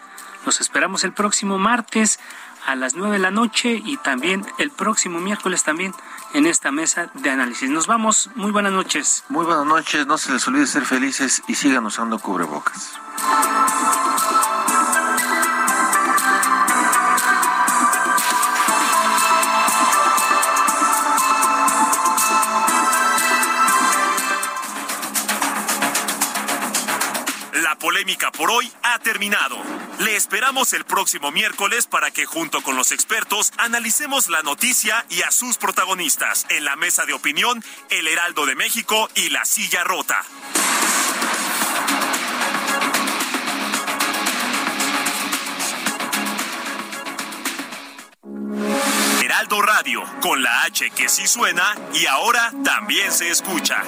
Los 0.47 0.61
esperamos 0.61 1.05
el 1.05 1.13
próximo 1.13 1.59
martes 1.59 2.19
a 2.67 2.75
las 2.77 2.95
nueve 2.95 3.15
de 3.15 3.19
la 3.21 3.31
noche 3.31 3.81
y 3.85 3.97
también 3.97 4.47
el 4.59 4.71
próximo 4.71 5.21
miércoles 5.21 5.63
también 5.65 5.95
en 6.35 6.47
esta 6.47 6.71
mesa 6.71 7.11
de 7.15 7.31
análisis. 7.31 7.71
Nos 7.71 7.87
vamos. 7.87 8.31
Muy 8.35 8.51
buenas 8.51 8.73
noches. 8.73 9.25
Muy 9.29 9.45
buenas 9.45 9.67
noches. 9.67 10.07
No 10.07 10.19
se 10.19 10.33
les 10.33 10.47
olvide 10.49 10.67
ser 10.67 10.85
felices 10.85 11.43
y 11.49 11.55
sigan 11.55 11.87
usando 11.87 12.19
cubrebocas. 12.19 12.93
Polémica 27.81 28.31
por 28.31 28.53
hoy 28.53 28.71
ha 28.85 29.01
terminado. 29.01 29.57
Le 29.99 30.15
esperamos 30.15 30.73
el 30.75 30.85
próximo 30.85 31.33
miércoles 31.33 31.89
para 31.89 32.13
que 32.13 32.27
junto 32.27 32.63
con 32.63 32.77
los 32.77 32.93
expertos 32.93 33.53
analicemos 33.57 34.29
la 34.29 34.43
noticia 34.43 35.05
y 35.09 35.23
a 35.23 35.33
sus 35.33 35.57
protagonistas 35.57 36.47
en 36.51 36.65
la 36.65 36.77
mesa 36.77 37.07
de 37.07 37.15
opinión 37.15 37.65
El 37.89 38.07
Heraldo 38.07 38.47
de 38.47 38.55
México 38.55 39.09
y 39.17 39.31
La 39.31 39.45
Silla 39.45 39.83
Rota. 39.83 40.23
Heraldo 49.25 49.63
Radio, 49.63 50.03
con 50.21 50.43
la 50.43 50.63
H 50.65 50.91
que 50.91 51.09
sí 51.09 51.27
suena 51.27 51.75
y 51.95 52.07
ahora 52.07 52.53
también 52.63 53.11
se 53.11 53.31
escucha. 53.31 53.83